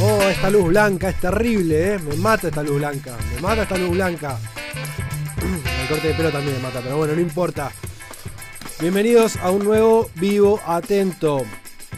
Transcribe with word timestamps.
Oh, 0.00 0.22
esta 0.22 0.48
luz 0.50 0.68
blanca 0.68 1.08
es 1.08 1.20
terrible, 1.20 1.94
¿eh? 1.94 1.98
Me 1.98 2.14
mata 2.16 2.48
esta 2.48 2.62
luz 2.62 2.76
blanca. 2.78 3.16
Me 3.34 3.40
mata 3.40 3.62
esta 3.62 3.76
luz 3.76 3.90
blanca. 3.90 4.38
El 5.82 5.88
corte 5.88 6.08
de 6.08 6.14
pelo 6.14 6.30
también 6.30 6.56
me 6.56 6.62
mata, 6.62 6.80
pero 6.80 6.98
bueno, 6.98 7.14
no 7.14 7.20
importa. 7.20 7.72
Bienvenidos 8.80 9.36
a 9.38 9.50
un 9.50 9.64
nuevo 9.64 10.08
Vivo 10.16 10.60
Atento. 10.66 11.42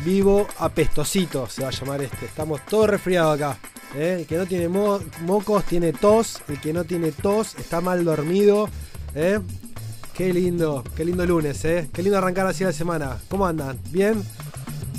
Vivo 0.04 0.46
Apestosito 0.58 1.46
se 1.48 1.62
va 1.62 1.68
a 1.68 1.72
llamar 1.72 2.02
este. 2.02 2.24
Estamos 2.26 2.64
todos 2.66 2.88
resfriados 2.88 3.34
acá. 3.40 3.58
¿eh? 3.94 4.16
El 4.20 4.26
que 4.26 4.36
no 4.36 4.46
tiene 4.46 4.68
mo- 4.68 5.00
mocos 5.22 5.64
tiene 5.64 5.92
tos. 5.92 6.40
El 6.48 6.58
que 6.60 6.72
no 6.72 6.84
tiene 6.84 7.12
tos 7.12 7.54
está 7.56 7.80
mal 7.80 8.04
dormido. 8.04 8.68
¿eh? 9.14 9.40
Qué 10.14 10.32
lindo, 10.32 10.82
qué 10.96 11.04
lindo 11.04 11.24
lunes, 11.26 11.64
¿eh? 11.64 11.88
Qué 11.92 12.02
lindo 12.02 12.16
arrancar 12.18 12.46
así 12.46 12.64
la 12.64 12.72
semana. 12.72 13.18
¿Cómo 13.28 13.46
andan? 13.46 13.78
¿Bien? 13.90 14.22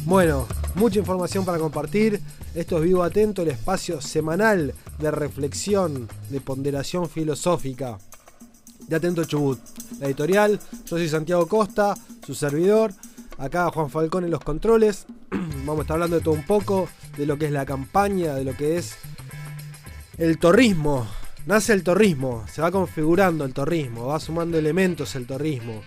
Bueno, 0.05 0.48
mucha 0.76 0.99
información 0.99 1.45
para 1.45 1.57
compartir. 1.57 2.21
Esto 2.54 2.77
es 2.77 2.84
Vivo 2.84 3.02
Atento, 3.04 3.41
el 3.43 3.48
espacio 3.49 4.02
semanal 4.02 4.73
de 4.99 5.09
reflexión, 5.12 6.09
de 6.29 6.41
ponderación 6.41 7.09
filosófica 7.09 7.98
de 8.91 8.97
Atento 8.97 9.23
Chubut. 9.23 9.57
La 9.99 10.07
editorial, 10.07 10.59
yo 10.70 10.97
soy 10.97 11.07
Santiago 11.07 11.47
Costa, 11.47 11.95
su 12.25 12.35
servidor. 12.35 12.91
Acá 13.37 13.71
Juan 13.71 13.89
Falcón 13.89 14.25
en 14.25 14.31
los 14.31 14.41
controles. 14.41 15.05
Vamos 15.65 15.79
a 15.79 15.81
estar 15.83 15.95
hablando 15.95 16.17
de 16.17 16.21
todo 16.21 16.33
un 16.33 16.45
poco, 16.45 16.89
de 17.17 17.25
lo 17.25 17.37
que 17.37 17.45
es 17.45 17.53
la 17.53 17.65
campaña, 17.65 18.35
de 18.35 18.43
lo 18.43 18.53
que 18.53 18.77
es 18.77 18.98
el 20.17 20.37
torrismo. 20.39 21.07
Nace 21.45 21.71
el 21.71 21.83
torrismo, 21.83 22.43
se 22.51 22.61
va 22.61 22.70
configurando 22.70 23.45
el 23.45 23.53
torrismo, 23.53 24.07
va 24.07 24.20
sumando 24.20 24.57
elementos 24.57 25.15
el 25.15 25.26
torrismo. 25.26 25.81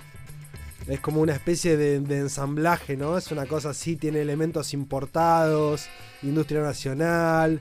Es 0.86 1.00
como 1.00 1.20
una 1.20 1.34
especie 1.34 1.76
de, 1.76 2.00
de 2.00 2.18
ensamblaje, 2.20 2.96
¿no? 2.96 3.18
Es 3.18 3.30
una 3.30 3.44
cosa 3.44 3.70
así, 3.70 3.96
tiene 3.96 4.22
elementos 4.22 4.72
importados, 4.72 5.88
industria 6.22 6.62
nacional, 6.62 7.60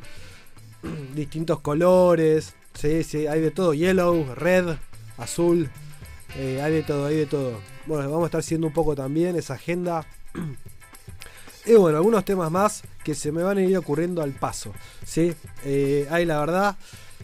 distintos 1.15 1.59
colores. 1.59 2.55
Sí, 2.73 3.03
sí, 3.03 3.27
hay 3.27 3.41
de 3.41 3.51
todo. 3.51 3.73
Yellow, 3.73 4.33
red, 4.35 4.77
azul. 5.17 5.69
eh, 6.37 6.61
hay 6.61 6.73
de 6.73 6.83
todo, 6.83 7.05
hay 7.05 7.17
de 7.17 7.25
todo. 7.25 7.59
Bueno, 7.85 8.09
vamos 8.09 8.23
a 8.23 8.25
estar 8.27 8.39
haciendo 8.39 8.67
un 8.67 8.73
poco 8.73 8.95
también 8.95 9.35
esa 9.35 9.55
agenda. 9.55 10.05
Y 11.65 11.75
bueno, 11.75 11.97
algunos 11.97 12.25
temas 12.25 12.51
más 12.51 12.83
que 13.05 13.15
se 13.15 13.31
me 13.31 13.41
van 13.41 13.57
a 13.57 13.61
ir 13.61 13.77
ocurriendo 13.77 14.21
al 14.21 14.31
paso. 14.33 14.73
¿sí? 15.05 15.33
Eh, 15.63 16.05
hay 16.11 16.25
la 16.25 16.39
verdad. 16.41 16.75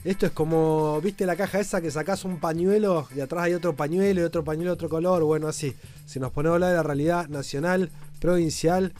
Esto 0.06 0.26
es 0.26 0.32
como, 0.32 1.02
¿viste 1.02 1.26
la 1.26 1.36
caja 1.36 1.60
esa 1.60 1.82
que 1.82 1.92
sacás 1.92 2.23
un 2.23 2.40
pañuelo 2.40 3.06
y 3.14 3.20
atrás 3.20 3.44
hay 3.44 3.54
otro 3.54 3.76
pañuelo 3.76 4.22
y 4.22 4.23
otro 4.23 4.45
pañuelo 4.45 4.72
otro 4.72 4.88
color? 4.88 5.23
Bueno, 5.26 5.50
así. 5.50 5.76
Si 6.06 6.22
nos 6.22 6.32
ponemos 6.32 6.54
a 6.54 6.56
hablar 6.56 6.70
de 6.70 6.78
la 6.78 6.84
realidad 6.84 7.28
nacional, 7.28 7.92
provincial 8.22 8.94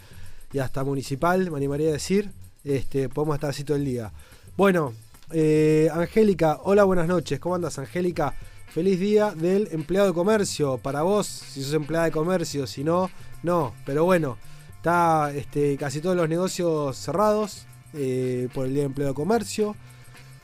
y 0.52 0.60
hasta 0.60 0.84
municipal, 0.84 1.50
me 1.52 1.58
animaría 1.58 1.88
a 1.88 1.94
decir, 1.94 2.32
este, 2.66 3.08
podemos 3.08 3.36
estar 3.36 3.52
así 3.52 3.64
todo 3.64 3.78
el 3.78 3.86
día. 3.86 4.12
Bueno, 4.58 4.94
eh, 5.32 5.90
Angélica, 5.94 6.60
hola, 6.64 6.84
buenas 6.84 7.08
noches. 7.08 7.40
¿Cómo 7.40 7.56
andas, 7.56 7.80
Angélica? 7.80 8.34
Feliz 8.73 9.00
día 9.00 9.31
del 9.31 9.67
empleado 9.72 10.08
de 10.08 10.14
comercio. 10.14 10.78
Para 10.78 11.02
vos, 11.02 11.25
si 11.25 11.64
sos 11.64 11.73
empleada 11.73 12.06
de 12.06 12.12
comercio, 12.12 12.67
si 12.67 12.84
no, 12.84 13.09
no. 13.44 13.73
Pero 13.86 14.05
bueno, 14.05 14.38
está 14.77 15.32
este, 15.33 15.76
casi 15.77 16.02
todos 16.02 16.16
los 16.16 16.30
negocios 16.30 16.95
cerrados 16.98 17.66
eh, 17.94 18.48
por 18.54 18.66
el 18.66 18.73
día 18.73 18.83
del 18.83 18.92
empleado 18.92 19.14
de 19.14 19.16
comercio 19.16 19.76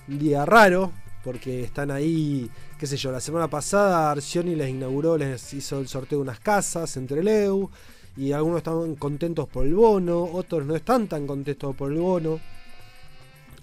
un 0.08 0.20
día 0.20 0.46
raro, 0.46 0.92
porque 1.24 1.64
están 1.64 1.92
ahí, 1.92 2.50
qué 2.80 2.88
sé 2.88 2.98
yo, 2.98 3.12
la 3.12 3.20
semana 3.20 3.48
pasada 3.48 4.12
Arcioni 4.12 4.56
les 4.56 4.70
inauguró, 4.70 5.18
les 5.18 5.54
hizo 5.54 5.80
el 5.80 5.88
sorteo 5.88 6.20
de 6.20 6.24
unas 6.24 6.40
casas 6.40 6.96
entre 6.98 7.24
Leu, 7.24 7.70
y 8.16 8.32
algunos 8.32 8.60
estaban 8.60 8.96
contentos 8.96 9.48
por 9.48 9.66
el 9.66 9.76
bono, 9.76 10.24
otros 10.24 10.66
no 10.66 10.76
están 10.76 11.08
tan 11.08 11.28
contentos 11.28 11.76
por 11.76 11.92
el 11.92 12.00
bono. 12.00 12.40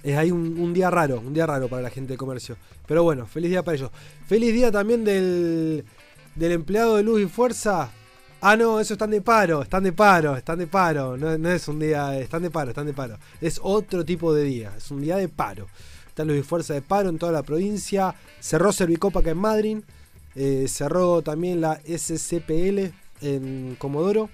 Es 0.03 0.17
ahí 0.17 0.31
un, 0.31 0.75
día 0.75 0.91
raro, 0.91 1.21
un 1.21 1.33
día 1.33 1.47
raro 1.47 1.69
para 1.69 1.83
la 1.83 1.91
gente 1.91 2.15
de 2.15 2.17
comercio. 2.17 2.57
Pero 2.87 3.03
bueno, 3.05 3.27
feliz 3.27 3.51
día 3.51 3.63
para 3.63 3.77
ellos. 3.77 3.91
Feliz 4.27 4.53
día 4.53 4.73
también 4.73 5.05
del, 5.05 5.85
empleado 6.39 6.97
de 6.97 7.03
Luz 7.03 7.23
y 7.23 7.27
Fuerza. 7.27 7.91
Ah, 8.41 8.57
no, 8.57 8.81
eso 8.81 8.95
están 8.95 9.11
de 9.11 9.21
paro, 9.21 9.63
están 9.63 9.85
de 9.85 9.93
paro, 9.93 10.37
están 10.37 10.59
de 10.59 10.67
paro. 10.67 11.17
No, 11.17 11.39
no 11.39 11.51
es 11.51 11.69
un 11.69 11.79
día, 11.79 12.19
están 12.19 12.43
de 12.43 12.51
paro, 12.51 12.71
están 12.71 12.87
de 12.87 12.93
paro. 12.93 13.17
Es 13.41 13.61
otro 13.63 14.05
tipo 14.05 14.35
de 14.35 14.43
día, 14.43 14.73
es 14.77 14.91
un 14.91 15.01
día 15.01 15.17
de 15.17 15.29
paro. 15.29 15.69
Está 16.09 16.25
Luz 16.25 16.39
y 16.39 16.43
Fuerza 16.43 16.75
de 16.75 16.83
paro 16.83 17.09
en 17.09 17.19
toda 17.19 17.31
la 17.33 17.45
provincia. 17.45 18.15
Cerró 18.41 18.73
Servicopa 18.73 19.21
acá 19.21 19.31
en 19.31 19.39
Madrid. 19.39 19.79
eh, 20.35 20.67
cerró 20.69 21.23
también 21.23 21.61
la 21.61 21.81
SCPL 21.87 22.93
en 23.21 23.77
Comodoro. 23.79 24.29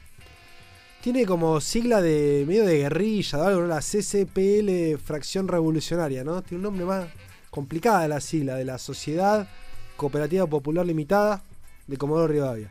Tiene 1.09 1.25
como 1.25 1.59
sigla 1.63 2.03
de 2.03 2.45
medio 2.47 2.67
de 2.67 2.81
guerrilla, 2.81 3.47
algo, 3.47 3.63
la 3.63 3.81
CCPL 3.81 4.99
Fracción 5.03 5.49
Revolucionaria, 5.49 6.23
¿no? 6.23 6.43
Tiene 6.43 6.59
un 6.59 6.65
nombre 6.65 6.85
más 6.85 7.09
complicada 7.49 8.07
la 8.09 8.21
sigla 8.21 8.57
de 8.57 8.67
la 8.67 8.77
Sociedad 8.77 9.49
Cooperativa 9.97 10.47
Popular 10.47 10.85
Limitada 10.85 11.43
de 11.87 11.97
Comodoro 11.97 12.29
Rivadavia. 12.29 12.71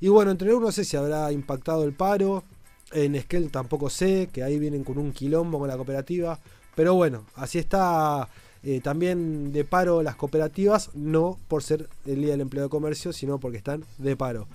Y 0.00 0.08
bueno, 0.08 0.32
entre 0.32 0.52
uno 0.52 0.66
no 0.66 0.70
sé 0.70 0.84
si 0.84 0.98
habrá 0.98 1.32
impactado 1.32 1.84
el 1.84 1.94
paro. 1.94 2.44
En 2.92 3.14
Esquel 3.14 3.50
tampoco 3.50 3.88
sé, 3.88 4.28
que 4.30 4.42
ahí 4.42 4.58
vienen 4.58 4.84
con 4.84 4.98
un 4.98 5.10
quilombo 5.10 5.58
con 5.58 5.68
la 5.68 5.76
cooperativa. 5.76 6.38
Pero 6.74 6.92
bueno, 6.92 7.24
así 7.36 7.58
está 7.58 8.28
eh, 8.64 8.82
también 8.82 9.50
de 9.50 9.64
paro 9.64 10.02
las 10.02 10.16
cooperativas, 10.16 10.90
no 10.92 11.38
por 11.48 11.62
ser 11.62 11.88
el 12.04 12.16
Día 12.16 12.32
del 12.32 12.42
Empleo 12.42 12.64
de 12.64 12.68
Comercio, 12.68 13.14
sino 13.14 13.40
porque 13.40 13.56
están 13.56 13.82
de 13.96 14.14
paro. 14.14 14.46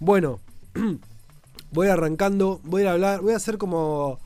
Bueno, 0.00 0.40
voy 1.74 1.88
arrancando, 1.88 2.60
voy 2.62 2.84
a 2.84 2.92
hablar, 2.92 3.20
voy 3.20 3.32
a 3.32 3.36
hacer 3.36 3.58
como 3.58 4.20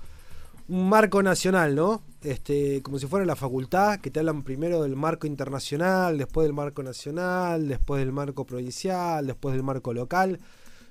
un 0.68 0.88
marco 0.88 1.22
nacional, 1.22 1.74
¿no? 1.74 2.02
Este, 2.22 2.82
como 2.82 2.98
si 2.98 3.06
fuera 3.06 3.24
la 3.24 3.36
facultad, 3.36 4.00
que 4.00 4.10
te 4.10 4.20
hablan 4.20 4.42
primero 4.42 4.82
del 4.82 4.96
marco 4.96 5.26
internacional, 5.26 6.18
después 6.18 6.46
del 6.46 6.52
marco 6.52 6.82
nacional, 6.82 7.66
después 7.66 8.00
del 8.00 8.12
marco 8.12 8.44
provincial, 8.44 9.26
después 9.26 9.54
del 9.54 9.62
marco 9.62 9.94
local, 9.94 10.38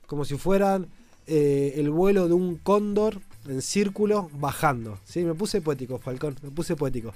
como 0.07 0.25
si 0.25 0.35
fueran 0.35 0.87
eh, 1.27 1.73
el 1.75 1.91
vuelo 1.91 2.27
de 2.27 2.33
un 2.33 2.55
cóndor 2.55 3.19
en 3.47 3.61
círculo 3.61 4.29
bajando. 4.33 4.97
¿sí? 5.05 5.23
Me 5.23 5.35
puse 5.35 5.61
poético, 5.61 5.99
Falcón, 5.99 6.37
me 6.41 6.49
puse 6.49 6.75
poético. 6.75 7.13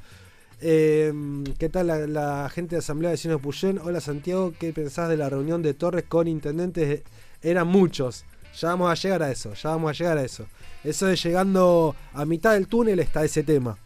Eh, 0.59 1.11
¿Qué 1.57 1.69
tal 1.69 1.87
la, 1.87 2.05
la 2.05 2.49
gente 2.49 2.75
de 2.75 2.79
Asamblea 2.79 3.09
de 3.09 3.15
Vecinos 3.15 3.39
de 3.39 3.43
Puyén? 3.43 3.79
Hola 3.79 4.01
Santiago, 4.01 4.53
¿qué 4.59 4.71
pensás 4.71 5.09
de 5.09 5.17
la 5.17 5.29
reunión 5.29 5.63
de 5.63 5.73
Torres 5.73 6.05
con 6.07 6.27
intendentes? 6.27 7.01
Eran 7.41 7.67
muchos. 7.67 8.23
Ya 8.59 8.69
vamos 8.69 8.91
a 8.91 8.95
llegar 8.95 9.23
a 9.23 9.31
eso, 9.31 9.53
ya 9.53 9.69
vamos 9.69 9.89
a 9.89 9.93
llegar 9.93 10.17
a 10.17 10.23
eso. 10.23 10.45
Eso 10.83 11.05
de 11.05 11.15
llegando 11.15 11.95
a 12.13 12.25
mitad 12.25 12.53
del 12.53 12.67
túnel 12.67 12.99
está 12.99 13.23
ese 13.23 13.43
tema. 13.43 13.77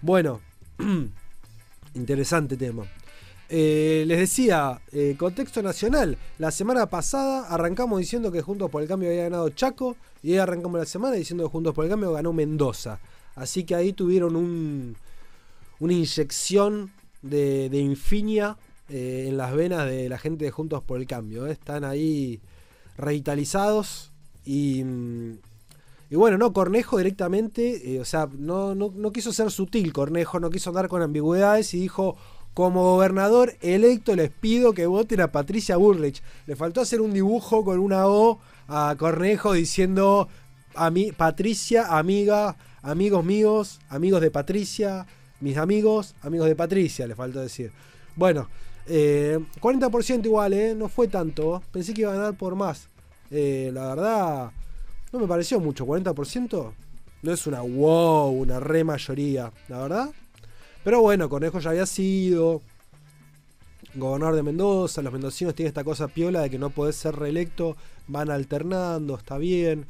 Bueno, 0.00 0.40
interesante 1.94 2.56
tema. 2.56 2.84
Eh, 3.48 4.04
les 4.06 4.18
decía, 4.18 4.80
eh, 4.92 5.14
contexto 5.18 5.62
nacional. 5.62 6.18
La 6.38 6.50
semana 6.50 6.86
pasada 6.86 7.46
arrancamos 7.48 7.98
diciendo 7.98 8.32
que 8.32 8.42
Juntos 8.42 8.70
por 8.70 8.82
el 8.82 8.88
Cambio 8.88 9.08
había 9.08 9.24
ganado 9.24 9.48
Chaco 9.50 9.96
y 10.22 10.32
hoy 10.32 10.38
arrancamos 10.38 10.80
la 10.80 10.86
semana 10.86 11.14
diciendo 11.14 11.44
que 11.44 11.50
Juntos 11.50 11.74
por 11.74 11.84
el 11.84 11.90
Cambio 11.90 12.12
ganó 12.12 12.32
Mendoza. 12.32 12.98
Así 13.36 13.64
que 13.64 13.74
ahí 13.74 13.92
tuvieron 13.92 14.34
un, 14.34 14.96
una 15.78 15.92
inyección 15.92 16.90
de, 17.22 17.68
de 17.68 17.78
infinia 17.78 18.56
eh, 18.88 19.26
en 19.28 19.36
las 19.36 19.54
venas 19.54 19.86
de 19.86 20.08
la 20.08 20.18
gente 20.18 20.44
de 20.44 20.50
Juntos 20.50 20.82
por 20.82 20.98
el 20.98 21.06
Cambio. 21.06 21.46
Están 21.46 21.84
ahí 21.84 22.40
revitalizados 22.96 24.12
y, 24.44 24.84
mm, 24.84 25.38
y 26.10 26.16
bueno, 26.16 26.38
no, 26.38 26.52
Cornejo 26.52 26.98
directamente, 26.98 27.94
eh, 27.94 28.00
o 28.00 28.04
sea, 28.04 28.28
no, 28.38 28.74
no, 28.74 28.92
no 28.94 29.12
quiso 29.12 29.32
ser 29.32 29.50
sutil, 29.50 29.92
Cornejo 29.92 30.38
no 30.38 30.50
quiso 30.50 30.70
andar 30.70 30.88
con 30.88 31.02
ambigüedades 31.02 31.74
y 31.74 31.80
dijo, 31.80 32.16
como 32.56 32.84
gobernador 32.94 33.54
electo 33.60 34.16
les 34.16 34.30
pido 34.30 34.72
que 34.72 34.86
voten 34.86 35.20
a 35.20 35.30
Patricia 35.30 35.76
Burrich. 35.76 36.22
Le 36.46 36.56
faltó 36.56 36.80
hacer 36.80 37.02
un 37.02 37.12
dibujo 37.12 37.62
con 37.64 37.78
una 37.78 38.06
O 38.06 38.40
a 38.66 38.94
Cornejo 38.96 39.52
diciendo, 39.52 40.28
a 40.74 40.90
mí, 40.90 41.12
Patricia, 41.12 41.98
amiga, 41.98 42.56
amigos 42.80 43.22
míos, 43.26 43.80
amigos 43.90 44.22
de 44.22 44.30
Patricia, 44.30 45.06
mis 45.40 45.58
amigos, 45.58 46.14
amigos 46.22 46.48
de 46.48 46.56
Patricia, 46.56 47.06
le 47.06 47.14
faltó 47.14 47.40
decir. 47.40 47.72
Bueno, 48.14 48.48
eh, 48.88 49.38
40% 49.60 50.24
igual, 50.24 50.52
¿eh? 50.52 50.74
No 50.74 50.88
fue 50.88 51.08
tanto. 51.08 51.62
Pensé 51.72 51.92
que 51.92 52.02
iba 52.02 52.12
a 52.12 52.16
ganar 52.16 52.34
por 52.34 52.54
más. 52.54 52.88
Eh, 53.30 53.70
la 53.72 53.88
verdad, 53.88 54.50
no 55.12 55.18
me 55.18 55.26
pareció 55.26 55.60
mucho. 55.60 55.86
40% 55.86 56.72
no 57.22 57.32
es 57.32 57.46
una 57.46 57.60
wow, 57.60 58.30
una 58.30 58.60
re 58.60 58.84
mayoría, 58.84 59.52
la 59.68 59.78
verdad. 59.78 60.10
Pero 60.84 61.00
bueno, 61.00 61.28
Conejo 61.28 61.58
ya 61.58 61.70
había 61.70 61.86
sido 61.86 62.62
gobernador 63.96 64.36
de 64.36 64.42
Mendoza. 64.42 65.02
Los 65.02 65.12
mendocinos 65.12 65.54
tienen 65.54 65.68
esta 65.68 65.84
cosa 65.84 66.08
piola 66.08 66.42
de 66.42 66.50
que 66.50 66.58
no 66.58 66.70
podés 66.70 66.96
ser 66.96 67.16
reelecto. 67.16 67.76
Van 68.06 68.30
alternando, 68.30 69.16
está 69.16 69.38
bien. 69.38 69.86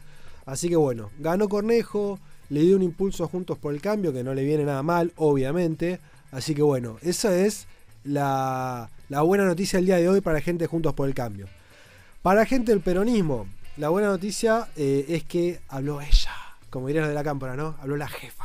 Así 0.46 0.68
que 0.68 0.76
bueno, 0.76 1.10
ganó 1.18 1.48
Cornejo, 1.48 2.18
le 2.48 2.60
dio 2.60 2.76
un 2.76 2.82
impulso 2.82 3.24
a 3.24 3.28
Juntos 3.28 3.58
por 3.58 3.74
el 3.74 3.80
Cambio, 3.80 4.12
que 4.12 4.24
no 4.24 4.32
le 4.32 4.44
viene 4.44 4.64
nada 4.64 4.82
mal, 4.82 5.12
obviamente. 5.16 6.00
Así 6.30 6.54
que 6.54 6.62
bueno, 6.62 6.96
esa 7.02 7.36
es 7.36 7.66
la, 8.06 8.90
buena 9.08 9.44
noticia 9.44 9.78
del 9.78 9.86
día 9.86 9.96
de 9.96 10.08
hoy 10.08 10.20
para 10.20 10.34
la 10.38 10.40
gente 10.40 10.66
Juntos 10.66 10.94
por 10.94 11.08
el 11.08 11.14
Cambio. 11.14 11.48
Para 12.22 12.40
la 12.40 12.46
gente 12.46 12.72
del 12.72 12.80
peronismo, 12.80 13.46
la 13.76 13.88
buena 13.88 14.08
noticia 14.08 14.68
eh, 14.76 15.04
es 15.08 15.24
que 15.24 15.60
habló 15.68 16.00
ella, 16.00 16.32
como 16.70 16.88
dirían 16.88 17.08
de 17.08 17.14
la 17.14 17.24
cámpora, 17.24 17.56
¿no? 17.56 17.76
Habló 17.80 17.96
la 17.96 18.08
jefa. 18.08 18.44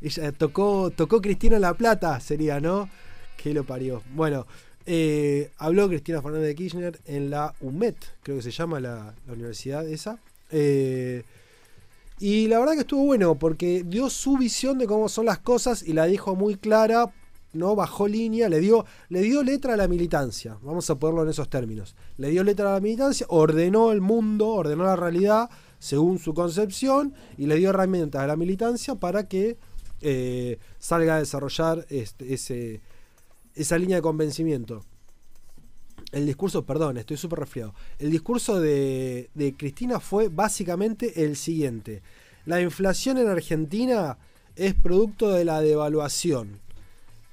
Ella 0.00 0.32
tocó, 0.32 0.90
tocó 0.90 1.20
Cristina 1.22 1.58
La 1.58 1.74
Plata, 1.74 2.20
sería, 2.20 2.60
¿no? 2.60 2.88
Que 3.36 3.54
lo 3.54 3.64
parió. 3.64 4.02
Bueno, 4.14 4.46
eh, 4.86 5.50
habló 5.56 5.88
Cristina 5.88 6.20
Fernández 6.20 6.48
de 6.48 6.54
Kirchner 6.54 7.00
en 7.06 7.30
la 7.30 7.54
UMET, 7.60 7.96
creo 8.22 8.36
que 8.36 8.42
se 8.42 8.50
llama 8.50 8.80
la, 8.80 9.14
universidad 9.26 9.88
esa. 9.88 10.18
Eh, 10.50 11.24
y 12.20 12.46
la 12.48 12.58
verdad 12.58 12.74
que 12.74 12.80
estuvo 12.80 13.04
bueno 13.04 13.34
porque 13.34 13.82
dio 13.84 14.08
su 14.10 14.36
visión 14.36 14.78
de 14.78 14.86
cómo 14.86 15.08
son 15.08 15.26
las 15.26 15.38
cosas 15.38 15.82
y 15.82 15.94
la 15.94 16.04
dijo 16.04 16.36
muy 16.36 16.56
clara, 16.56 17.12
no 17.54 17.74
bajó 17.74 18.06
línea, 18.06 18.48
le 18.48 18.60
dio, 18.60 18.84
le 19.08 19.22
dio 19.22 19.42
letra 19.42 19.74
a 19.74 19.76
la 19.76 19.88
militancia, 19.88 20.58
vamos 20.62 20.88
a 20.90 20.98
ponerlo 20.98 21.22
en 21.22 21.30
esos 21.30 21.48
términos. 21.48 21.94
Le 22.18 22.30
dio 22.30 22.44
letra 22.44 22.70
a 22.70 22.74
la 22.74 22.80
militancia, 22.80 23.26
ordenó 23.30 23.92
el 23.92 24.00
mundo, 24.00 24.48
ordenó 24.48 24.84
la 24.84 24.96
realidad 24.96 25.48
según 25.78 26.18
su 26.18 26.34
concepción 26.34 27.14
y 27.36 27.46
le 27.46 27.56
dio 27.56 27.70
herramientas 27.70 28.22
a 28.22 28.26
la 28.26 28.36
militancia 28.36 28.94
para 28.94 29.28
que 29.28 29.56
eh, 30.00 30.58
salga 30.78 31.16
a 31.16 31.18
desarrollar 31.18 31.86
este, 31.88 32.34
ese, 32.34 32.80
esa 33.54 33.78
línea 33.78 33.96
de 33.96 34.02
convencimiento. 34.02 34.82
El 36.12 36.26
discurso, 36.26 36.64
perdón, 36.64 36.96
estoy 36.96 37.16
súper 37.16 37.40
resfriado. 37.40 37.74
El 37.98 38.10
discurso 38.10 38.60
de, 38.60 39.28
Cristina 39.56 39.98
fue 39.98 40.28
básicamente 40.28 41.24
el 41.24 41.36
siguiente. 41.36 42.02
La 42.46 42.60
inflación 42.60 43.18
en 43.18 43.28
Argentina 43.28 44.18
es 44.54 44.74
producto 44.74 45.32
de 45.32 45.44
la 45.44 45.60
devaluación. 45.60 46.60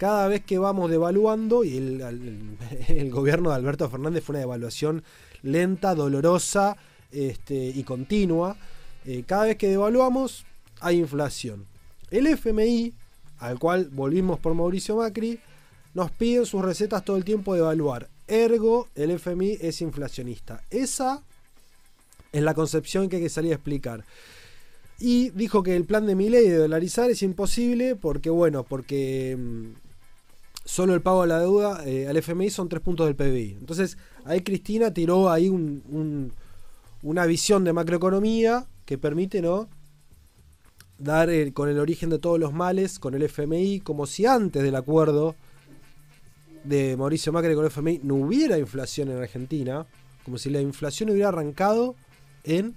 Cada 0.02 0.28
vez 0.28 0.44
que 0.44 0.58
vamos 0.58 0.90
devaluando, 0.90 1.64
y 1.64 1.78
el, 2.88 3.12
gobierno 3.12 3.52
de 3.52 3.56
Alberto 3.56 3.88
Fernández 3.88 4.24
fue 4.24 4.34
una 4.34 4.40
devaluación 4.40 5.04
lenta, 5.44 5.94
dolorosa 5.94 6.76
este, 7.12 7.68
y 7.68 7.84
continua, 7.84 8.58
eh, 9.06 9.22
cada 9.28 9.44
vez 9.44 9.58
que 9.58 9.68
devaluamos 9.68 10.44
hay 10.80 10.98
inflación. 10.98 11.68
El 12.10 12.26
FMI, 12.26 12.96
al 13.38 13.60
cual 13.60 13.90
volvimos 13.92 14.40
por 14.40 14.56
Mauricio 14.56 14.96
Macri, 14.96 15.40
nos 15.94 16.10
piden 16.10 16.48
sus 16.48 16.66
recetas 16.66 17.06
todo 17.06 17.16
el 17.16 17.24
tiempo 17.24 17.54
de 17.54 17.60
evaluar. 17.60 18.10
Ergo, 18.28 18.88
el 18.96 19.12
FMI 19.12 19.60
es 19.62 19.84
inflacionista. 19.84 20.64
Esa 20.72 21.22
es 22.32 22.42
la 22.42 22.56
concepción 22.56 23.08
que 23.08 23.18
hay 23.18 23.22
que 23.22 23.30
salir 23.30 23.52
a 23.52 23.58
explicar. 23.58 24.04
Y 24.98 25.30
dijo 25.30 25.62
que 25.62 25.76
el 25.76 25.86
plan 25.86 26.08
de 26.08 26.16
Milei 26.16 26.50
de 26.50 26.58
dolarizar 26.58 27.12
es 27.12 27.22
imposible 27.22 27.96
porque, 27.96 28.32
bueno, 28.32 28.64
porque 28.64 29.38
mm, 29.38 29.91
solo 30.66 30.94
el 30.94 31.02
pago 31.02 31.22
de 31.22 31.28
la 31.28 31.40
deuda 31.40 31.84
eh, 31.86 32.08
al 32.08 32.18
FMI 32.18 32.50
son 32.50 32.70
tres 32.70 32.82
puntos 32.82 33.08
del 33.08 33.16
PBI. 33.16 33.58
Entonces, 33.60 33.98
ahí 34.26 34.42
Cristina 34.42 34.94
tiró 34.94 35.30
ahí 35.30 35.50
una 37.02 37.26
visión 37.26 37.64
de 37.64 37.74
macroeconomía 37.74 38.66
que 38.86 38.98
permite, 38.98 39.42
¿no? 39.42 39.70
Dar 40.98 41.30
con 41.54 41.70
el 41.70 41.80
origen 41.80 42.10
de 42.10 42.20
todos 42.20 42.40
los 42.40 42.54
males, 42.54 43.00
con 43.00 43.16
el 43.16 43.24
FMI, 43.24 43.80
como 43.80 44.06
si 44.06 44.26
antes 44.26 44.62
del 44.62 44.76
acuerdo 44.76 45.36
de 46.64 46.96
Mauricio 46.96 47.34
Macri 47.34 47.56
con 47.56 47.66
el 47.66 47.72
FMI 47.72 48.02
no 48.04 48.16
hubiera 48.16 48.58
inflación 48.58 49.10
en 49.10 49.18
Argentina, 49.18 49.88
como 50.24 50.38
si 50.38 50.50
la 50.50 50.62
inflación 50.62 51.10
hubiera 51.10 51.30
arrancado 51.30 51.96
en 52.44 52.76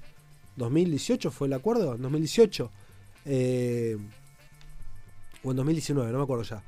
2018, 0.57 1.31
¿fue 1.31 1.49
el 1.49 1.53
acuerdo? 1.53 1.95
En 1.95 2.03
2018. 2.03 2.71
Eh, 3.27 3.99
o 5.43 5.51
en 5.51 5.57
2019, 5.57 6.11
no 6.13 6.19
me 6.19 6.25
acuerdo 6.25 6.45
ya. 6.45 6.63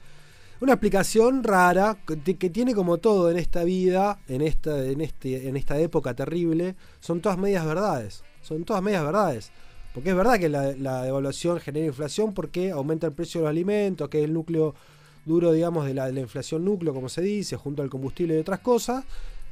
Una 0.58 0.73
explicación 0.73 1.44
rara 1.44 1.99
que, 2.06 2.50
tiene 2.50 2.75
como 2.75 2.97
todo 2.97 3.31
en 3.31 3.37
esta 3.37 3.62
vida, 3.62 4.19
en 4.26 4.41
esta, 4.41 4.85
en, 4.85 5.03
este, 5.03 5.49
en 5.49 5.56
esta 5.56 5.79
época 5.79 6.14
terrible, 6.14 6.76
son 7.00 7.20
todas 7.20 7.37
medias 7.37 7.67
verdades. 7.67 8.23
Son 8.43 8.64
todas 8.64 8.82
medias 8.82 9.05
verdades. 9.05 9.50
Porque 9.93 10.11
es 10.11 10.17
verdad 10.17 10.38
que 10.38 10.49
la, 10.49 10.73
la 10.73 11.03
devaluación 11.03 11.61
genera 11.61 11.87
inflación 11.87 12.32
porque 12.32 12.70
aumenta 12.70 13.06
el 13.06 13.12
precio 13.12 13.41
de 13.41 13.44
los 13.44 13.50
alimentos, 13.50 14.08
que 14.08 14.20
es 14.20 14.25
el 14.25 14.32
núcleo 14.32 14.75
duro, 15.26 15.53
digamos, 15.53 15.85
de 15.85 15.93
la, 15.93 16.08
inflación 16.08 16.64
núcleo, 16.64 16.94
como 16.94 17.11
se 17.11 17.20
dice, 17.20 17.56
junto 17.56 17.82
al 17.82 17.91
combustible 17.91 18.35
y 18.35 18.38
otras 18.38 18.61
cosas. 18.61 19.05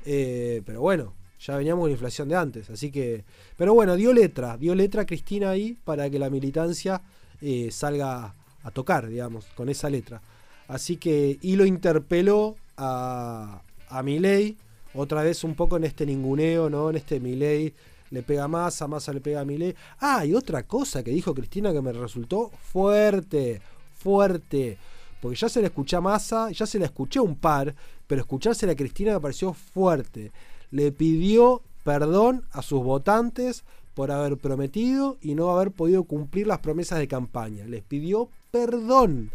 Eh, 0.06 0.62
pero 0.64 0.80
bueno, 0.80 1.12
ya 1.38 1.56
veníamos 1.56 1.82
con 1.82 1.90
la 1.90 1.94
inflación 1.94 2.28
de 2.28 2.36
antes, 2.36 2.70
así 2.70 2.90
que... 2.90 3.24
Pero 3.58 3.74
bueno, 3.74 3.96
dio 3.96 4.12
letra, 4.14 4.56
dio 4.56 4.74
letra 4.74 5.04
Cristina 5.04 5.50
ahí 5.50 5.76
para 5.84 6.08
que 6.08 6.18
la 6.18 6.30
militancia 6.30 7.02
eh, 7.42 7.68
salga 7.70 8.32
a 8.62 8.70
tocar, 8.70 9.08
digamos, 9.08 9.44
con 9.54 9.68
esa 9.68 9.90
letra. 9.90 10.22
Así 10.68 10.96
que, 10.96 11.38
y 11.40 11.56
lo 11.56 11.66
interpeló 11.66 12.56
a, 12.76 13.62
a 13.88 14.02
Milei, 14.02 14.56
otra 14.94 15.22
vez 15.22 15.44
un 15.44 15.54
poco 15.54 15.76
en 15.76 15.84
este 15.84 16.06
ninguneo, 16.06 16.70
¿no? 16.70 16.90
En 16.90 16.96
este 16.96 17.20
Milei 17.20 17.74
le 18.10 18.22
pega 18.22 18.44
a 18.44 18.48
Massa 18.48 19.12
le 19.12 19.20
pega 19.20 19.40
a 19.40 19.44
Milei. 19.44 19.74
Ah, 19.98 20.24
y 20.24 20.34
otra 20.34 20.62
cosa 20.62 21.02
que 21.02 21.10
dijo 21.10 21.34
Cristina 21.34 21.72
que 21.72 21.82
me 21.82 21.92
resultó 21.92 22.50
fuerte, 22.72 23.60
fuerte. 23.96 24.78
Porque 25.20 25.36
ya 25.36 25.48
se 25.48 25.60
la 25.60 25.66
escuché 25.66 25.96
a 25.96 26.00
Massa, 26.00 26.50
ya 26.52 26.64
se 26.64 26.78
la 26.78 26.84
escuché 26.84 27.18
un 27.18 27.34
par, 27.34 27.74
pero 28.06 28.20
escuchársela 28.20 28.72
a 28.72 28.76
Cristina 28.76 29.14
me 29.14 29.20
pareció 29.20 29.52
fuerte. 29.52 30.30
Le 30.70 30.92
pidió 30.92 31.62
perdón 31.82 32.44
a 32.52 32.62
sus 32.62 32.84
votantes 32.84 33.64
por 33.94 34.10
haber 34.10 34.36
prometido 34.36 35.16
y 35.20 35.34
no 35.34 35.50
haber 35.50 35.72
podido 35.72 36.04
cumplir 36.04 36.46
las 36.46 36.60
promesas 36.60 36.98
de 36.98 37.08
campaña. 37.08 37.66
Les 37.66 37.82
pidió 37.82 38.28
perdón. 38.50 39.30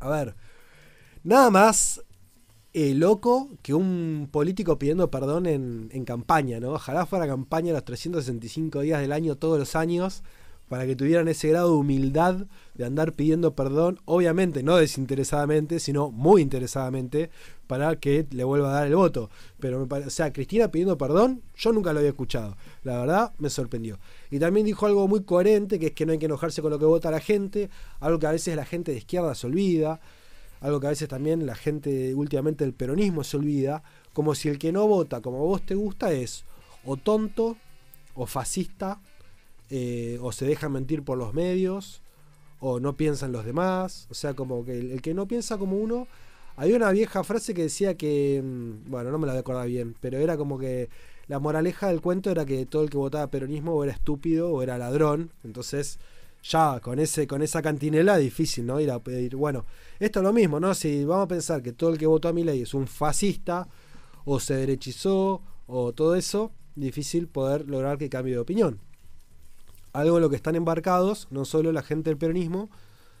A 0.00 0.08
ver, 0.08 0.34
nada 1.24 1.50
más 1.50 2.02
eh, 2.72 2.94
loco 2.94 3.50
que 3.62 3.74
un 3.74 4.28
político 4.30 4.78
pidiendo 4.78 5.10
perdón 5.10 5.46
en, 5.46 5.88
en, 5.92 6.04
campaña, 6.04 6.60
¿no? 6.60 6.72
Ojalá 6.72 7.06
fuera 7.06 7.26
campaña 7.26 7.72
los 7.72 7.84
365 7.84 8.80
días 8.80 9.00
del 9.00 9.12
año, 9.12 9.36
todos 9.36 9.58
los 9.58 9.74
años, 9.74 10.22
para 10.68 10.86
que 10.86 10.94
tuvieran 10.94 11.28
ese 11.28 11.48
grado 11.48 11.70
de 11.70 11.76
humildad 11.76 12.46
de 12.74 12.84
andar 12.84 13.14
pidiendo 13.14 13.54
perdón, 13.54 14.00
obviamente 14.04 14.62
no 14.62 14.76
desinteresadamente, 14.76 15.80
sino 15.80 16.10
muy 16.10 16.42
interesadamente, 16.42 17.30
para 17.68 17.94
que 17.96 18.26
le 18.30 18.42
vuelva 18.42 18.70
a 18.70 18.72
dar 18.72 18.86
el 18.88 18.96
voto. 18.96 19.30
Pero, 19.60 19.86
o 19.88 20.10
sea, 20.10 20.32
Cristina 20.32 20.72
pidiendo 20.72 20.98
perdón, 20.98 21.42
yo 21.56 21.72
nunca 21.72 21.92
lo 21.92 22.00
había 22.00 22.10
escuchado. 22.10 22.56
La 22.82 22.98
verdad, 22.98 23.32
me 23.38 23.50
sorprendió. 23.50 24.00
Y 24.30 24.40
también 24.40 24.66
dijo 24.66 24.86
algo 24.86 25.06
muy 25.06 25.22
coherente, 25.22 25.78
que 25.78 25.86
es 25.86 25.92
que 25.92 26.04
no 26.04 26.12
hay 26.12 26.18
que 26.18 26.26
enojarse 26.26 26.62
con 26.62 26.72
lo 26.72 26.80
que 26.80 26.86
vota 26.86 27.12
la 27.12 27.20
gente, 27.20 27.70
algo 28.00 28.18
que 28.18 28.26
a 28.26 28.32
veces 28.32 28.56
la 28.56 28.64
gente 28.64 28.90
de 28.90 28.98
izquierda 28.98 29.36
se 29.36 29.46
olvida, 29.46 30.00
algo 30.60 30.80
que 30.80 30.88
a 30.88 30.90
veces 30.90 31.08
también 31.08 31.46
la 31.46 31.54
gente 31.54 32.12
últimamente 32.14 32.64
del 32.64 32.74
peronismo 32.74 33.22
se 33.22 33.36
olvida, 33.36 33.84
como 34.12 34.34
si 34.34 34.48
el 34.48 34.58
que 34.58 34.72
no 34.72 34.88
vota 34.88 35.20
como 35.20 35.38
vos 35.38 35.62
te 35.64 35.76
gusta 35.76 36.10
es 36.10 36.44
o 36.84 36.96
tonto, 36.96 37.56
o 38.14 38.26
fascista, 38.26 39.00
eh, 39.70 40.18
o 40.20 40.32
se 40.32 40.46
deja 40.46 40.68
mentir 40.68 41.04
por 41.04 41.18
los 41.18 41.34
medios, 41.34 42.02
o 42.60 42.80
no 42.80 42.96
piensa 42.96 43.26
en 43.26 43.32
los 43.32 43.44
demás. 43.44 44.06
O 44.10 44.14
sea, 44.14 44.34
como 44.34 44.64
que 44.64 44.78
el, 44.78 45.02
que 45.02 45.14
no 45.14 45.26
piensa 45.26 45.58
como 45.58 45.76
uno. 45.76 46.06
Había 46.58 46.76
una 46.76 46.90
vieja 46.90 47.22
frase 47.22 47.54
que 47.54 47.62
decía 47.62 47.96
que. 47.96 48.42
Mm, 48.44 48.90
bueno, 48.90 49.10
no 49.10 49.18
me 49.18 49.26
la 49.26 49.34
recuerdo 49.34 49.64
bien, 49.64 49.94
pero 50.00 50.18
era 50.18 50.36
como 50.36 50.58
que 50.58 50.90
la 51.28 51.38
moraleja 51.38 51.88
del 51.88 52.00
cuento 52.00 52.30
era 52.30 52.44
que 52.44 52.66
todo 52.66 52.82
el 52.82 52.90
que 52.90 52.96
votaba 52.96 53.30
peronismo 53.30 53.82
era 53.84 53.92
estúpido 53.92 54.50
o 54.50 54.62
era 54.62 54.76
ladrón. 54.76 55.30
Entonces, 55.44 55.98
ya 56.42 56.80
con 56.80 56.98
ese 56.98 57.28
con 57.28 57.42
esa 57.42 57.62
cantinela 57.62 58.16
difícil, 58.16 58.66
¿no? 58.66 58.80
Ir 58.80 58.90
a 58.90 58.98
pedir. 58.98 59.36
Bueno, 59.36 59.64
esto 60.00 60.18
es 60.18 60.24
lo 60.24 60.32
mismo, 60.32 60.58
¿no? 60.58 60.74
Si 60.74 61.04
vamos 61.04 61.26
a 61.26 61.28
pensar 61.28 61.62
que 61.62 61.72
todo 61.72 61.90
el 61.90 61.98
que 61.98 62.06
votó 62.06 62.28
a 62.28 62.32
mi 62.32 62.42
ley 62.44 62.62
es 62.62 62.74
un 62.74 62.88
fascista 62.88 63.68
o 64.24 64.40
se 64.40 64.54
derechizó 64.54 65.40
o 65.68 65.92
todo 65.92 66.16
eso, 66.16 66.50
difícil 66.74 67.28
poder 67.28 67.68
lograr 67.68 67.98
que 67.98 68.08
cambie 68.10 68.34
de 68.34 68.40
opinión 68.40 68.80
algo 69.92 70.16
en 70.16 70.22
lo 70.22 70.30
que 70.30 70.36
están 70.36 70.56
embarcados 70.56 71.28
no 71.30 71.44
solo 71.44 71.72
la 71.72 71.82
gente 71.82 72.10
del 72.10 72.18
peronismo, 72.18 72.70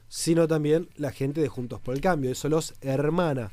sino 0.08 0.48
también 0.48 0.88
la 0.96 1.12
gente 1.12 1.40
de 1.40 1.48
Juntos 1.48 1.80
por 1.80 1.94
el 1.94 2.00
Cambio. 2.00 2.30
Eso 2.30 2.48
los 2.48 2.74
hermana. 2.80 3.52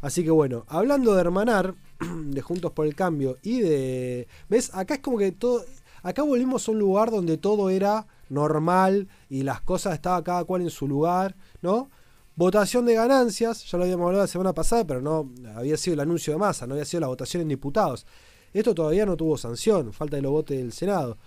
Así 0.00 0.24
que 0.24 0.30
bueno, 0.30 0.64
hablando 0.68 1.14
de 1.14 1.20
hermanar, 1.20 1.74
de 2.24 2.42
Juntos 2.42 2.72
por 2.72 2.86
el 2.86 2.94
Cambio 2.94 3.38
y 3.42 3.60
de... 3.60 4.28
¿Ves? 4.48 4.70
Acá 4.74 4.94
es 4.94 5.00
como 5.00 5.18
que 5.18 5.32
todo... 5.32 5.64
Acá 6.02 6.22
volvimos 6.22 6.66
a 6.66 6.72
un 6.72 6.80
lugar 6.80 7.12
donde 7.12 7.38
todo 7.38 7.70
era 7.70 8.06
normal 8.28 9.08
y 9.28 9.44
las 9.44 9.60
cosas 9.60 9.94
estaban 9.94 10.24
cada 10.24 10.42
cual 10.44 10.62
en 10.62 10.70
su 10.70 10.88
lugar, 10.88 11.36
¿no? 11.60 11.90
Votación 12.34 12.86
de 12.86 12.94
ganancias, 12.94 13.70
ya 13.70 13.78
lo 13.78 13.84
habíamos 13.84 14.06
hablado 14.06 14.24
la 14.24 14.28
semana 14.28 14.52
pasada, 14.52 14.84
pero 14.84 15.00
no 15.00 15.30
había 15.54 15.76
sido 15.76 15.94
el 15.94 16.00
anuncio 16.00 16.32
de 16.32 16.38
masa, 16.40 16.66
no 16.66 16.74
había 16.74 16.86
sido 16.86 17.02
la 17.02 17.06
votación 17.06 17.42
en 17.42 17.48
diputados. 17.48 18.04
Esto 18.52 18.74
todavía 18.74 19.06
no 19.06 19.16
tuvo 19.16 19.36
sanción, 19.36 19.92
falta 19.92 20.16
de 20.16 20.22
lo 20.22 20.32
vote 20.32 20.56
del 20.56 20.72
Senado. 20.72 21.18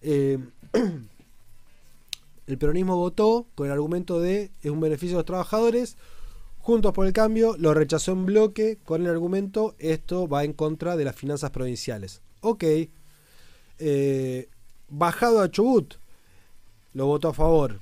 Eh, 0.00 0.38
el 2.50 2.58
peronismo 2.58 2.96
votó 2.96 3.46
con 3.54 3.66
el 3.66 3.72
argumento 3.72 4.20
de 4.20 4.50
es 4.62 4.70
un 4.70 4.80
beneficio 4.80 5.16
de 5.16 5.20
los 5.20 5.26
trabajadores. 5.26 5.96
Juntos 6.58 6.92
por 6.92 7.06
el 7.06 7.12
cambio 7.12 7.56
lo 7.58 7.72
rechazó 7.72 8.12
en 8.12 8.26
bloque 8.26 8.78
con 8.84 9.02
el 9.02 9.08
argumento 9.08 9.74
esto 9.78 10.28
va 10.28 10.44
en 10.44 10.52
contra 10.52 10.96
de 10.96 11.04
las 11.04 11.16
finanzas 11.16 11.50
provinciales. 11.50 12.22
Ok. 12.40 12.64
Eh, 13.78 14.48
bajado 14.88 15.40
a 15.40 15.50
Chubut, 15.50 15.94
lo 16.92 17.06
votó 17.06 17.28
a 17.28 17.34
favor 17.34 17.80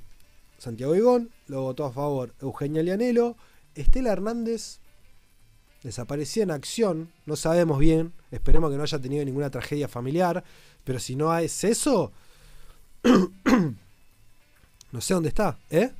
Santiago 0.59 0.95
Igón, 0.95 1.31
lo 1.47 1.63
votó 1.63 1.85
a 1.85 1.91
favor 1.91 2.33
Eugenia 2.39 2.83
Lianelo, 2.83 3.35
Estela 3.75 4.11
Hernández 4.11 4.79
desaparecía 5.83 6.43
en 6.43 6.51
acción, 6.51 7.11
no 7.25 7.35
sabemos 7.35 7.79
bien, 7.79 8.13
esperemos 8.31 8.69
que 8.69 8.77
no 8.77 8.83
haya 8.83 8.99
tenido 8.99 9.23
ninguna 9.23 9.49
tragedia 9.49 9.87
familiar, 9.87 10.43
pero 10.83 10.99
si 10.99 11.15
no 11.15 11.35
es 11.37 11.63
eso, 11.63 12.11
no 14.91 15.01
sé 15.01 15.13
dónde 15.13 15.29
está, 15.29 15.59
¿eh? 15.69 15.91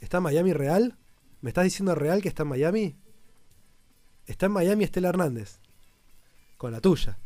¿Está 0.00 0.18
en 0.18 0.24
Miami 0.24 0.52
real? 0.52 0.96
¿Me 1.40 1.50
estás 1.50 1.64
diciendo 1.64 1.94
real 1.94 2.22
que 2.22 2.28
está 2.28 2.42
en 2.42 2.48
Miami? 2.50 2.96
Está 4.26 4.46
en 4.46 4.52
Miami 4.52 4.84
Estela 4.84 5.08
Hernández. 5.08 5.58
Con 6.56 6.72
la 6.72 6.80
tuya. 6.80 7.18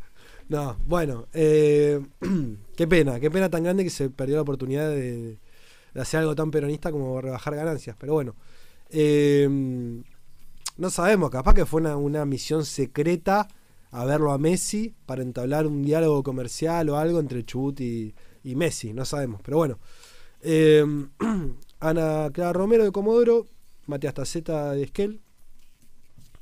No, 0.49 0.77
bueno, 0.87 1.27
eh, 1.33 2.01
qué 2.77 2.87
pena, 2.87 3.19
qué 3.19 3.31
pena 3.31 3.51
tan 3.51 3.65
grande 3.65 3.85
que 3.85 3.91
se 3.91 4.11
perdió 4.11 4.37
la 4.37 4.43
oportunidad 4.43 4.91
de, 4.91 5.39
hacer 5.95 6.21
algo 6.21 6.35
tan 6.35 6.51
peronista 6.51 6.93
como 6.93 7.21
rebajar 7.21 7.57
ganancias. 7.57 7.97
Pero 7.99 8.13
bueno, 8.13 8.35
eh, 8.91 9.49
no 10.79 10.91
sabemos, 10.91 11.31
capaz 11.31 11.55
que 11.55 11.67
fue 11.67 11.81
una, 11.81 12.25
misión 12.25 12.65
secreta 12.65 13.49
a 13.91 14.05
verlo 14.05 14.33
a 14.33 14.39
Messi 14.39 14.95
para 15.07 15.23
entablar 15.23 15.67
un 15.67 15.83
diálogo 15.83 16.23
comercial 16.23 16.91
o 16.91 16.97
algo 16.97 17.19
entre 17.19 17.45
Chubut 17.45 17.81
y, 17.81 18.15
Messi, 18.45 18.93
no 18.93 19.05
sabemos. 19.05 19.41
Pero 19.43 19.57
bueno, 19.57 19.79
eh, 20.43 20.85
Ana 21.81 22.31
Clara 22.33 22.53
Romero 22.53 22.85
de 22.85 22.93
Comodoro, 22.93 23.47
Matías 23.87 24.15
Taceta 24.15 24.73
de 24.73 24.85
Esquel, 24.85 25.21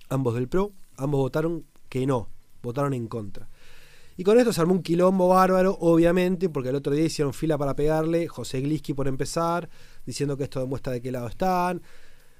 ambos 0.08 0.34
del 0.34 0.48
PRO, 0.48 0.72
ambos 0.96 1.20
votaron 1.20 1.64
que 1.88 2.06
no, 2.06 2.28
votaron 2.62 2.94
en 2.94 3.08
contra. 3.08 3.48
Y 4.16 4.22
con 4.22 4.38
esto 4.38 4.52
se 4.52 4.60
armó 4.60 4.74
un 4.74 4.82
quilombo 4.82 5.28
bárbaro, 5.28 5.76
obviamente, 5.80 6.48
porque 6.48 6.68
el 6.68 6.76
otro 6.76 6.92
día 6.92 7.04
hicieron 7.04 7.34
fila 7.34 7.58
para 7.58 7.74
pegarle, 7.74 8.28
José 8.28 8.60
Gliski 8.60 8.94
por 8.94 9.08
empezar, 9.08 9.68
diciendo 10.06 10.36
que 10.36 10.44
esto 10.44 10.60
demuestra 10.60 10.92
de 10.92 11.02
qué 11.02 11.10
lado 11.10 11.26
están. 11.26 11.82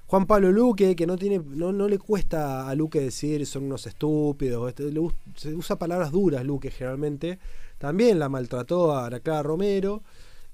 Juan 0.07 0.25
Pablo 0.25 0.51
Luque, 0.51 0.95
que 0.95 1.05
no 1.05 1.17
tiene, 1.17 1.41
no, 1.43 1.73
no 1.73 1.87
le 1.87 1.97
cuesta 1.97 2.69
a 2.69 2.75
Luque 2.75 3.01
decir 3.01 3.45
son 3.45 3.63
unos 3.63 3.87
estúpidos, 3.87 4.69
este, 4.69 4.93
se 5.35 5.53
usa 5.53 5.77
palabras 5.77 6.11
duras 6.11 6.45
Luque 6.45 6.69
generalmente, 6.69 7.39
también 7.77 8.19
la 8.19 8.29
maltrató 8.29 8.95
a 8.95 9.07
Ana 9.07 9.19
Clara 9.19 9.43
Romero. 9.43 10.03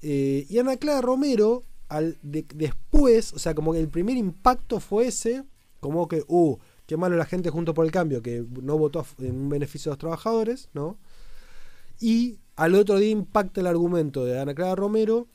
Eh, 0.02 0.46
y 0.48 0.58
Ana 0.58 0.76
Clara 0.76 1.00
Romero, 1.00 1.64
al 1.88 2.18
después, 2.22 3.32
o 3.32 3.38
sea, 3.38 3.54
como 3.54 3.72
que 3.72 3.80
el 3.80 3.88
primer 3.88 4.16
impacto 4.16 4.80
fue 4.80 5.06
ese, 5.06 5.44
como 5.80 6.08
que, 6.08 6.24
uh, 6.26 6.58
qué 6.86 6.96
malo 6.96 7.16
la 7.16 7.24
gente 7.24 7.50
junto 7.50 7.74
por 7.74 7.84
el 7.84 7.92
cambio, 7.92 8.22
que 8.22 8.44
no 8.60 8.78
votó 8.78 9.06
en 9.18 9.34
un 9.34 9.48
beneficio 9.48 9.90
de 9.90 9.94
los 9.94 9.98
trabajadores, 9.98 10.68
¿no? 10.74 10.98
Y 12.00 12.40
al 12.56 12.74
otro 12.74 12.98
día 12.98 13.10
impacta 13.10 13.60
el 13.60 13.66
argumento 13.66 14.24
de 14.24 14.40
Ana 14.40 14.54
Clara 14.54 14.74
Romero, 14.74 15.28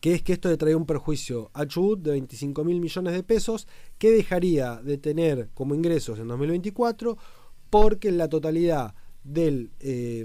que 0.00 0.14
es 0.14 0.22
que 0.22 0.34
esto 0.34 0.48
le 0.48 0.56
traía 0.56 0.76
un 0.76 0.86
perjuicio 0.86 1.50
a 1.54 1.66
Chubut 1.66 2.00
de 2.00 2.12
25 2.12 2.64
mil 2.64 2.80
millones 2.80 3.14
de 3.14 3.22
pesos, 3.22 3.66
que 3.98 4.10
dejaría 4.10 4.76
de 4.76 4.98
tener 4.98 5.48
como 5.54 5.74
ingresos 5.74 6.18
en 6.18 6.28
2024, 6.28 7.16
porque 7.70 8.12
la 8.12 8.28
totalidad 8.28 8.94
del 9.24 9.70
eh, 9.80 10.24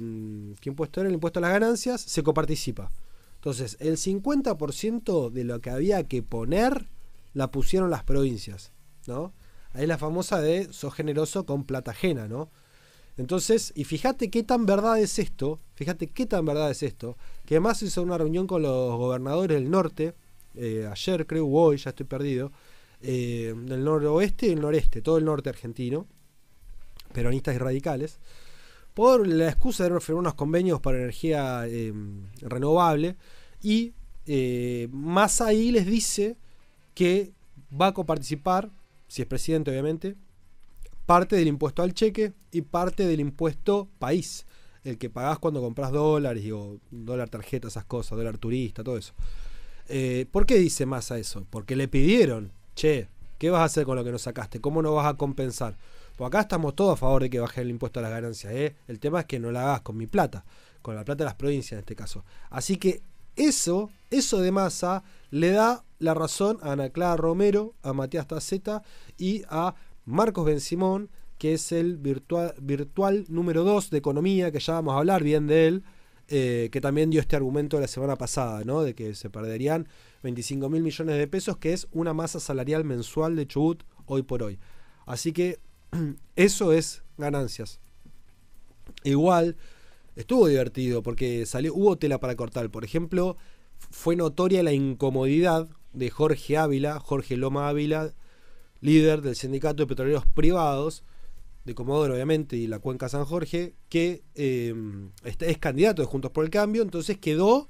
¿qué 0.60 0.70
impuesto 0.70 1.00
era? 1.00 1.10
el 1.10 1.16
impuesto 1.16 1.40
a 1.40 1.42
las 1.42 1.52
ganancias, 1.52 2.02
se 2.02 2.22
coparticipa. 2.22 2.92
Entonces, 3.42 3.76
el 3.80 3.98
50% 3.98 5.32
de 5.32 5.44
lo 5.44 5.62
que 5.62 5.72
había 5.72 6.04
que 6.04 6.22
poner 6.22 6.90
la 7.34 7.50
pusieron 7.50 7.90
las 7.90 8.04
provincias, 8.04 8.72
¿no? 9.08 9.34
Ahí 9.74 9.88
la 9.88 9.98
famosa 9.98 10.40
de 10.40 10.72
sos 10.72 10.94
generoso 10.94 11.44
con 11.48 11.64
plata 11.64 11.90
ajena, 11.90 12.28
¿no? 12.28 12.52
Entonces, 13.18 13.74
y 13.76 13.86
fíjate 13.86 14.30
qué 14.30 14.44
tan 14.44 14.68
verdad 14.68 15.00
es 15.00 15.18
esto, 15.18 15.60
fíjate 15.74 16.06
qué 16.06 16.28
tan 16.28 16.46
verdad 16.46 16.70
es 16.70 16.84
esto, 16.84 17.18
que 17.48 17.56
además 17.56 17.82
hizo 17.82 18.04
una 18.04 18.16
reunión 18.16 18.46
con 18.46 18.62
los 18.62 18.96
gobernadores 18.96 19.60
del 19.60 19.72
norte, 19.72 20.14
eh, 20.54 20.88
ayer 20.92 21.26
creo, 21.26 21.48
hoy, 21.48 21.78
ya 21.78 21.90
estoy 21.90 22.06
perdido, 22.06 22.52
eh, 23.02 23.56
del 23.58 23.84
noroeste 23.84 24.46
y 24.46 24.52
el 24.52 24.62
noreste, 24.62 25.02
todo 25.02 25.18
el 25.18 25.26
norte 25.26 25.50
argentino, 25.50 26.06
peronistas 27.12 27.56
y 27.56 27.58
radicales, 27.58 28.20
por 29.02 29.28
la 29.28 29.50
excusa 29.50 29.90
de 29.90 30.00
firmar 30.00 30.20
unos 30.20 30.36
convenios 30.36 30.80
para 30.80 31.00
energía 31.00 31.64
eh, 31.66 31.92
renovable, 32.42 33.16
y 33.60 33.94
más 34.92 35.42
ahí 35.42 35.72
les 35.72 35.88
dice 35.88 36.38
que 36.94 37.34
va 37.74 37.88
a 37.88 37.94
coparticipar, 37.96 38.70
si 39.08 39.24
es 39.24 39.28
presidente 39.28 39.72
obviamente, 39.72 40.18
parte 41.08 41.36
del 41.36 41.48
impuesto 41.48 41.82
al 41.82 41.96
cheque 41.96 42.34
y 42.52 42.62
parte 42.62 43.08
del 43.08 43.22
impuesto 43.22 43.90
país, 43.98 44.46
el 44.84 45.00
que 45.00 45.10
pagás 45.10 45.40
cuando 45.40 45.62
compras 45.62 45.92
dólares 45.92 46.46
o 46.54 46.78
dólar 46.92 47.28
tarjeta, 47.28 47.70
esas 47.70 47.86
cosas, 47.86 48.20
dólar 48.20 48.38
turista, 48.38 48.84
todo 48.84 49.00
eso. 49.00 49.14
Eh, 49.90 50.28
¿Por 50.30 50.46
qué 50.46 50.58
dice 50.60 50.86
más 50.86 51.12
a 51.12 51.18
eso? 51.18 51.48
Porque 51.50 51.76
le 51.76 51.88
pidieron, 51.88 52.52
che, 52.76 53.08
¿qué 53.40 53.50
vas 53.50 53.62
a 53.62 53.64
hacer 53.64 53.84
con 53.84 53.96
lo 53.96 54.04
que 54.04 54.12
nos 54.12 54.22
sacaste? 54.22 54.62
¿Cómo 54.62 54.84
no 54.84 54.94
vas 54.94 55.08
a 55.08 55.18
compensar? 55.18 55.76
Pues 56.16 56.28
acá 56.28 56.42
estamos 56.42 56.76
todos 56.76 56.94
a 56.94 56.96
favor 56.98 57.24
de 57.24 57.30
que 57.30 57.40
baje 57.40 57.62
el 57.62 57.70
impuesto 57.70 58.00
a 58.00 58.04
las 58.04 58.12
ganancias. 58.12 58.54
¿eh? 58.54 58.76
El 58.88 59.00
tema 59.00 59.22
es 59.22 59.26
que 59.26 59.40
no 59.40 59.52
lo 59.52 59.60
hagas 59.60 59.82
con 59.82 59.98
mi 59.98 60.08
plata, 60.08 60.46
con 60.82 60.96
la 60.96 61.04
plata 61.04 61.24
de 61.24 61.26
las 61.26 61.36
provincias 61.36 61.74
en 61.74 61.80
este 61.80 61.96
caso. 61.96 62.24
Así 62.50 62.78
que 62.78 63.02
eso, 63.36 63.90
eso 64.10 64.42
de 64.42 64.52
masa, 64.52 65.04
le 65.30 65.52
da 65.52 65.84
la 66.00 66.14
razón 66.14 66.58
a 66.62 66.74
Ana 66.74 66.90
Clara 66.90 67.16
Romero, 67.16 67.76
a 67.82 67.94
Matías 67.94 68.28
Taceta 68.28 68.84
y 69.18 69.44
a 69.50 69.76
Marcos 70.06 70.46
Ben 70.46 70.60
Simón, 70.60 71.10
que 71.38 71.54
es 71.54 71.72
el 71.72 71.98
virtual, 71.98 72.54
virtual 72.62 73.26
número 73.30 73.64
2 73.64 73.90
de 73.90 73.98
economía, 73.98 74.52
que 74.52 74.60
ya 74.60 74.74
vamos 74.74 74.94
a 74.94 74.98
hablar 74.98 75.24
bien 75.24 75.48
de 75.48 75.68
él, 75.68 75.84
eh, 76.28 76.70
que 76.72 76.82
también 76.82 77.10
dio 77.10 77.20
este 77.20 77.36
argumento 77.36 77.80
la 77.80 77.88
semana 77.88 78.16
pasada, 78.16 78.64
¿no? 78.64 78.84
De 78.84 78.94
que 78.96 79.16
se 79.16 79.30
perderían 79.30 79.88
25 80.24 80.70
mil 80.70 80.84
millones 80.84 81.18
de 81.18 81.28
pesos, 81.28 81.58
que 81.58 81.74
es 81.74 81.88
una 81.92 82.14
masa 82.14 82.40
salarial 82.40 82.84
mensual 82.84 83.36
de 83.36 83.48
Chubut 83.48 83.84
hoy 84.06 84.24
por 84.24 84.44
hoy. 84.44 84.60
Así 85.06 85.34
que 85.34 85.60
eso 86.36 86.74
es 86.74 87.04
ganancias. 87.18 87.80
Igual, 89.04 89.58
estuvo 90.16 90.48
divertido 90.48 91.02
porque 91.04 91.46
salió, 91.46 91.74
hubo 91.74 91.98
tela 91.98 92.20
para 92.20 92.36
cortar. 92.36 92.70
Por 92.70 92.84
ejemplo, 92.84 93.38
fue 93.90 94.16
notoria 94.16 94.64
la 94.64 94.74
incomodidad 94.74 95.70
de 95.94 96.10
Jorge 96.10 96.58
Ávila, 96.58 97.00
Jorge 97.00 97.38
Loma 97.38 97.68
Ávila, 97.68 98.14
líder 98.80 99.22
del 99.22 99.36
sindicato 99.36 99.84
de 99.84 99.88
petroleros 99.88 100.26
privados, 100.26 101.04
de 101.66 101.76
Comodoro 101.76 102.14
obviamente, 102.14 102.56
y 102.56 102.68
la 102.68 102.80
Cuenca 102.80 103.10
San 103.10 103.26
Jorge, 103.26 103.76
que 103.90 104.24
eh, 104.36 104.74
es 105.24 105.58
candidato 105.60 106.02
de 106.02 106.08
Juntos 106.08 106.32
por 106.32 106.44
el 106.44 106.50
Cambio, 106.50 106.82
entonces 106.82 107.18
quedó 107.20 107.70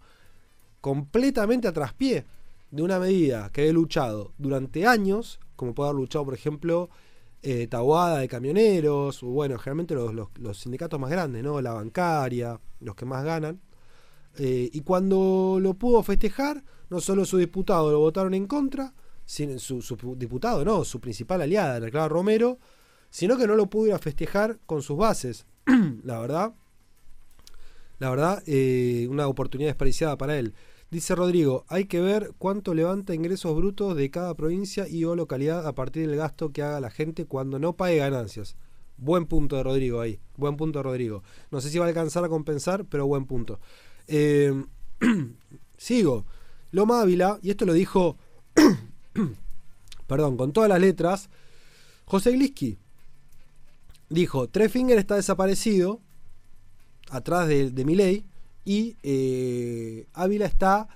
completamente 0.80 1.68
a 1.68 1.74
traspié 1.74 2.26
de 2.72 2.84
una 2.84 3.00
medida 3.00 3.50
que 3.52 3.68
he 3.68 3.74
luchado 3.74 4.34
durante 4.38 4.88
años, 4.88 5.40
como 5.56 5.76
puede 5.76 5.90
haber 5.90 6.00
luchado, 6.00 6.26
por 6.26 6.34
ejemplo, 6.34 6.90
eh, 7.44 7.68
Tabuada 7.68 8.20
de 8.20 8.28
camioneros, 8.28 9.24
o 9.24 9.28
bueno, 9.28 9.58
generalmente 9.58 9.96
los, 9.96 10.58
sindicatos 10.58 11.00
más 11.00 11.10
grandes, 11.10 11.44
¿no? 11.44 11.62
La 11.62 11.74
bancaria, 11.74 12.60
los 12.80 12.96
que 12.96 13.06
más 13.06 13.24
ganan. 13.24 13.60
Eh, 14.38 14.70
y 14.72 14.82
cuando 14.82 15.58
lo 15.60 15.74
pudo 15.74 16.04
festejar, 16.04 16.64
no 16.90 17.02
solo 17.02 17.26
su 17.26 17.38
diputado 17.38 17.92
lo 17.92 18.00
votaron 18.00 18.34
en 18.34 18.48
contra, 18.48 18.94
su, 19.26 19.82
su 19.82 20.16
diputado, 20.16 20.64
no, 20.66 20.84
su 20.84 21.00
principal 21.00 21.42
aliada, 21.42 21.80
la 21.80 21.90
Clara 21.90 22.10
Romero, 22.10 22.60
sino 23.10 23.38
que 23.38 23.48
no 23.48 23.56
lo 23.56 23.70
pudo 23.70 23.88
ir 23.88 23.94
a 23.94 24.00
festejar 24.00 24.60
con 24.66 24.82
sus 24.82 24.98
bases. 24.98 25.46
la 26.04 26.20
verdad, 26.20 26.54
la 28.00 28.10
verdad, 28.10 28.44
eh, 28.48 29.08
una 29.10 29.28
oportunidad 29.28 29.70
desperdiciada 29.70 30.18
para 30.18 30.38
él. 30.40 30.56
Dice 30.92 31.16
Rodrigo, 31.16 31.64
hay 31.70 31.86
que 31.86 32.02
ver 32.02 32.34
cuánto 32.38 32.74
levanta 32.74 33.16
ingresos 33.16 33.56
brutos 33.56 33.96
de 33.96 34.12
cada 34.12 34.36
provincia 34.36 34.90
y 34.90 35.06
o 35.06 35.16
localidad 35.16 35.66
a 35.66 35.74
partir 35.74 36.06
del 36.06 36.18
gasto 36.18 36.52
que 36.52 36.64
haga 36.64 36.82
la 36.82 36.92
gente 36.92 37.26
cuando 37.26 37.60
no 37.60 37.78
pague 37.78 37.96
ganancias. 37.96 38.58
Buen 38.98 39.26
punto 39.26 39.56
de 39.56 39.64
Rodrigo 39.64 40.02
ahí, 40.02 40.20
buen 40.36 40.58
punto 40.58 40.80
de 40.80 40.84
Rodrigo. 40.84 41.24
No 41.50 41.62
sé 41.62 41.70
si 41.70 41.78
va 41.78 41.86
a 41.86 41.88
alcanzar 41.88 42.26
a 42.26 42.30
compensar, 42.30 42.84
pero 42.84 43.08
buen 43.08 43.26
punto. 43.26 43.62
Eh, 44.10 44.66
sigo. 45.78 46.26
Loma 46.72 47.02
Ávila, 47.02 47.40
y 47.42 47.52
esto 47.52 47.66
lo 47.66 47.72
dijo 47.72 48.18
perdón, 50.08 50.36
con 50.36 50.52
todas 50.52 50.68
las 50.68 50.82
letras, 50.82 51.30
José 52.04 52.34
Gliski 52.34 52.78
dijo, 54.10 54.50
Trefinger 54.50 54.98
está 54.98 55.16
desaparecido, 55.16 56.02
atrás 57.10 57.48
de, 57.48 57.72
de 57.72 57.86
Miley, 57.86 58.26
y 58.66 58.96
eh, 59.04 60.08
Ávila 60.14 60.46
está, 60.46 60.88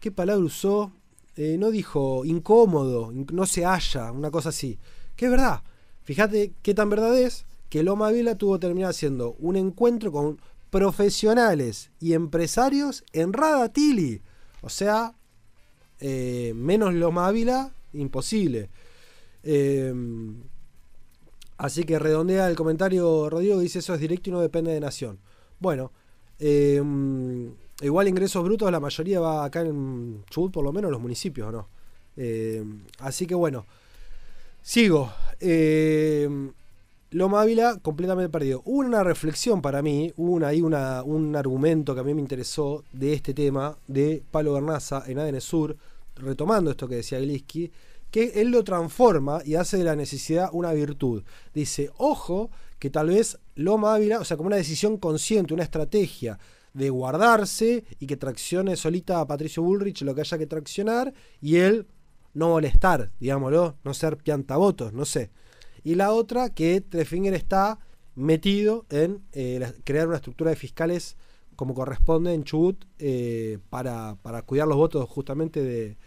¿qué 0.00 0.10
palabra 0.10 0.44
usó? 0.44 0.92
Eh, 1.36 1.56
no 1.58 1.70
dijo 1.70 2.24
incómodo, 2.24 3.10
no 3.12 3.46
se 3.46 3.64
halla, 3.64 4.12
una 4.12 4.30
cosa 4.30 4.50
así. 4.50 4.78
Que 5.16 5.26
es 5.26 5.30
verdad. 5.30 5.62
Fíjate 6.02 6.52
qué 6.62 6.74
tan 6.74 6.90
verdad 6.90 7.18
es 7.18 7.46
que 7.68 7.82
Loma 7.82 8.08
Ávila 8.08 8.34
tuvo 8.34 8.54
que 8.54 8.66
terminar 8.66 8.90
haciendo 8.90 9.36
un 9.38 9.56
encuentro 9.56 10.12
con 10.12 10.38
profesionales 10.70 11.90
y 12.00 12.12
empresarios 12.12 13.04
en 13.12 13.32
Radatili. 13.32 14.20
O 14.60 14.68
sea, 14.68 15.14
eh, 16.00 16.52
menos 16.54 16.92
Loma 16.94 17.28
Ávila, 17.28 17.72
imposible. 17.92 18.68
Eh, 19.42 19.94
así 21.56 21.84
que 21.84 21.98
redondea 21.98 22.48
el 22.48 22.56
comentario 22.56 23.30
Rodrigo, 23.30 23.60
dice 23.60 23.78
eso 23.78 23.94
es 23.94 24.00
directo 24.00 24.30
y 24.30 24.32
no 24.32 24.40
depende 24.40 24.72
de 24.72 24.80
Nación. 24.80 25.20
Bueno, 25.58 25.92
Em, 26.44 27.54
igual 27.82 28.08
ingresos 28.08 28.42
brutos, 28.42 28.70
la 28.72 28.80
mayoría 28.80 29.20
va 29.20 29.44
acá 29.44 29.60
en 29.60 30.24
Chubut, 30.28 30.52
por 30.52 30.64
lo 30.64 30.72
menos 30.72 30.90
los 30.90 31.00
municipios, 31.00 31.52
¿no? 31.52 31.68
Em, 32.16 32.82
así 32.98 33.28
que 33.28 33.36
bueno, 33.36 33.64
sigo. 34.60 35.12
Em, 35.38 36.50
Loma 37.12 37.42
Ávila 37.42 37.78
completamente 37.80 38.28
perdido. 38.28 38.62
Hubo 38.64 38.78
una 38.78 39.04
reflexión 39.04 39.62
para 39.62 39.82
mí, 39.82 40.12
hubo 40.16 40.44
ahí 40.44 40.62
un 40.62 40.74
argumento 41.36 41.94
que 41.94 42.00
a 42.00 42.04
mí 42.04 42.12
me 42.12 42.20
interesó 42.20 42.82
de 42.92 43.12
este 43.12 43.34
tema 43.34 43.78
de 43.86 44.24
Palo 44.32 44.54
Bernaza 44.54 45.04
en 45.06 45.20
ADN 45.20 45.40
Sur, 45.40 45.76
retomando 46.16 46.72
esto 46.72 46.88
que 46.88 46.96
decía 46.96 47.20
Glisky, 47.20 47.70
que 48.10 48.32
él 48.40 48.50
lo 48.50 48.64
transforma 48.64 49.42
y 49.44 49.54
hace 49.54 49.76
de 49.76 49.84
la 49.84 49.94
necesidad 49.94 50.50
una 50.52 50.72
virtud. 50.72 51.22
Dice, 51.54 51.90
ojo, 51.98 52.50
que 52.82 52.90
tal 52.90 53.10
vez 53.10 53.38
Loma 53.54 53.94
Ávila, 53.94 54.18
o 54.18 54.24
sea, 54.24 54.36
como 54.36 54.48
una 54.48 54.56
decisión 54.56 54.96
consciente, 54.96 55.54
una 55.54 55.62
estrategia 55.62 56.40
de 56.74 56.90
guardarse 56.90 57.84
y 58.00 58.08
que 58.08 58.16
traccione 58.16 58.74
solita 58.74 59.20
a 59.20 59.26
Patricio 59.28 59.62
Bullrich 59.62 60.02
lo 60.02 60.16
que 60.16 60.22
haya 60.22 60.36
que 60.36 60.48
traccionar 60.48 61.14
y 61.40 61.58
él 61.58 61.86
no 62.34 62.48
molestar, 62.48 63.12
digámoslo, 63.20 63.76
no 63.84 63.94
ser 63.94 64.16
piantavotos, 64.16 64.92
no 64.92 65.04
sé. 65.04 65.30
Y 65.84 65.94
la 65.94 66.10
otra, 66.10 66.50
que 66.50 66.80
Trefinger 66.80 67.34
está 67.34 67.78
metido 68.16 68.84
en 68.90 69.22
eh, 69.30 69.64
crear 69.84 70.08
una 70.08 70.16
estructura 70.16 70.50
de 70.50 70.56
fiscales 70.56 71.16
como 71.54 71.74
corresponde 71.74 72.34
en 72.34 72.42
Chubut 72.42 72.84
eh, 72.98 73.60
para, 73.70 74.16
para 74.22 74.42
cuidar 74.42 74.66
los 74.66 74.76
votos 74.76 75.08
justamente 75.08 75.62
de, 75.62 75.98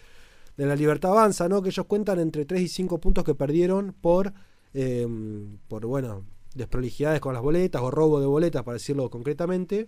de 0.57 0.65
la 0.65 0.75
Libertad 0.75 1.11
Avanza, 1.11 1.47
¿no? 1.47 1.61
Que 1.61 1.69
ellos 1.69 1.85
cuentan 1.85 2.19
entre 2.19 2.43
3 2.43 2.63
y 2.63 2.67
5 2.67 2.99
puntos 2.99 3.23
que 3.23 3.33
perdieron 3.33 3.95
por, 4.01 4.33
em, 4.73 5.57
por 5.69 5.85
bueno, 5.85 6.25
desprolijidades 6.55 7.19
con 7.19 7.33
las 7.33 7.43
boletas 7.43 7.81
o 7.81 7.91
robo 7.91 8.19
de 8.19 8.25
boletas, 8.25 8.63
para 8.63 8.73
decirlo 8.73 9.09
concretamente. 9.09 9.87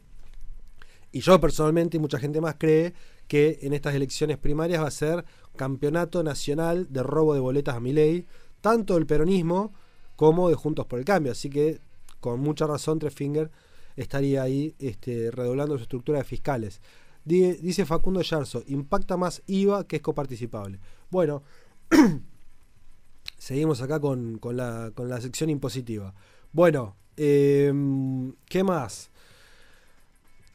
Y 1.12 1.22
yo 1.22 1.40
personalmente 1.40 1.98
y 1.98 2.00
mucha 2.00 2.20
gente 2.20 2.42
más 2.42 2.56
cree 2.58 2.94
que 3.28 3.60
en 3.62 3.74
estas 3.74 3.96
elecciones 3.96 4.38
primarias 4.38 4.84
va 4.84 4.88
a 4.88 4.92
ser 4.92 5.26
campeonato 5.56 6.22
nacional 6.24 6.88
de 6.90 7.02
robo 7.02 7.34
de 7.34 7.40
boletas 7.40 7.76
a 7.76 7.80
mi 7.80 7.94
ley, 7.94 8.26
tanto 8.62 8.96
del 8.96 9.06
peronismo 9.06 9.74
como 10.16 10.50
de 10.50 10.56
Juntos 10.56 10.86
por 10.86 11.00
el 11.00 11.06
Cambio. 11.06 11.32
Así 11.32 11.50
que 11.50 11.80
con 12.20 12.40
mucha 12.40 12.68
razón 12.68 13.00
Trefinger 13.00 13.50
estaría 13.96 14.44
ahí 14.44 14.76
este, 14.80 15.32
redoblando 15.32 15.78
su 15.78 15.84
estructura 15.84 16.20
de 16.20 16.24
fiscales. 16.24 16.82
Dice 17.28 17.86
Facundo 17.86 18.22
Yarzo, 18.22 18.64
impacta 18.68 19.18
más 19.18 19.44
IVA 19.48 19.86
que 19.86 19.98
es 19.98 20.02
coparticipable. 20.02 20.80
Bueno, 21.10 21.44
seguimos 23.38 23.82
acá 23.82 24.00
con, 24.00 24.40
la, 24.54 25.22
sección 25.22 25.50
impositiva. 25.50 26.14
Bueno, 26.52 26.96
em, 27.16 28.34
¿qué 28.48 28.64
más? 28.64 29.10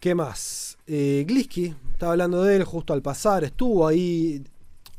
¿Qué 0.00 0.14
más? 0.14 0.78
Eh, 0.86 1.24
Glisky, 1.26 1.74
estaba 1.92 2.12
hablando 2.12 2.42
de 2.42 2.56
él 2.56 2.64
justo 2.64 2.92
al 2.92 3.02
pasar, 3.02 3.44
estuvo 3.44 3.86
ahí 3.86 4.42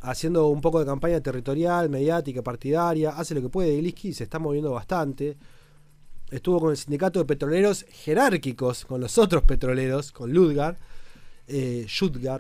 haciendo 0.02 0.48
un 0.48 0.62
poco 0.62 0.80
de 0.80 0.86
campaña 0.86 1.20
territorial, 1.22 1.90
mediática, 1.90 2.42
partidaria, 2.42 3.12
hace 3.12 3.36
lo 3.36 3.42
que 3.42 3.50
puede 3.50 3.78
Glisky, 3.78 4.14
se 4.14 4.24
está 4.26 4.40
moviendo 4.40 4.72
bastante. 4.72 5.38
Estuvo 6.32 6.60
con 6.60 6.72
el 6.72 6.78
sindicato 6.78 7.20
de 7.20 7.26
petroleros 7.26 7.86
jerárquicos, 7.90 8.86
con 8.86 9.02
los 9.02 9.18
otros 9.18 9.44
petroleros, 9.44 10.12
con 10.12 10.32
Ludgar 10.32 10.78
eh, 11.48 11.86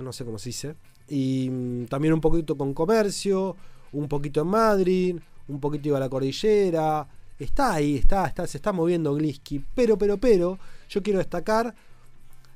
no 0.01 0.13
sé 0.13 0.25
cómo 0.25 0.39
se 0.39 0.49
dice. 0.49 0.75
Y 1.07 1.49
mm, 1.49 1.85
también 1.85 2.13
un 2.13 2.21
poquito 2.21 2.57
con 2.57 2.73
comercio, 2.73 3.55
un 3.91 4.07
poquito 4.07 4.41
en 4.41 4.47
Madrid, 4.47 5.19
un 5.47 5.59
poquito 5.59 5.89
iba 5.89 5.97
a 5.97 5.99
la 6.01 6.09
cordillera. 6.09 7.07
Está 7.39 7.73
ahí, 7.73 7.97
está, 7.97 8.25
está, 8.27 8.47
se 8.47 8.57
está 8.57 8.71
moviendo 8.71 9.13
Glisky. 9.15 9.63
Pero, 9.73 9.97
pero, 9.97 10.17
pero, 10.17 10.59
yo 10.89 11.01
quiero 11.01 11.19
destacar 11.19 11.73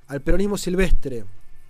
al 0.08 0.22
peronismo 0.22 0.58
silvestre, 0.58 1.26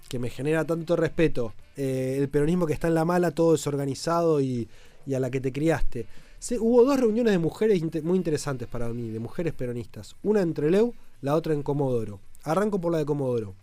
que 0.07 0.19
me 0.19 0.29
genera 0.29 0.65
tanto 0.65 0.95
respeto. 0.95 1.53
Eh, 1.75 2.17
el 2.19 2.29
peronismo 2.29 2.65
que 2.65 2.73
está 2.73 2.87
en 2.87 2.95
la 2.95 3.05
mala, 3.05 3.31
todo 3.31 3.53
desorganizado 3.53 4.41
y, 4.41 4.67
a 5.13 5.19
la 5.19 5.29
que 5.29 5.39
te 5.39 5.51
criaste. 5.51 6.05
hubo 6.59 6.83
dos 6.83 6.99
reuniones 6.99 7.31
de 7.31 7.39
mujeres 7.39 7.81
muy 8.03 8.17
interesantes 8.17 8.67
para 8.67 8.89
mí, 8.89 9.09
de 9.09 9.19
mujeres 9.19 9.53
peronistas. 9.53 10.15
Una 10.23 10.41
en 10.41 10.53
Treleu, 10.53 10.93
la 11.21 11.35
otra 11.35 11.53
en 11.53 11.63
Comodoro. 11.63 12.19
Arranco 12.43 12.79
por 12.79 12.91
la 12.91 12.99
de 12.99 13.05
Comodoro. 13.05 13.55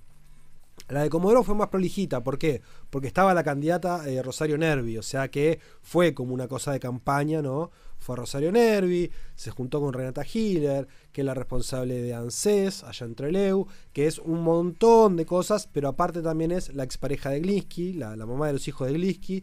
La 0.89 1.03
de 1.03 1.11
Comodoro 1.11 1.43
fue 1.45 1.55
más 1.55 1.69
prolijita, 1.69 2.23
¿por 2.23 2.39
qué? 2.39 2.61
Porque 2.91 3.07
estaba 3.07 3.33
la 3.33 3.43
candidata 3.43 4.09
eh, 4.09 4.23
Rosario 4.23 4.59
Nervi, 4.59 4.99
o 4.99 5.03
sea 5.03 5.29
que 5.29 5.61
fue 5.81 6.13
como 6.15 6.35
una 6.35 6.49
cosa 6.49 6.73
de 6.73 6.81
campaña, 6.81 7.41
¿no? 7.41 7.71
Fue 8.05 8.17
Rosario 8.17 8.53
Nervi, 8.53 9.11
se 9.35 9.51
juntó 9.51 9.81
con 9.81 9.95
Renata 9.95 10.27
Hiller, 10.31 10.87
que 11.11 11.23
es 11.23 11.25
la 11.25 11.33
responsable 11.33 12.03
de 12.03 12.13
ANSES, 12.13 12.85
allá 12.85 13.07
en 13.07 13.15
Treleu, 13.15 13.67
que 13.95 14.07
es 14.07 14.19
un 14.19 14.43
montón 14.43 15.17
de 15.17 15.25
cosas, 15.25 15.71
pero 15.73 15.89
aparte 15.89 16.21
también 16.21 16.53
es 16.53 16.75
la 16.75 16.85
expareja 16.85 17.31
de 17.31 17.41
Glinsky, 17.41 17.95
la, 17.95 18.15
mamá 18.15 18.49
de 18.49 18.53
los 18.53 18.69
hijos 18.69 18.89
de 18.89 18.93
Glinsky. 18.93 19.43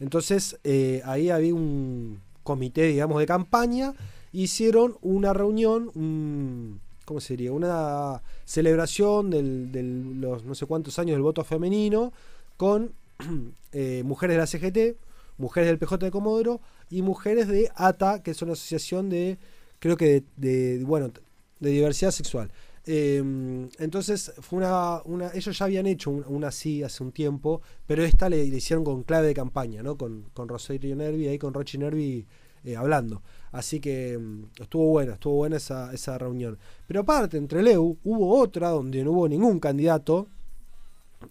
Entonces 0.00 0.58
eh, 0.64 1.02
ahí 1.04 1.28
había 1.28 1.54
un 1.54 2.22
comité, 2.42 2.84
digamos, 2.84 3.20
de 3.20 3.26
campaña, 3.26 3.92
hicieron 4.32 4.96
una 5.02 5.34
reunión, 5.34 5.90
un 5.94 6.80
¿cómo 7.04 7.20
sería? 7.20 7.52
Una 7.52 8.22
celebración 8.46 9.28
de 9.28 9.82
los 9.82 10.46
no 10.46 10.54
sé 10.54 10.64
cuántos 10.64 10.98
años 10.98 11.16
del 11.16 11.22
voto 11.22 11.44
femenino 11.44 12.14
con 12.56 12.94
eh, 13.72 14.02
mujeres 14.06 14.36
de 14.36 14.40
la 14.40 14.46
CGT, 14.46 15.09
mujeres 15.40 15.68
del 15.68 15.78
PJ 15.78 16.06
de 16.06 16.10
Comodoro 16.10 16.60
y 16.90 17.02
mujeres 17.02 17.48
de 17.48 17.70
ATA, 17.74 18.22
que 18.22 18.30
es 18.32 18.42
una 18.42 18.52
asociación 18.52 19.08
de, 19.08 19.38
creo 19.78 19.96
que 19.96 20.22
de, 20.36 20.82
bueno, 20.84 21.10
de 21.58 21.70
diversidad 21.70 22.10
sexual. 22.12 22.52
Em, 22.86 23.68
entonces 23.78 24.32
fue 24.40 24.58
una, 24.58 25.02
una, 25.04 25.30
ellos 25.34 25.58
ya 25.58 25.66
habían 25.66 25.86
hecho 25.86 26.10
una, 26.10 26.48
así 26.48 26.82
hace 26.82 27.02
un 27.02 27.12
tiempo, 27.12 27.60
pero 27.86 28.04
esta 28.04 28.28
le, 28.28 28.44
hicieron 28.44 28.84
con 28.84 29.02
clave 29.02 29.28
de 29.28 29.34
campaña, 29.34 29.82
¿no? 29.82 29.96
Con, 29.96 30.26
con 30.32 30.48
Rosario 30.48 30.96
Nervi, 30.96 31.28
ahí 31.28 31.38
con 31.38 31.52
Rochi 31.52 31.78
Nervi 31.78 32.26
eh, 32.64 32.76
hablando. 32.76 33.22
Así 33.52 33.80
que 33.80 34.18
mm, 34.18 34.62
estuvo 34.62 34.86
buena, 34.86 35.14
estuvo 35.14 35.36
buena 35.36 35.56
esa, 35.56 35.92
esa 35.92 36.18
reunión. 36.18 36.58
Pero 36.86 37.00
aparte, 37.00 37.36
entre 37.36 37.62
Leu 37.62 37.98
hubo 38.04 38.38
otra 38.38 38.70
donde 38.70 39.02
no 39.04 39.12
hubo 39.12 39.28
ningún 39.28 39.60
candidato, 39.60 40.28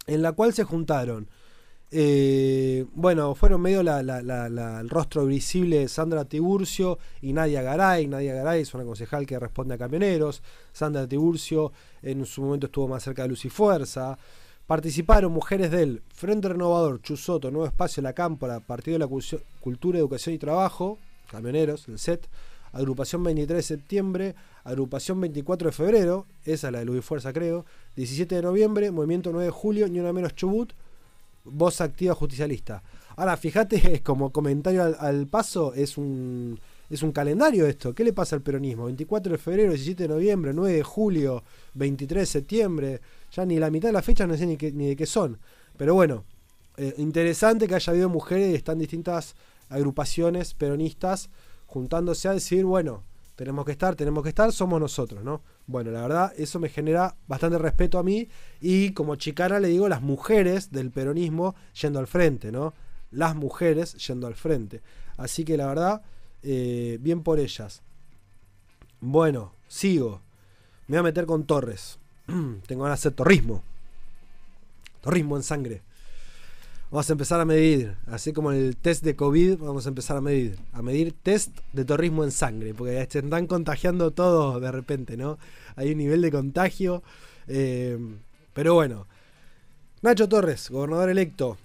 en 0.08 0.22
la 0.22 0.32
cual 0.34 0.54
se 0.54 0.64
juntaron. 0.64 1.28
Eh, 1.92 2.86
bueno, 2.94 3.34
fueron 3.34 3.62
medio 3.62 3.82
el 3.82 4.90
rostro 4.90 5.26
visible 5.26 5.80
de 5.80 5.88
Sandra 5.88 6.26
Tiburcio 6.26 7.00
y 7.22 7.34
Nadia 7.34 7.62
Garay. 7.62 8.08
Nadia 8.08 8.36
Garay 8.36 8.62
es 8.62 8.74
una 8.74 8.84
concejal 8.84 9.26
que 9.26 9.40
responde 9.40 9.74
a 9.74 9.78
camioneros. 9.78 10.44
Sandra 10.72 11.08
Tiburcio 11.08 11.72
en 12.02 12.26
su 12.26 12.42
momento 12.42 12.68
estuvo 12.68 12.88
más 12.88 13.04
cerca 13.04 13.24
de 13.24 13.30
Luz 13.30 13.46
y 13.46 13.50
Fuerza. 13.50 14.18
Participaron 14.68 15.32
mujeres 15.32 15.72
del 15.72 16.04
Frente 16.14 16.50
Renovador, 16.50 17.02
Chusoto, 17.02 17.50
Nuevo 17.50 17.66
Espacio, 17.66 18.04
La 18.04 18.14
Cámpora, 18.14 18.60
Partido 18.60 19.00
de 19.00 19.00
la 19.00 19.42
Cultura, 19.60 19.98
Educación 19.98 20.36
y 20.36 20.38
Trabajo, 20.38 21.00
camioneros, 21.32 21.88
el 21.88 21.98
set, 21.98 22.30
agrupación 22.72 23.24
23 23.24 23.58
de 23.58 23.64
septiembre, 23.64 24.36
agrupación 24.64 25.20
24 25.22 25.70
de 25.70 25.72
febrero, 25.76 26.28
esa 26.46 26.68
es 26.68 26.74
la 26.74 26.80
de 26.80 26.86
Luis 26.86 27.04
Fuerza 27.04 27.34
creo, 27.34 27.66
17 27.96 28.36
de 28.36 28.44
noviembre, 28.44 28.92
movimiento 28.92 29.32
9 29.32 29.46
de 29.46 29.52
julio, 29.52 29.88
ni 29.88 30.00
una 30.00 30.14
menos 30.14 30.36
Chubut, 30.36 30.74
voz 31.52 31.82
activa 31.82 32.16
justicialista. 32.16 32.84
Ahora, 33.16 33.36
fíjate, 33.38 34.02
como 34.04 34.32
comentario 34.32 34.96
al, 35.00 35.28
paso, 35.28 35.74
es 35.74 35.98
un, 35.98 36.60
es 36.90 37.04
un 37.04 37.12
calendario 37.12 37.68
esto. 37.68 37.94
¿Qué 37.94 38.04
le 38.04 38.14
pasa 38.14 38.36
al 38.36 38.42
peronismo? 38.42 38.86
24 38.86 39.34
de 39.34 39.38
febrero, 39.38 39.72
17 39.72 40.04
de 40.04 40.10
noviembre, 40.10 40.54
9 40.54 40.74
de 40.74 40.84
julio, 40.84 41.44
23 41.74 42.22
de 42.22 42.26
septiembre, 42.26 43.02
ya 43.32 43.46
ni 43.46 43.60
la 43.60 43.70
mitad 43.70 43.90
de 43.90 43.94
las 43.94 44.06
fechas 44.06 44.28
no 44.28 44.38
sé 44.38 44.46
ni, 44.46 44.56
ni 44.56 44.88
de 44.90 44.96
qué 44.96 45.06
son. 45.06 45.38
Pero 45.78 45.94
bueno, 45.94 46.24
eh, 46.78 46.94
interesante 46.98 47.68
que 47.68 47.76
haya 47.76 47.92
habido 47.92 48.10
mujeres 48.10 48.52
y 48.52 48.56
están 48.56 48.80
distintas 48.80 49.36
agrupaciones 49.68 50.54
peronistas 50.54 51.30
juntándose 51.68 52.28
a 52.28 52.34
decir, 52.34 52.66
bueno, 52.66 53.04
tenemos 53.40 53.64
que 53.64 53.72
estar, 53.72 53.96
tenemos 53.96 54.22
que 54.22 54.28
estar, 54.28 54.52
somos 54.52 54.82
nosotros, 54.82 55.24
¿no? 55.24 55.42
Bueno, 55.66 55.92
la 55.92 56.02
verdad, 56.02 56.34
eso 56.36 56.60
me 56.60 56.68
genera 56.68 57.16
bastante 57.26 57.58
respeto 57.58 57.98
a 57.98 58.04
mí 58.04 58.28
y 58.60 58.92
como 58.92 59.16
chicana 59.16 59.62
le 59.62 59.70
digo 59.70 59.88
las 59.88 60.02
mujeres 60.02 60.74
del 60.74 60.92
peronismo 60.92 61.56
yendo 61.82 62.00
al 62.00 62.08
frente, 62.08 62.52
¿no? 62.52 62.74
Las 63.12 63.38
mujeres 63.38 63.94
yendo 64.06 64.28
al 64.28 64.36
frente. 64.36 64.82
Así 65.16 65.46
que 65.46 65.56
la 65.56 65.68
verdad, 65.68 66.02
eh, 66.44 66.98
bien 67.00 67.24
por 67.24 67.40
ellas. 67.40 67.82
Bueno, 69.00 69.54
sigo. 69.70 70.22
Me 70.88 70.98
voy 70.98 71.00
a 71.00 71.04
meter 71.04 71.26
con 71.26 71.46
Torres. 71.46 71.98
Tengo 72.68 72.84
ganas 72.84 73.00
de 73.00 73.08
hacer 73.08 73.14
torrismo. 73.14 73.64
Torrismo 75.00 75.38
en 75.38 75.44
sangre. 75.44 75.82
Vamos 76.92 77.08
a 77.08 77.14
empezar 77.14 77.40
a 77.40 77.46
medir, 77.46 77.96
así 78.08 78.34
como 78.34 78.52
el 78.52 78.76
test 78.76 79.04
de 79.04 79.16
COVID, 79.16 79.60
vamos 79.60 79.86
a 79.86 79.90
empezar 79.90 80.18
a 80.18 80.22
medir. 80.22 80.58
A 80.74 80.82
medir 80.82 81.14
test 81.14 81.56
de 81.72 81.86
torrismo 81.86 82.24
en 82.24 82.32
sangre, 82.32 82.74
porque 82.74 83.08
se 83.08 83.20
están 83.20 83.46
contagiando 83.46 84.10
todos 84.10 84.60
de 84.60 84.72
repente, 84.72 85.16
¿no? 85.16 85.38
Hay 85.76 85.92
un 85.92 86.00
nivel 86.00 86.24
de 86.24 86.32
contagio. 86.32 87.04
Eh, 87.48 87.96
pero 88.54 88.74
bueno. 88.74 89.06
Nacho 90.02 90.28
Torres, 90.28 90.72
gobernador 90.72 91.12
electo. 91.12 91.58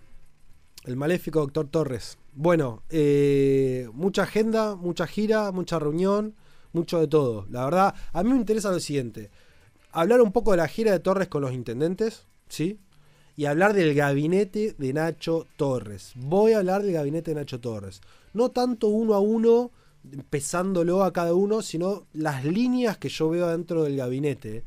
El 0.84 0.96
maléfico 0.96 1.40
doctor 1.40 1.68
Torres. 1.68 2.18
Bueno, 2.34 2.82
eh, 2.90 3.88
mucha 3.94 4.24
agenda, 4.24 4.76
mucha 4.76 5.06
gira, 5.06 5.52
mucha 5.52 5.78
reunión, 5.78 6.34
mucho 6.74 7.00
de 7.00 7.06
todo. 7.06 7.46
La 7.50 7.64
verdad, 7.64 7.94
a 8.12 8.22
mí 8.22 8.30
me 8.30 8.36
interesa 8.36 8.70
lo 8.70 8.80
siguiente. 8.80 9.30
hablar 9.90 10.20
un 10.20 10.32
poco 10.32 10.50
de 10.50 10.58
la 10.58 10.68
gira 10.68 10.92
de 10.92 11.00
Torres 11.00 11.28
con 11.28 11.40
los 11.40 11.52
intendentes, 11.54 12.26
¿sí? 12.48 12.78
Y 13.36 13.46
hablar 13.46 13.74
del 13.74 13.94
gabinete 13.94 14.74
de 14.78 14.92
Nacho 14.92 15.46
Torres. 15.56 16.12
Voy 16.14 16.52
a 16.52 16.58
hablar 16.58 16.82
del 16.82 16.92
gabinete 16.92 17.32
de 17.32 17.40
Nacho 17.40 17.60
Torres. 17.60 18.00
No 18.32 18.50
tanto 18.50 18.88
uno 18.88 19.14
a 19.14 19.20
uno, 19.20 19.72
pesándolo 20.30 21.02
a 21.02 21.12
cada 21.12 21.34
uno, 21.34 21.62
sino 21.62 22.06
las 22.12 22.44
líneas 22.44 22.98
que 22.98 23.08
yo 23.08 23.28
veo 23.30 23.48
dentro 23.48 23.82
del 23.82 23.96
gabinete. 23.96 24.62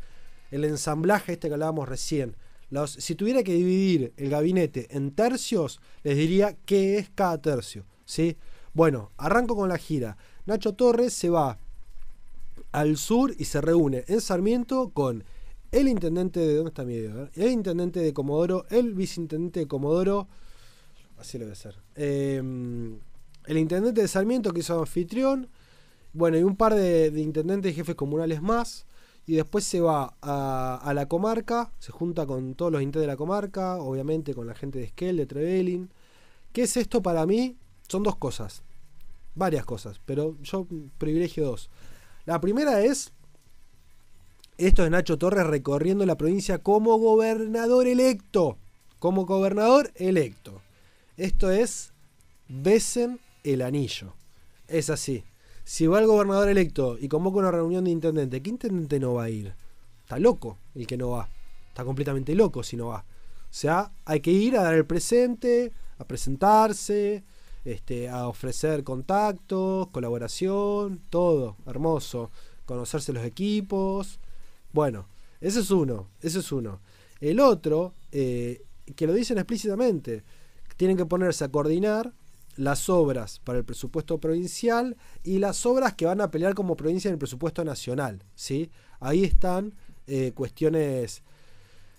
El 0.52 0.66
ensamblaje 0.66 1.34
este 1.34 1.48
que 1.48 1.54
hablábamos 1.54 1.88
recién. 1.88 2.36
Los, 2.70 2.92
si 2.92 3.16
tuviera 3.16 3.44
que 3.44 3.54
dividir 3.54 4.14
el 4.18 4.30
gabinete 4.30 4.88
en 4.90 5.12
tercios, 5.12 5.80
les 6.04 6.18
diría 6.18 6.58
qué 6.66 6.98
es 6.98 7.10
cada 7.10 7.42
tercio. 7.42 7.86
¿sí? 8.04 8.36
Bueno, 8.74 9.12
arranco 9.18 9.56
con 9.56 9.70
la 9.70 9.78
gira. 9.78 10.18
Nacho 10.46 10.74
Torres 10.74 11.14
se 11.14 11.30
va 11.30 11.58
al 12.72 12.98
sur 12.98 13.34
y 13.38 13.46
se 13.46 13.62
reúne 13.62 14.04
en 14.08 14.20
Sarmiento 14.22 14.90
con 14.90 15.24
el 15.72 15.88
intendente 15.88 16.40
de. 16.40 16.56
¿Dónde 16.56 16.70
está 16.70 16.84
mi? 16.84 16.96
El 16.96 17.52
intendente 17.52 18.00
de 18.00 18.14
Comodoro, 18.14 18.66
el 18.70 18.94
viceintendente 18.94 19.62
de 19.62 19.68
Comodoro. 19.68 20.28
Así 21.18 21.38
lo 21.38 21.46
voy 21.46 21.52
a 21.52 21.54
hacer. 21.54 21.76
Em, 21.96 23.00
el 23.46 23.58
intendente 23.58 24.02
de 24.02 24.08
Sarmiento, 24.08 24.52
que 24.52 24.60
hizo 24.60 24.80
anfitrión. 24.80 25.50
Bueno, 26.14 26.38
y 26.38 26.44
un 26.44 26.56
par 26.56 26.76
de, 26.76 27.12
intendentes 27.16 27.72
y 27.72 27.76
jefes 27.76 27.96
comunales 27.96 28.42
más. 28.42 28.86
Y 29.26 29.36
después 29.36 29.66
se 29.66 29.82
va 29.82 30.16
a, 30.22 30.94
la 30.96 31.08
comarca, 31.08 31.74
se 31.80 31.92
junta 31.92 32.26
con 32.26 32.56
todos 32.56 32.72
los 32.72 32.82
intendentes 32.82 33.02
de 33.02 33.08
la 33.08 33.18
comarca, 33.18 33.76
obviamente 33.76 34.34
con 34.34 34.48
la 34.48 34.56
gente 34.56 34.80
de 34.80 34.86
Esquel, 34.86 35.18
de 35.18 35.26
Trevelin. 35.26 35.90
¿Qué 36.54 36.64
es 36.64 36.78
esto 36.78 37.02
para 37.02 37.26
mí? 37.26 37.58
Son 37.90 38.04
dos 38.04 38.16
cosas. 38.16 38.64
Varias 39.36 39.66
cosas, 39.66 40.00
pero 40.06 40.38
yo 40.42 40.66
privilegio 40.98 41.46
dos. 41.46 41.70
La 42.26 42.40
primera 42.40 42.82
es 42.82 43.12
esto 44.58 44.84
es 44.84 44.90
Nacho 44.90 45.18
Torres 45.18 45.46
recorriendo 45.46 46.06
la 46.06 46.18
provincia 46.18 46.58
como 46.60 46.98
gobernador 46.98 47.88
electo. 47.88 48.58
Como 49.00 49.26
gobernador 49.26 49.92
electo. 49.96 50.62
Esto 51.16 51.52
es 51.52 51.94
besen 52.48 53.20
el 53.44 53.62
anillo. 53.62 54.14
Es 54.68 54.90
así. 54.90 55.24
Si 55.64 55.86
va 55.86 56.00
el 56.00 56.08
gobernador 56.08 56.50
electo 56.50 56.98
y 57.00 57.08
convoca 57.08 57.40
una 57.40 57.52
reunión 57.52 57.84
de 57.84 57.92
intendente, 57.92 58.42
¿qué 58.42 58.50
intendente 58.50 59.00
no 59.00 59.16
va 59.16 59.26
a 59.26 59.30
ir? 59.30 59.54
Está 60.04 60.18
loco 60.18 60.58
el 60.74 60.88
que 60.88 60.98
no 60.98 61.10
va. 61.12 61.30
Está 61.70 61.86
completamente 61.86 62.34
loco 62.34 62.64
si 62.64 62.78
no 62.78 62.88
va. 62.88 63.00
O 63.00 63.54
sea, 63.54 63.92
hay 64.06 64.22
que 64.22 64.32
ir 64.32 64.58
a 64.58 64.64
dar 64.64 64.74
el 64.74 64.86
presente, 64.86 65.72
a 66.00 66.06
presentarse, 66.06 67.24
este, 67.66 68.10
a 68.10 68.28
ofrecer 68.28 68.84
contactos, 68.84 69.88
colaboración, 69.90 71.02
todo, 71.10 71.58
hermoso, 71.66 72.32
conocerse 72.66 73.14
los 73.14 73.26
equipos. 73.26 74.20
Bueno, 74.74 75.08
ese 75.42 75.60
es 75.60 75.72
uno, 75.72 76.10
ese 76.22 76.40
es 76.40 76.52
uno. 76.52 76.82
El 77.20 77.40
otro, 77.40 77.94
eh, 78.12 78.64
que 78.96 79.08
lo 79.08 79.14
dicen 79.14 79.38
explícitamente, 79.38 80.24
tienen 80.78 80.98
que 80.98 81.06
ponerse 81.06 81.44
a 81.44 81.50
coordinar 81.50 82.14
las 82.58 82.90
obras 82.90 83.40
para 83.44 83.60
el 83.60 83.66
presupuesto 83.66 84.18
provincial 84.18 84.98
y 85.24 85.40
las 85.40 85.66
obras 85.66 85.94
que 85.94 86.06
van 86.06 86.22
a 86.22 86.32
pelear 86.32 86.56
como 86.56 86.76
provincia 86.76 87.10
en 87.10 87.14
el 87.14 87.20
presupuesto 87.20 87.64
nacional. 87.64 88.24
¿sí? 88.36 88.70
Ahí 89.00 89.24
están 89.24 89.74
eh, 90.08 90.32
cuestiones 90.34 91.22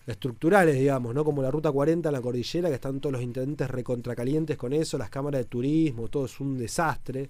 estructurales, 0.06 0.76
digamos, 0.78 1.14
¿no? 1.14 1.24
Como 1.24 1.42
la 1.42 1.50
Ruta 1.50 1.70
40 1.70 2.08
en 2.08 2.12
la 2.12 2.20
cordillera, 2.22 2.68
que 2.68 2.76
están 2.76 2.98
todos 3.00 3.12
los 3.12 3.22
intendentes 3.22 3.70
recontracalientes 3.70 4.56
con 4.56 4.72
eso, 4.72 4.96
las 4.96 5.10
cámaras 5.10 5.40
de 5.40 5.44
turismo, 5.44 6.08
todo 6.08 6.24
es 6.24 6.40
un 6.40 6.56
desastre. 6.56 7.28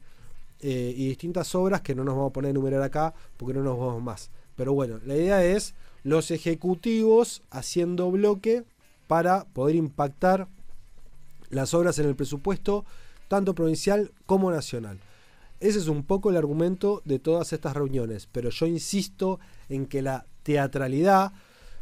Eh, 0.60 0.92
y 0.96 1.08
distintas 1.08 1.54
obras 1.54 1.82
que 1.82 1.94
no 1.94 2.02
nos 2.02 2.16
vamos 2.16 2.30
a 2.30 2.32
poner 2.32 2.48
a 2.48 2.50
enumerar 2.50 2.82
acá 2.82 3.14
porque 3.36 3.54
no 3.54 3.62
nos 3.62 3.78
vamos 3.78 4.02
más. 4.02 4.30
Pero 4.58 4.74
bueno, 4.74 5.00
la 5.06 5.16
idea 5.16 5.42
es 5.42 5.74
los 6.02 6.30
ejecutivos 6.30 7.40
haciendo 7.50 8.10
bloque 8.10 8.64
para 9.06 9.46
poder 9.46 9.76
impactar 9.76 10.48
las 11.48 11.72
obras 11.72 11.98
en 11.98 12.06
el 12.06 12.16
presupuesto, 12.16 12.84
tanto 13.28 13.54
provincial 13.54 14.12
como 14.26 14.50
nacional. 14.50 14.98
Ese 15.60 15.78
es 15.78 15.88
un 15.88 16.02
poco 16.02 16.28
el 16.28 16.36
argumento 16.36 17.00
de 17.06 17.18
todas 17.18 17.54
estas 17.54 17.74
reuniones, 17.74 18.28
pero 18.30 18.50
yo 18.50 18.66
insisto 18.66 19.40
en 19.70 19.86
que 19.86 20.02
la 20.02 20.26
teatralidad 20.42 21.32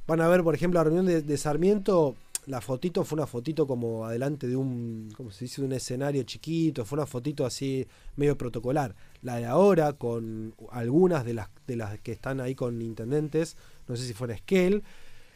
Van 0.06 0.20
a 0.20 0.28
ver, 0.28 0.44
por 0.44 0.54
ejemplo, 0.54 0.78
la 0.78 0.84
reunión 0.84 1.06
de, 1.06 1.36
Sarmiento, 1.36 2.14
la 2.46 2.60
fotito 2.60 3.04
fue 3.04 3.16
una 3.16 3.26
fotito 3.26 3.66
como 3.66 4.04
adelante 4.06 4.46
de 4.46 4.56
un, 4.56 5.12
¿cómo 5.16 5.30
se 5.30 5.44
dice? 5.46 5.62
un 5.62 5.72
escenario 5.72 6.22
chiquito, 6.22 6.84
fue 6.84 6.96
una 6.98 7.06
fotito 7.06 7.44
así 7.44 7.86
medio 8.14 8.38
protocolar. 8.38 8.94
La 9.22 9.36
de 9.36 9.46
ahora, 9.46 9.94
con 9.94 10.54
algunas 10.70 11.24
de 11.24 11.34
las, 11.34 11.48
de 11.66 11.76
las 11.76 11.98
que 12.00 12.12
están 12.12 12.40
ahí 12.40 12.54
con 12.54 12.80
intendentes, 12.82 13.56
no 13.88 13.96
sé 13.96 14.06
si 14.06 14.14
fue 14.14 14.28
en 14.28 14.34
Esquel, 14.34 14.82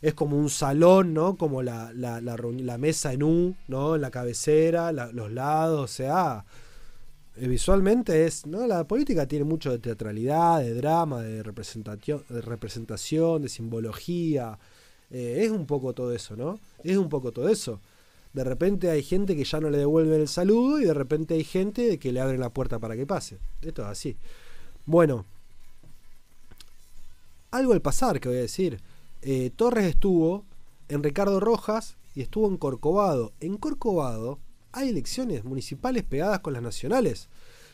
es 0.00 0.14
como 0.14 0.38
un 0.38 0.48
salón, 0.48 1.12
¿no? 1.12 1.36
Como 1.36 1.62
la, 1.62 1.92
la, 1.92 2.20
la, 2.20 2.78
mesa 2.78 3.12
en 3.12 3.22
U, 3.22 3.54
¿no? 3.68 3.96
En 3.96 4.00
la 4.00 4.10
cabecera, 4.10 4.92
los 4.92 5.30
lados, 5.30 5.90
o 5.90 5.92
sea, 5.92 6.44
eh, 7.36 7.48
visualmente 7.48 8.24
es, 8.24 8.46
¿no? 8.46 8.66
La 8.66 8.84
política 8.84 9.26
tiene 9.26 9.44
mucho 9.44 9.70
de 9.70 9.78
teatralidad, 9.78 10.60
de 10.60 10.74
drama, 10.74 11.22
de 11.22 11.42
representación, 11.42 12.24
de, 12.28 12.40
representación, 12.40 13.42
de 13.42 13.48
simbología. 13.48 14.58
Eh, 15.10 15.42
es 15.44 15.50
un 15.50 15.66
poco 15.66 15.92
todo 15.92 16.12
eso, 16.14 16.36
¿no? 16.36 16.58
Es 16.84 16.96
un 16.96 17.08
poco 17.08 17.32
todo 17.32 17.48
eso. 17.48 17.80
De 18.32 18.44
repente 18.44 18.90
hay 18.90 19.02
gente 19.02 19.34
que 19.34 19.44
ya 19.44 19.60
no 19.60 19.70
le 19.70 19.78
devuelve 19.78 20.16
el 20.16 20.28
saludo 20.28 20.80
y 20.80 20.84
de 20.84 20.94
repente 20.94 21.34
hay 21.34 21.44
gente 21.44 21.98
que 21.98 22.12
le 22.12 22.20
abre 22.20 22.38
la 22.38 22.50
puerta 22.50 22.78
para 22.78 22.96
que 22.96 23.06
pase. 23.06 23.38
Esto 23.60 23.82
es 23.82 23.88
así. 23.88 24.16
Bueno, 24.86 25.24
algo 27.50 27.72
al 27.72 27.82
pasar 27.82 28.20
que 28.20 28.28
voy 28.28 28.38
a 28.38 28.42
decir. 28.42 28.80
Eh, 29.22 29.50
Torres 29.54 29.86
estuvo 29.86 30.44
en 30.88 31.02
Ricardo 31.02 31.40
Rojas 31.40 31.96
y 32.14 32.22
estuvo 32.22 32.48
en 32.48 32.56
Corcovado. 32.56 33.32
En 33.40 33.56
Corcovado 33.56 34.38
hay 34.72 34.90
elecciones 34.90 35.44
municipales 35.44 36.04
pegadas 36.04 36.40
con 36.40 36.52
las 36.52 36.62
nacionales. 36.62 37.28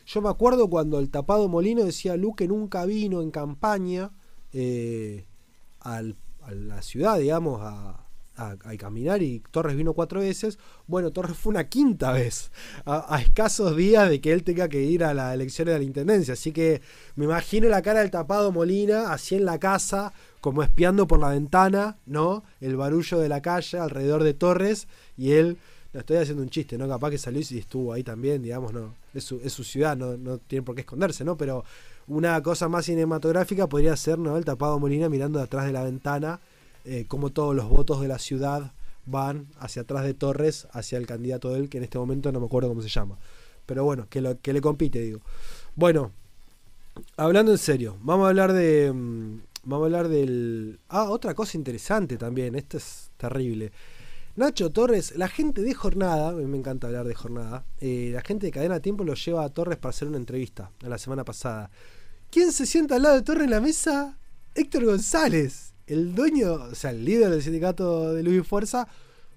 Yo 0.06 0.22
me 0.22 0.28
acuerdo 0.28 0.68
cuando 0.70 0.98
el 0.98 1.10
tapado 1.10 1.48
Molino 1.48 1.84
decía 1.84 2.16
Luque 2.16 2.48
nunca 2.48 2.84
vino 2.86 3.22
en 3.22 3.30
campaña 3.30 4.10
eh, 4.52 5.24
a 6.46 6.52
la 6.52 6.82
ciudad, 6.82 7.18
digamos, 7.18 7.60
a, 7.62 8.02
caminar 8.78 9.22
y 9.22 9.42
Torres 9.50 9.76
vino 9.76 9.94
cuatro 9.94 10.20
veces. 10.20 10.58
Bueno, 10.86 11.10
Torres 11.10 11.38
fue 11.38 11.50
una 11.50 11.70
quinta 11.70 12.12
vez, 12.12 12.50
a, 12.84 13.18
escasos 13.18 13.74
días 13.74 14.10
de 14.10 14.20
que 14.20 14.30
él 14.32 14.44
tenga 14.44 14.68
que 14.68 14.82
ir 14.82 15.04
a 15.04 15.14
las 15.14 15.34
elecciones 15.34 15.72
de 15.72 15.78
la 15.78 15.84
Intendencia. 15.84 16.34
Así 16.34 16.52
que 16.52 16.82
me 17.14 17.24
imagino 17.24 17.66
la 17.68 17.80
cara 17.80 18.00
del 18.00 18.10
tapado 18.10 18.52
Molina, 18.52 19.10
así 19.10 19.36
en 19.36 19.46
la 19.46 19.58
casa, 19.58 20.12
como 20.42 20.62
espiando 20.62 21.06
por 21.06 21.18
la 21.18 21.30
ventana, 21.30 21.96
¿no? 22.04 22.44
El 22.60 22.76
barullo 22.76 23.18
de 23.18 23.30
la 23.30 23.40
calle 23.40 23.78
alrededor 23.78 24.22
de 24.22 24.34
Torres 24.34 24.86
y 25.16 25.32
él 25.32 25.56
estoy 25.94 26.18
haciendo 26.18 26.42
un 26.42 26.50
chiste, 26.50 26.76
¿no? 26.76 26.86
Capaz 26.86 27.10
que 27.10 27.18
salió 27.18 27.40
y 27.40 27.58
estuvo 27.58 27.94
ahí 27.94 28.02
también, 28.02 28.42
digamos, 28.42 28.72
no. 28.74 28.94
Es 29.14 29.24
su, 29.24 29.40
es 29.42 29.54
su 29.54 29.64
ciudad, 29.64 29.96
no, 29.96 30.18
no 30.18 30.36
tiene 30.36 30.62
por 30.62 30.74
qué 30.74 30.82
esconderse, 30.82 31.24
¿no? 31.24 31.38
Pero 31.38 31.64
una 32.08 32.42
cosa 32.42 32.68
más 32.68 32.86
cinematográfica 32.86 33.68
podría 33.68 33.96
ser, 33.96 34.18
¿no? 34.18 34.36
El 34.36 34.44
tapado 34.44 34.78
Molina 34.78 35.08
mirando 35.08 35.40
detrás 35.40 35.66
de 35.66 35.72
la 35.72 35.82
ventana, 35.82 36.40
eh, 36.84 37.04
como 37.08 37.30
todos 37.30 37.54
los 37.54 37.68
votos 37.68 38.00
de 38.00 38.08
la 38.08 38.18
ciudad 38.18 38.72
van 39.06 39.46
hacia 39.58 39.82
atrás 39.82 40.04
de 40.04 40.14
Torres, 40.14 40.68
hacia 40.72 40.98
el 40.98 41.06
candidato 41.06 41.50
de 41.50 41.60
él, 41.60 41.68
que 41.68 41.78
en 41.78 41.84
este 41.84 41.98
momento 41.98 42.30
no 42.32 42.40
me 42.40 42.46
acuerdo 42.46 42.68
cómo 42.68 42.82
se 42.82 42.88
llama. 42.88 43.16
Pero 43.64 43.84
bueno, 43.84 44.06
que, 44.08 44.20
lo, 44.20 44.40
que 44.40 44.52
le 44.52 44.60
compite, 44.60 45.00
digo. 45.00 45.20
Bueno, 45.74 46.12
hablando 47.16 47.52
en 47.52 47.58
serio, 47.58 47.96
vamos 48.02 48.26
a 48.26 48.28
hablar 48.28 48.52
de. 48.52 48.92
Mm, 48.92 49.40
vamos 49.64 49.84
a 49.84 49.86
hablar 49.86 50.08
del. 50.08 50.78
Ah, 50.88 51.10
otra 51.10 51.34
cosa 51.34 51.56
interesante 51.56 52.16
también, 52.16 52.54
esto 52.54 52.76
es 52.76 53.10
terrible. 53.16 53.72
Nacho 54.36 54.70
Torres, 54.70 55.16
la 55.16 55.28
gente 55.28 55.62
de 55.62 55.72
jornada, 55.72 56.32
me 56.32 56.58
encanta 56.58 56.88
hablar 56.88 57.06
de 57.06 57.14
jornada, 57.14 57.64
eh, 57.80 58.10
la 58.12 58.20
gente 58.20 58.46
de 58.46 58.52
Cadena 58.52 58.80
Tiempo 58.80 59.02
lo 59.02 59.14
lleva 59.14 59.42
a 59.44 59.48
Torres 59.48 59.78
para 59.78 59.90
hacer 59.90 60.08
una 60.08 60.18
entrevista 60.18 60.70
la 60.80 60.98
semana 60.98 61.24
pasada. 61.24 61.70
¿Quién 62.30 62.52
se 62.52 62.66
sienta 62.66 62.96
al 62.96 63.02
lado 63.02 63.14
de 63.16 63.22
Torres 63.22 63.44
en 63.44 63.50
la 63.50 63.60
mesa? 63.60 64.18
Héctor 64.54 64.84
González, 64.84 65.74
el 65.86 66.14
dueño, 66.14 66.54
o 66.54 66.74
sea, 66.74 66.90
el 66.90 67.04
líder 67.04 67.30
del 67.30 67.42
sindicato 67.42 68.12
de 68.12 68.22
Luis 68.22 68.46
Fuerza, 68.46 68.88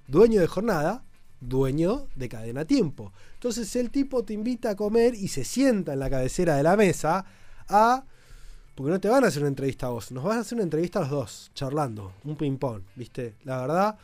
dueño 0.07 0.41
de 0.41 0.47
jornada, 0.47 1.03
dueño 1.39 2.07
de 2.15 2.29
Cadena 2.29 2.65
Tiempo. 2.65 3.13
Entonces 3.35 3.75
el 3.75 3.91
tipo 3.91 4.23
te 4.23 4.33
invita 4.33 4.71
a 4.71 4.75
comer 4.75 5.15
y 5.15 5.27
se 5.29 5.43
sienta 5.43 5.93
en 5.93 5.99
la 5.99 6.09
cabecera 6.09 6.55
de 6.55 6.63
la 6.63 6.75
mesa 6.75 7.25
a... 7.67 8.03
Porque 8.75 8.91
no 8.91 8.99
te 8.99 9.09
van 9.09 9.25
a 9.25 9.27
hacer 9.27 9.41
una 9.41 9.49
entrevista 9.49 9.87
a 9.87 9.89
vos, 9.89 10.11
nos 10.11 10.23
van 10.23 10.37
a 10.37 10.41
hacer 10.41 10.55
una 10.55 10.63
entrevista 10.63 10.99
a 10.99 11.01
los 11.01 11.11
dos, 11.11 11.51
charlando, 11.53 12.13
un 12.23 12.37
ping-pong, 12.37 12.81
¿viste? 12.95 13.35
La 13.43 13.59
verdad 13.59 13.97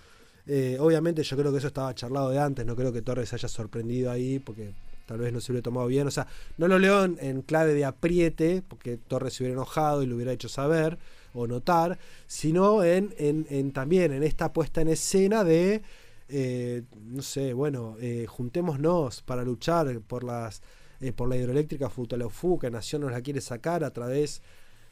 eh, 0.47 0.77
obviamente 0.79 1.23
yo 1.23 1.35
creo 1.37 1.51
que 1.51 1.57
eso 1.57 1.67
estaba 1.67 1.95
charlado 1.95 2.29
de 2.29 2.39
antes, 2.39 2.65
no 2.65 2.75
creo 2.75 2.93
que 2.93 3.01
Torres 3.01 3.29
se 3.29 3.35
haya 3.35 3.47
sorprendido 3.47 4.11
ahí 4.11 4.37
porque 4.39 4.73
tal 5.05 5.19
vez 5.19 5.31
no 5.31 5.39
se 5.39 5.51
hubiera 5.51 5.63
tomado 5.63 5.87
bien. 5.87 6.07
O 6.07 6.11
sea, 6.11 6.27
no 6.57 6.67
lo 6.67 6.79
leo 6.79 7.05
en, 7.05 7.41
clave 7.41 7.73
de 7.73 7.85
apriete, 7.85 8.63
porque 8.67 8.97
Torres 8.97 9.33
se 9.33 9.43
hubiera 9.43 9.53
enojado 9.53 10.03
y 10.03 10.07
lo 10.07 10.15
hubiera 10.15 10.31
hecho 10.31 10.49
saber 10.49 10.97
o 11.33 11.47
notar, 11.47 11.97
sino 12.27 12.83
en, 12.83 13.13
en, 13.17 13.71
también 13.71 14.13
en 14.13 14.23
esta 14.23 14.53
puesta 14.53 14.81
en 14.81 14.87
escena 14.87 15.43
de, 15.43 15.81
eh, 16.29 16.83
no 17.07 17.21
sé, 17.21 17.53
bueno, 17.53 17.97
eh, 17.99 18.25
juntémonos 18.27 19.21
para 19.21 19.43
luchar 19.43 19.99
por 20.01 20.23
las 20.23 20.61
por 21.15 21.29
la 21.29 21.35
hidroeléctrica 21.35 21.89
Futaleufú, 21.89 22.57
que 22.57 22.71
Nación 22.71 23.01
nos 23.01 23.11
la 23.11 23.21
quiere 23.21 23.39
sacar 23.39 23.83
a 23.83 23.91
través 23.91 24.41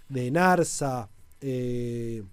de 0.09 0.29
Narsa. 0.29 1.09
que 1.39 2.23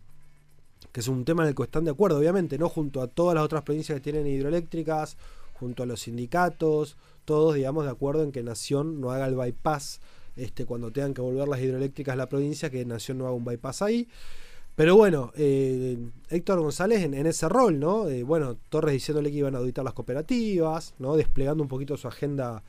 es 0.93 1.09
un 1.09 1.25
tema 1.25 1.45
en 1.45 1.51
el 1.51 1.55
que 1.55 1.63
están 1.63 1.85
de 1.85 1.93
acuerdo, 1.93 2.19
obviamente, 2.19 2.59
no 2.59 2.69
junto 2.69 3.01
a 3.01 3.07
todas 3.07 3.37
las 3.37 3.45
otras 3.45 3.63
provincias 3.63 3.97
que 3.97 4.03
tienen 4.03 4.27
hidroeléctricas, 4.27 5.17
junto 5.61 5.83
a 5.83 5.87
los 5.87 6.01
sindicatos, 6.01 6.97
todos, 7.31 7.55
digamos, 7.55 7.85
de 7.85 7.93
acuerdo 7.93 8.25
en 8.25 8.33
que 8.33 8.43
Nación 8.43 9.01
no 9.01 9.13
haga 9.13 9.29
el 9.29 9.37
bypass 9.37 10.01
este, 10.35 10.67
cuando 10.67 10.91
tengan 10.91 11.15
que 11.15 11.21
volver 11.21 11.47
las 11.47 11.61
hidroeléctricas 11.61 12.15
a 12.15 12.17
la 12.17 12.29
provincia, 12.29 12.71
que 12.71 12.85
Nación 12.85 13.19
no 13.19 13.27
haga 13.27 13.35
un 13.35 13.45
bypass 13.45 13.83
ahí. 13.83 14.09
Pero 14.75 14.97
bueno, 14.97 15.31
eh, 15.37 15.97
Héctor 16.29 16.59
González 16.59 17.05
en, 17.05 17.15
ese 17.15 17.49
rol, 17.49 17.79
¿no? 17.79 18.09
Eh, 18.09 18.25
bueno, 18.25 18.57
Torres 18.69 18.95
diciéndole 18.95 19.31
que 19.31 19.37
iban 19.37 19.55
a 19.55 19.59
auditar 19.59 19.85
las 19.85 19.95
cooperativas, 19.95 20.95
¿no? 20.99 21.15
Desplegando 21.15 21.63
un 21.63 21.69
poquito 21.69 21.97
su 21.97 22.09
agenda 22.09 22.65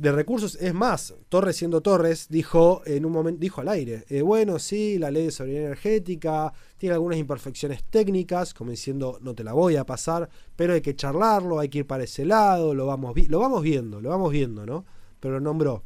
de 0.00 0.12
recursos. 0.12 0.56
Es 0.56 0.72
más, 0.72 1.14
Torres 1.28 1.56
siendo 1.56 1.82
Torres, 1.82 2.28
dijo 2.30 2.80
en 2.86 3.04
un 3.04 3.12
momento, 3.12 3.38
dijo 3.38 3.60
al 3.60 3.68
aire, 3.68 4.04
eh, 4.08 4.22
bueno, 4.22 4.58
sí, 4.58 4.98
la 4.98 5.10
ley 5.10 5.26
de 5.26 5.30
soberanía 5.30 5.66
energética 5.66 6.54
tiene 6.78 6.94
algunas 6.94 7.18
imperfecciones 7.18 7.84
técnicas, 7.84 8.54
como 8.54 8.70
diciendo, 8.70 9.18
no 9.20 9.34
te 9.34 9.44
la 9.44 9.52
voy 9.52 9.76
a 9.76 9.84
pasar, 9.84 10.30
pero 10.56 10.72
hay 10.72 10.80
que 10.80 10.96
charlarlo, 10.96 11.58
hay 11.58 11.68
que 11.68 11.80
ir 11.80 11.86
para 11.86 12.04
ese 12.04 12.24
lado, 12.24 12.74
lo 12.74 12.86
vamos, 12.86 13.14
lo 13.28 13.40
vamos 13.40 13.62
viendo, 13.62 14.00
lo 14.00 14.08
vamos 14.08 14.32
viendo, 14.32 14.64
¿no? 14.64 14.86
Pero 15.20 15.34
lo 15.34 15.40
nombró. 15.40 15.82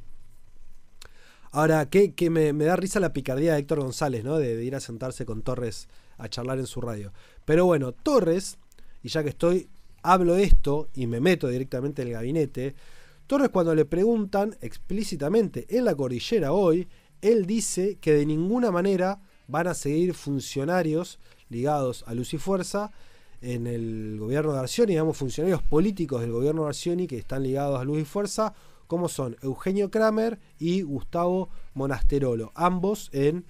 Ahora, 1.50 1.86
que, 1.86 2.30
me, 2.30 2.52
da 2.52 2.76
risa 2.76 3.00
la 3.00 3.12
picardía 3.12 3.54
de 3.54 3.58
Héctor 3.58 3.80
González, 3.80 4.22
¿no? 4.22 4.38
De, 4.38 4.54
de 4.54 4.64
ir 4.64 4.76
a 4.76 4.80
sentarse 4.80 5.26
con 5.26 5.42
Torres 5.42 5.88
a 6.18 6.28
charlar 6.28 6.60
en 6.60 6.66
su 6.66 6.80
radio. 6.80 7.12
Pero 7.44 7.66
bueno, 7.66 7.90
Torres, 7.90 8.58
y 9.02 9.08
ya 9.08 9.24
que 9.24 9.30
estoy, 9.30 9.68
hablo 10.02 10.36
esto 10.36 10.88
y 10.94 11.08
me 11.08 11.18
meto 11.18 11.48
directamente 11.48 12.02
en 12.02 12.08
el 12.08 12.14
gabinete, 12.14 12.76
Torres 13.26 13.48
cuando 13.48 13.74
le 13.74 13.86
preguntan 13.86 14.56
explícitamente 14.60 15.66
en 15.70 15.86
la 15.86 15.94
cordillera 15.94 16.52
hoy, 16.52 16.88
él 17.22 17.46
dice 17.46 17.96
que 17.96 18.12
de 18.12 18.26
ninguna 18.26 18.70
manera 18.70 19.22
van 19.48 19.66
a 19.66 19.74
seguir 19.74 20.14
funcionarios 20.14 21.18
ligados 21.48 22.04
a 22.06 22.14
Luz 22.14 22.34
y 22.34 22.38
Fuerza 22.38 22.92
en 23.40 23.66
el 23.66 24.16
gobierno 24.18 24.52
de 24.52 24.58
Arcioni, 24.58 24.92
digamos 24.92 25.16
funcionarios 25.16 25.62
políticos 25.62 26.20
del 26.20 26.32
gobierno 26.32 26.62
de 26.62 26.68
Arcioni 26.68 27.06
que 27.06 27.18
están 27.18 27.42
ligados 27.42 27.80
a 27.80 27.84
Luz 27.84 28.00
y 28.00 28.04
Fuerza, 28.04 28.54
como 28.86 29.08
son 29.08 29.36
Eugenio 29.42 29.90
Kramer 29.90 30.38
y 30.58 30.82
Gustavo 30.82 31.48
Monasterolo, 31.74 32.52
ambos 32.54 33.08
en 33.12 33.44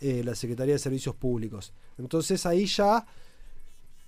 eh, 0.00 0.22
la 0.22 0.34
Secretaría 0.34 0.74
de 0.74 0.78
Servicios 0.78 1.14
Públicos. 1.14 1.72
Entonces 1.98 2.44
ahí 2.44 2.66
ya 2.66 3.06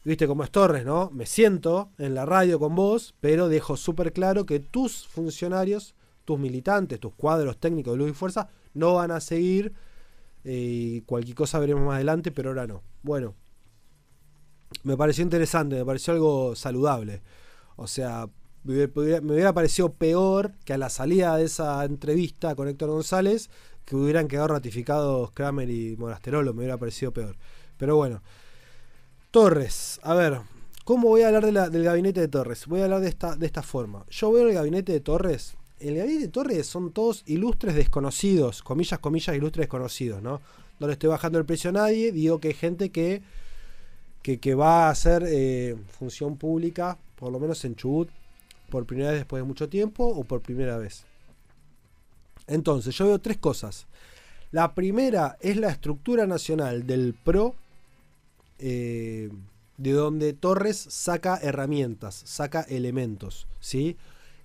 viste 0.07 0.29
cómo 0.29 0.45
es 0.45 0.53
Torres, 0.53 0.85
¿no? 0.85 1.11
Me 1.11 1.27
siento 1.27 1.91
en 1.99 2.15
la 2.15 2.25
radio 2.25 2.61
con 2.61 2.77
vos, 2.77 3.15
pero 3.21 3.49
dejo 3.49 3.77
súper 3.77 4.13
claro 4.13 4.47
que 4.47 4.61
tus 4.61 5.09
funcionarios, 5.09 5.97
tus 6.25 6.39
militantes, 6.39 7.01
tus 7.01 7.13
cuadros 7.15 7.59
técnicos 7.59 7.95
de 7.95 7.99
luz 7.99 8.11
y 8.11 8.15
fuerza 8.15 8.49
no 8.73 8.95
van 8.95 9.11
a 9.11 9.21
seguir. 9.21 9.73
Eh, 10.45 11.03
cualquier 11.07 11.35
cosa 11.35 11.59
veremos 11.59 11.85
más 11.85 11.97
adelante, 11.97 12.31
pero 12.31 12.51
ahora 12.51 12.69
no. 12.69 12.83
Bueno, 13.03 13.35
me 14.85 14.97
pareció 14.97 15.25
interesante, 15.25 15.75
me 15.75 15.85
pareció 15.85 16.13
algo 16.13 16.55
saludable. 16.55 17.21
O 17.75 17.89
sea, 17.89 18.29
me 18.63 18.85
hubiera, 18.85 19.53
parecido 19.53 19.93
peor 19.93 20.53
que 20.65 20.73
a 20.73 20.79
la 20.79 20.89
salida 20.89 21.37
de 21.37 21.47
esa 21.47 21.85
entrevista 21.85 22.55
con 22.55 22.69
Héctor 22.69 22.91
González 22.91 23.51
que 23.85 23.97
hubieran 23.97 24.29
quedado 24.29 24.49
ratificados 24.49 25.33
Kramer 25.33 25.69
y 25.69 25.97
Monasterolo, 25.97 26.55
me 26.55 26.59
hubiera 26.59 26.79
parecido 26.79 27.13
peor. 27.13 27.37
Pero 27.77 27.97
bueno. 27.97 28.23
Torres, 29.37 30.01
a 30.03 30.15
ver, 30.15 30.41
¿cómo 30.85 31.09
voy 31.09 31.21
a 31.21 31.27
hablar 31.27 31.71
del 31.71 31.85
gabinete 31.85 32.21
de 32.21 32.29
Torres? 32.29 32.67
Voy 32.67 32.81
a 32.81 32.85
hablar 32.85 33.03
de 33.03 33.11
esta, 33.11 33.37
de 33.37 33.45
esta 33.45 33.63
forma. 33.63 34.07
Yo 34.09 34.33
veo 34.33 34.49
el 34.49 34.55
gabinete 34.55 34.93
de 34.93 35.01
Torres. 35.01 35.59
El 35.79 35.95
gabinete 35.95 36.23
de 36.23 36.29
Torres 36.29 36.67
son 36.67 36.91
todos 36.91 37.23
ilustres 37.27 37.75
desconocidos, 37.75 38.63
comillas, 38.63 38.99
comillas, 38.99 39.37
ilustres 39.37 39.65
desconocidos, 39.65 40.23
¿no? 40.23 40.41
No 40.81 40.87
le 40.87 40.95
estoy 40.95 41.11
bajando 41.11 41.39
el 41.39 41.45
precio 41.45 41.69
a 41.69 41.75
nadie, 41.75 42.13
digo 42.13 42.41
que 42.41 42.49
hay 42.49 42.55
gente 42.55 42.89
que, 42.89 43.21
que, 44.23 44.55
va 44.55 44.87
a 44.87 44.91
hacer 44.91 45.23
eh, 45.27 45.77
función 45.99 46.39
pública, 46.39 46.97
por 47.17 47.31
lo 47.31 47.39
menos 47.39 47.63
en 47.67 47.77
Chubut, 47.77 48.09
por 48.71 48.87
primera 48.87 49.11
vez 49.11 49.21
después 49.21 49.43
de 49.43 49.47
mucho 49.47 49.69
tiempo 49.69 50.07
o 50.07 50.25
por 50.25 50.41
primera 50.41 50.79
vez. 50.79 51.05
Entonces, 52.47 52.95
yo 52.95 53.05
veo 53.05 53.19
tres 53.19 53.37
cosas. 53.37 53.87
La 54.51 54.75
primera 54.75 55.37
es 55.41 55.59
la 55.59 55.69
estructura 55.69 56.27
nacional 56.27 56.87
del 56.87 57.13
PRO 57.13 57.55
eh, 58.59 59.31
de 59.77 59.93
donde 59.93 60.33
Torres 60.33 60.77
saca 60.77 61.39
herramientas, 61.43 62.23
saca 62.25 62.63
elementos, 62.63 63.47
¿sí? 63.61 63.97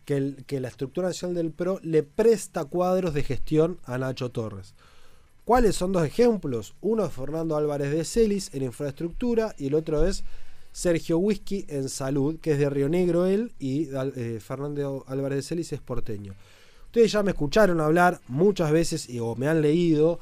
Que, 0.05 0.35
que, 0.47 0.59
la 0.59 0.67
estructura 0.67 1.07
nacional 1.07 1.35
del 1.35 1.51
PRO 1.51 1.79
le 1.83 2.03
presta 2.03 2.65
cuadros 2.65 3.13
de 3.13 3.23
gestión 3.23 3.79
a 3.83 3.97
Nacho 3.97 4.31
Torres. 4.31 4.73
¿Cuáles 5.45 5.75
son 5.75 5.91
dos 5.91 6.05
ejemplos? 6.05 6.75
Uno 6.81 7.05
es 7.05 7.13
Fernando 7.13 7.55
Álvarez 7.55 7.91
de 7.91 8.05
Celis 8.05 8.49
en 8.53 8.63
infraestructura 8.63 9.55
y 9.57 9.67
el 9.67 9.75
otro 9.75 10.05
es 10.05 10.23
Sergio 10.71 11.17
Whisky 11.17 11.65
en 11.67 11.89
salud, 11.89 12.39
que 12.39 12.53
es 12.53 12.59
de 12.59 12.69
Río 12.69 12.89
Negro 12.89 13.25
él 13.25 13.51
y 13.59 13.89
eh, 13.91 14.39
Fernando 14.39 15.03
Álvarez 15.07 15.37
de 15.37 15.43
Celis 15.43 15.73
es 15.73 15.81
porteño. 15.81 16.35
Ustedes 16.85 17.11
ya 17.11 17.23
me 17.23 17.31
escucharon 17.31 17.81
hablar 17.81 18.21
muchas 18.27 18.71
veces 18.71 19.09
y, 19.09 19.19
o 19.19 19.35
me 19.35 19.47
han 19.47 19.61
leído 19.61 20.19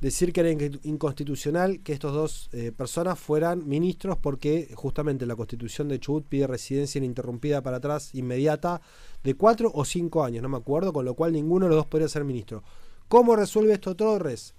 decir 0.00 0.32
que 0.32 0.40
era 0.40 0.50
inconstitucional 0.84 1.80
que 1.80 1.92
estos 1.92 2.12
dos 2.12 2.48
eh, 2.52 2.72
personas 2.72 3.18
fueran 3.18 3.66
ministros 3.66 4.16
porque 4.18 4.70
justamente 4.74 5.26
la 5.26 5.34
constitución 5.34 5.88
de 5.88 5.98
Chubut 5.98 6.26
pide 6.26 6.46
residencia 6.46 6.98
ininterrumpida 6.98 7.62
para 7.62 7.78
atrás 7.78 8.14
inmediata 8.14 8.80
de 9.24 9.34
cuatro 9.34 9.70
o 9.74 9.84
cinco 9.84 10.22
años, 10.22 10.42
no 10.42 10.48
me 10.48 10.56
acuerdo, 10.56 10.92
con 10.92 11.04
lo 11.04 11.14
cual 11.14 11.32
ninguno 11.32 11.66
de 11.66 11.70
los 11.70 11.78
dos 11.78 11.86
podría 11.86 12.08
ser 12.08 12.24
ministro. 12.24 12.62
¿Cómo 13.08 13.34
resuelve 13.34 13.72
esto 13.72 13.96
Torres? 13.96 14.54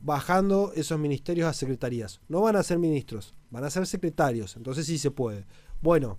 Bajando 0.00 0.72
esos 0.74 0.98
ministerios 0.98 1.48
a 1.48 1.52
secretarías. 1.52 2.20
No 2.28 2.40
van 2.42 2.56
a 2.56 2.62
ser 2.62 2.78
ministros, 2.78 3.34
van 3.50 3.64
a 3.64 3.70
ser 3.70 3.86
secretarios, 3.86 4.56
entonces 4.56 4.86
sí 4.86 4.98
se 4.98 5.10
puede. 5.10 5.46
Bueno, 5.80 6.18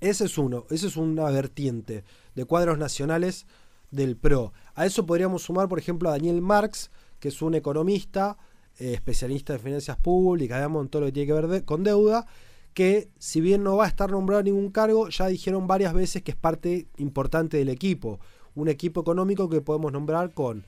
ese 0.00 0.24
es 0.24 0.36
uno, 0.36 0.66
ese 0.70 0.88
es 0.88 0.96
una 0.96 1.30
vertiente 1.30 2.04
de 2.34 2.44
cuadros 2.44 2.76
nacionales 2.76 3.46
del 3.90 4.16
PRO. 4.16 4.52
A 4.74 4.84
eso 4.84 5.06
podríamos 5.06 5.42
sumar, 5.42 5.68
por 5.68 5.78
ejemplo, 5.78 6.08
a 6.08 6.12
Daniel 6.12 6.42
Marx, 6.42 6.90
que 7.24 7.28
es 7.28 7.40
un 7.40 7.54
economista, 7.54 8.36
eh, 8.78 8.92
especialista 8.92 9.54
en 9.54 9.60
finanzas 9.60 9.96
públicas, 9.96 10.58
digamos, 10.58 10.82
en 10.82 10.90
todo 10.90 11.00
lo 11.00 11.06
que 11.06 11.12
tiene 11.12 11.26
que 11.26 11.46
ver 11.46 11.64
con 11.64 11.82
deuda, 11.82 12.26
que 12.74 13.08
si 13.18 13.40
bien 13.40 13.62
no 13.62 13.78
va 13.78 13.86
a 13.86 13.88
estar 13.88 14.10
nombrado 14.10 14.40
en 14.40 14.44
ningún 14.52 14.70
cargo, 14.70 15.08
ya 15.08 15.26
dijeron 15.28 15.66
varias 15.66 15.94
veces 15.94 16.20
que 16.20 16.32
es 16.32 16.36
parte 16.36 16.86
importante 16.98 17.56
del 17.56 17.70
equipo. 17.70 18.20
Un 18.54 18.68
equipo 18.68 19.00
económico 19.00 19.48
que 19.48 19.62
podemos 19.62 19.90
nombrar 19.90 20.34
con 20.34 20.66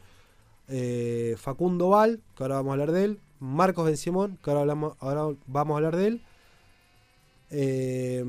eh, 0.69 1.35
Facundo 1.37 1.91
Val, 1.91 2.23
que 2.35 2.45
ahora 2.45 2.55
vamos 2.55 2.71
a 2.71 2.73
hablar 2.73 2.93
de 2.93 3.05
él, 3.05 3.21
Marcos 3.39 3.85
Ben 3.85 3.99
Simón, 3.99 4.39
que 4.43 4.49
ahora, 4.49 4.63
hablamos, 4.63 4.97
ahora 5.01 5.37
vamos 5.47 5.75
a 5.75 5.77
hablar 5.77 5.97
de 5.97 6.07
él, 6.07 6.23
eh, 7.51 8.25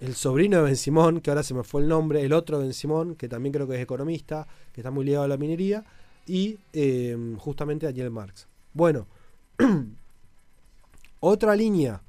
el 0.00 0.14
sobrino 0.14 0.58
de 0.58 0.64
Ben 0.64 0.76
Simón, 0.76 1.22
que 1.22 1.30
ahora 1.30 1.42
se 1.42 1.54
me 1.54 1.62
fue 1.62 1.80
el 1.80 1.88
nombre, 1.88 2.20
el 2.20 2.34
otro 2.34 2.58
Ben 2.58 2.74
Simón, 2.74 3.14
que 3.14 3.26
también 3.26 3.54
creo 3.54 3.66
que 3.66 3.76
es 3.76 3.80
economista, 3.80 4.46
que 4.74 4.82
está 4.82 4.90
muy 4.90 5.06
ligado 5.06 5.24
a 5.24 5.28
la 5.28 5.38
minería, 5.38 5.82
y 6.26 6.58
em, 6.72 7.36
justamente 7.36 7.86
Daniel 7.86 8.10
Marx. 8.10 8.46
Bueno, 8.72 9.06
otra 11.20 11.54
línea. 11.54 12.02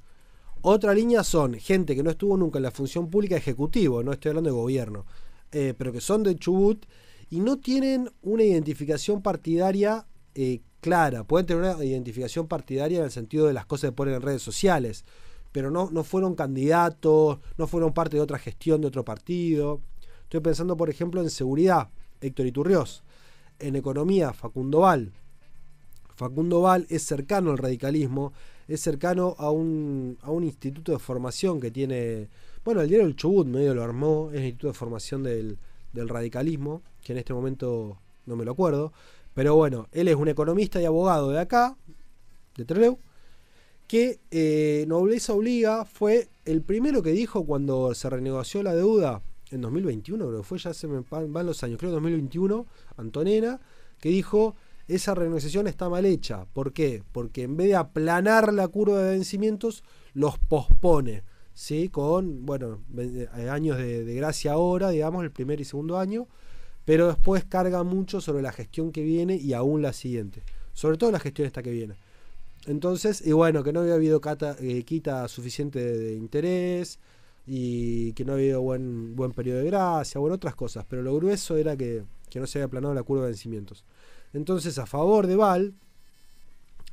Otra 0.60 0.92
línea 0.92 1.22
son 1.22 1.54
gente 1.54 1.94
que 1.94 2.02
no 2.02 2.10
estuvo 2.10 2.36
nunca 2.36 2.58
en 2.58 2.64
la 2.64 2.72
función 2.72 3.08
pública 3.08 3.36
ejecutivo, 3.36 4.02
no 4.02 4.12
estoy 4.12 4.30
hablando 4.30 4.50
de 4.50 4.56
gobierno, 4.56 5.06
eh, 5.52 5.72
pero 5.78 5.92
que 5.92 6.00
son 6.00 6.24
de 6.24 6.34
Chubut 6.34 6.84
y 7.30 7.38
no 7.38 7.58
tienen 7.58 8.10
una 8.22 8.42
identificación 8.42 9.22
partidaria 9.22 10.04
eh, 10.34 10.60
clara. 10.80 11.22
Pueden 11.22 11.46
tener 11.46 11.62
una 11.62 11.84
identificación 11.84 12.48
partidaria 12.48 12.98
en 12.98 13.04
el 13.04 13.12
sentido 13.12 13.46
de 13.46 13.52
las 13.52 13.66
cosas 13.66 13.90
que 13.90 13.96
ponen 13.96 14.14
en 14.14 14.22
redes 14.22 14.42
sociales, 14.42 15.04
pero 15.52 15.70
no, 15.70 15.90
no 15.92 16.02
fueron 16.02 16.34
candidatos, 16.34 17.38
no 17.56 17.66
fueron 17.68 17.94
parte 17.94 18.16
de 18.16 18.22
otra 18.22 18.38
gestión 18.38 18.80
de 18.80 18.88
otro 18.88 19.04
partido. 19.04 19.80
Estoy 20.24 20.40
pensando, 20.40 20.76
por 20.76 20.90
ejemplo, 20.90 21.22
en 21.22 21.30
seguridad, 21.30 21.88
Héctor 22.20 22.46
Iturriós 22.46 23.04
en 23.58 23.76
economía 23.76 24.32
Facundo 24.32 24.80
Val. 24.80 25.12
Facundo 26.14 26.60
Val 26.62 26.86
es 26.88 27.02
cercano 27.04 27.50
al 27.50 27.58
radicalismo, 27.58 28.32
es 28.66 28.80
cercano 28.80 29.34
a 29.38 29.50
un, 29.50 30.18
a 30.22 30.30
un 30.30 30.44
instituto 30.44 30.92
de 30.92 30.98
formación 30.98 31.60
que 31.60 31.70
tiene, 31.70 32.28
bueno, 32.64 32.80
el 32.80 32.88
diario 32.88 33.06
El 33.06 33.16
Chubut 33.16 33.46
medio 33.46 33.74
lo 33.74 33.82
armó, 33.82 34.30
es 34.32 34.38
el 34.38 34.44
instituto 34.46 34.68
de 34.68 34.74
formación 34.74 35.22
del, 35.22 35.58
radicalismo, 35.94 36.82
que 37.02 37.12
en 37.12 37.18
este 37.18 37.34
momento 37.34 37.98
no 38.26 38.36
me 38.36 38.44
lo 38.44 38.52
acuerdo, 38.52 38.92
pero 39.34 39.56
bueno, 39.56 39.88
él 39.90 40.06
es 40.06 40.14
un 40.14 40.28
economista 40.28 40.80
y 40.80 40.84
abogado 40.84 41.30
de 41.30 41.40
acá, 41.40 41.76
de 42.56 42.64
Trelew, 42.64 42.98
que 43.88 44.20
eh, 44.30 44.84
Nobleza 44.86 45.32
Obliga 45.32 45.84
fue 45.84 46.28
el 46.44 46.62
primero 46.62 47.02
que 47.02 47.10
dijo 47.10 47.44
cuando 47.44 47.94
se 47.94 48.10
renegoció 48.10 48.62
la 48.62 48.74
deuda 48.74 49.22
en 49.50 49.60
2021, 49.60 50.26
creo 50.26 50.38
que 50.38 50.44
fue, 50.44 50.58
ya 50.58 50.74
se 50.74 50.86
me 50.86 51.02
van 51.10 51.46
los 51.46 51.62
años, 51.62 51.78
creo 51.78 51.90
2021, 51.92 52.66
Antonena, 52.96 53.60
que 54.00 54.10
dijo, 54.10 54.54
esa 54.88 55.14
renegociación 55.14 55.66
está 55.66 55.88
mal 55.88 56.06
hecha. 56.06 56.46
¿Por 56.52 56.72
qué? 56.72 57.02
Porque 57.12 57.42
en 57.42 57.56
vez 57.56 57.68
de 57.68 57.76
aplanar 57.76 58.52
la 58.52 58.68
curva 58.68 59.02
de 59.02 59.12
vencimientos, 59.12 59.84
los 60.14 60.38
pospone. 60.38 61.22
¿sí? 61.58 61.88
Con, 61.88 62.46
bueno, 62.46 62.80
eh, 62.96 63.28
años 63.50 63.76
de, 63.76 64.14
gracia 64.14 64.52
ahora, 64.52 64.90
digamos, 64.90 65.24
el 65.24 65.30
primer 65.30 65.60
y 65.60 65.64
segundo 65.64 65.98
año, 65.98 66.26
pero 66.84 67.08
después 67.08 67.44
carga 67.44 67.82
mucho 67.82 68.20
sobre 68.20 68.42
la 68.42 68.52
gestión 68.52 68.92
que 68.92 69.02
viene 69.02 69.36
y 69.36 69.52
aún 69.52 69.82
la 69.82 69.92
siguiente. 69.92 70.42
Sobre 70.72 70.96
todo 70.96 71.10
la 71.10 71.18
gestión 71.18 71.46
esta 71.46 71.62
que 71.62 71.70
viene. 71.70 71.96
Entonces, 72.66 73.26
y 73.26 73.32
bueno, 73.32 73.62
que 73.64 73.72
no 73.72 73.80
había 73.80 73.94
habido 73.94 74.20
eh, 74.60 74.82
quita 74.84 75.26
suficiente 75.28 75.80
de, 75.80 76.14
interés 76.14 76.98
y 77.48 78.12
que 78.12 78.24
no 78.24 78.34
había 78.34 78.44
habido 78.44 78.60
buen, 78.60 79.16
buen 79.16 79.32
periodo 79.32 79.60
de 79.60 79.66
gracia, 79.66 80.20
bueno, 80.20 80.36
otras 80.36 80.54
cosas. 80.54 80.84
Pero 80.88 81.02
lo 81.02 81.14
grueso 81.16 81.56
era 81.56 81.76
que, 81.76 82.04
que 82.28 82.40
no 82.40 82.46
se 82.46 82.58
había 82.58 82.66
aplanado 82.66 82.94
la 82.94 83.02
curva 83.02 83.22
de 83.22 83.30
vencimientos. 83.30 83.84
Entonces, 84.34 84.78
a 84.78 84.84
favor 84.84 85.26
de 85.26 85.36
Val, 85.36 85.74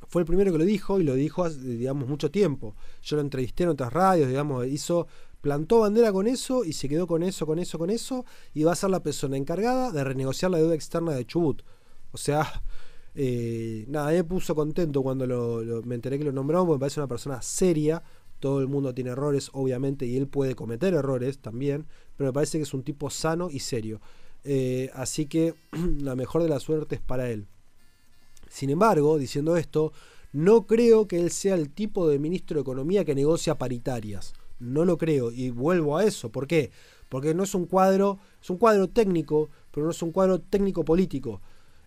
fue 0.08 0.22
el 0.22 0.26
primero 0.26 0.52
que 0.52 0.58
lo 0.58 0.64
dijo 0.64 1.00
y 1.00 1.04
lo 1.04 1.14
dijo, 1.14 1.48
digamos, 1.50 2.08
mucho 2.08 2.30
tiempo. 2.30 2.74
Yo 3.02 3.16
lo 3.16 3.22
entrevisté 3.22 3.64
en 3.64 3.70
otras 3.70 3.92
radios, 3.92 4.28
digamos, 4.28 4.66
hizo, 4.66 5.06
plantó 5.40 5.80
bandera 5.80 6.12
con 6.12 6.26
eso 6.26 6.64
y 6.64 6.72
se 6.72 6.88
quedó 6.88 7.06
con 7.06 7.22
eso, 7.22 7.46
con 7.46 7.58
eso, 7.58 7.78
con 7.78 7.90
eso, 7.90 8.24
y 8.54 8.64
va 8.64 8.72
a 8.72 8.76
ser 8.76 8.90
la 8.90 9.02
persona 9.02 9.36
encargada 9.36 9.92
de 9.92 10.04
renegociar 10.04 10.50
la 10.50 10.58
deuda 10.58 10.74
externa 10.74 11.12
de 11.12 11.26
Chubut. 11.26 11.62
O 12.12 12.16
sea, 12.16 12.62
eh, 13.14 13.84
nada, 13.88 14.10
me 14.10 14.24
puso 14.24 14.54
contento 14.54 15.02
cuando 15.02 15.82
me 15.84 15.94
enteré 15.94 16.18
que 16.18 16.24
lo 16.24 16.32
nombramos, 16.32 16.66
porque 16.66 16.76
me 16.76 16.80
parece 16.80 17.00
una 17.00 17.08
persona 17.08 17.42
seria. 17.42 18.02
Todo 18.40 18.60
el 18.60 18.68
mundo 18.68 18.94
tiene 18.94 19.10
errores, 19.10 19.50
obviamente, 19.52 20.06
y 20.06 20.16
él 20.16 20.26
puede 20.26 20.54
cometer 20.54 20.94
errores 20.94 21.38
también, 21.38 21.86
pero 22.16 22.28
me 22.28 22.32
parece 22.32 22.58
que 22.58 22.62
es 22.62 22.74
un 22.74 22.82
tipo 22.82 23.10
sano 23.10 23.48
y 23.50 23.60
serio. 23.60 24.00
Eh, 24.44 24.90
así 24.94 25.26
que 25.26 25.54
la 26.00 26.14
mejor 26.14 26.42
de 26.42 26.48
las 26.48 26.62
suertes 26.62 27.00
para 27.00 27.30
él. 27.30 27.46
Sin 28.48 28.70
embargo, 28.70 29.18
diciendo 29.18 29.56
esto, 29.56 29.92
no 30.32 30.66
creo 30.66 31.08
que 31.08 31.18
él 31.18 31.30
sea 31.30 31.54
el 31.54 31.70
tipo 31.70 32.08
de 32.08 32.18
ministro 32.18 32.56
de 32.56 32.62
Economía 32.62 33.04
que 33.04 33.14
negocia 33.14 33.56
paritarias. 33.56 34.34
No 34.58 34.84
lo 34.84 34.98
creo. 34.98 35.32
Y 35.32 35.50
vuelvo 35.50 35.96
a 35.96 36.04
eso. 36.04 36.30
¿Por 36.30 36.46
qué? 36.46 36.70
Porque 37.08 37.34
no 37.34 37.42
es 37.42 37.54
un 37.54 37.66
cuadro, 37.66 38.18
es 38.40 38.50
un 38.50 38.58
cuadro 38.58 38.88
técnico, 38.88 39.50
pero 39.72 39.84
no 39.84 39.90
es 39.90 40.02
un 40.02 40.12
cuadro 40.12 40.40
técnico 40.40 40.84
político. 40.84 41.40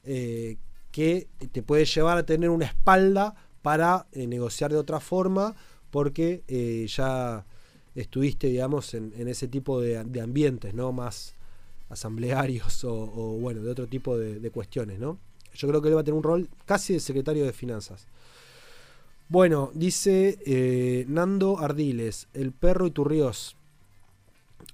Eh, 0.04 0.58
que 0.92 1.28
te 1.52 1.62
puede 1.62 1.86
llevar 1.86 2.18
a 2.18 2.26
tener 2.26 2.50
una 2.50 2.66
espalda 2.66 3.36
para 3.62 4.08
eh, 4.12 4.28
negociar 4.28 4.72
de 4.72 4.78
otra 4.78 5.00
forma, 5.00 5.56
porque 5.92 6.44
eh, 6.48 6.86
ya 6.88 7.46
estuviste, 7.96 8.48
digamos, 8.48 8.94
en, 8.94 9.28
ese 9.28 9.48
tipo 9.48 9.82
de, 9.82 9.98
ambientes, 9.98 10.74
¿no? 10.74 10.92
Más 10.92 11.36
asamblearios 11.90 12.84
o, 12.84 13.38
bueno, 13.40 13.62
de 13.62 13.72
otro 13.72 13.88
tipo 13.88 14.18
de, 14.18 14.50
cuestiones, 14.52 15.00
¿no? 15.00 15.18
Yo 15.54 15.68
creo 15.68 15.82
que 15.82 15.90
él 15.90 15.96
va 15.96 16.02
a 16.02 16.04
tener 16.04 16.18
un 16.18 16.24
rol 16.24 16.48
casi 16.66 16.94
de 16.94 17.00
secretario 17.00 17.46
de 17.46 17.54
finanzas. 17.54 18.08
Bueno, 19.28 19.72
dice 19.74 20.40
eh, 20.46 21.06
Nando 21.08 21.60
Ardiles, 21.60 22.28
el 22.34 22.52
perro 22.52 22.88
y 22.88 22.92
Turrios. 22.92 23.56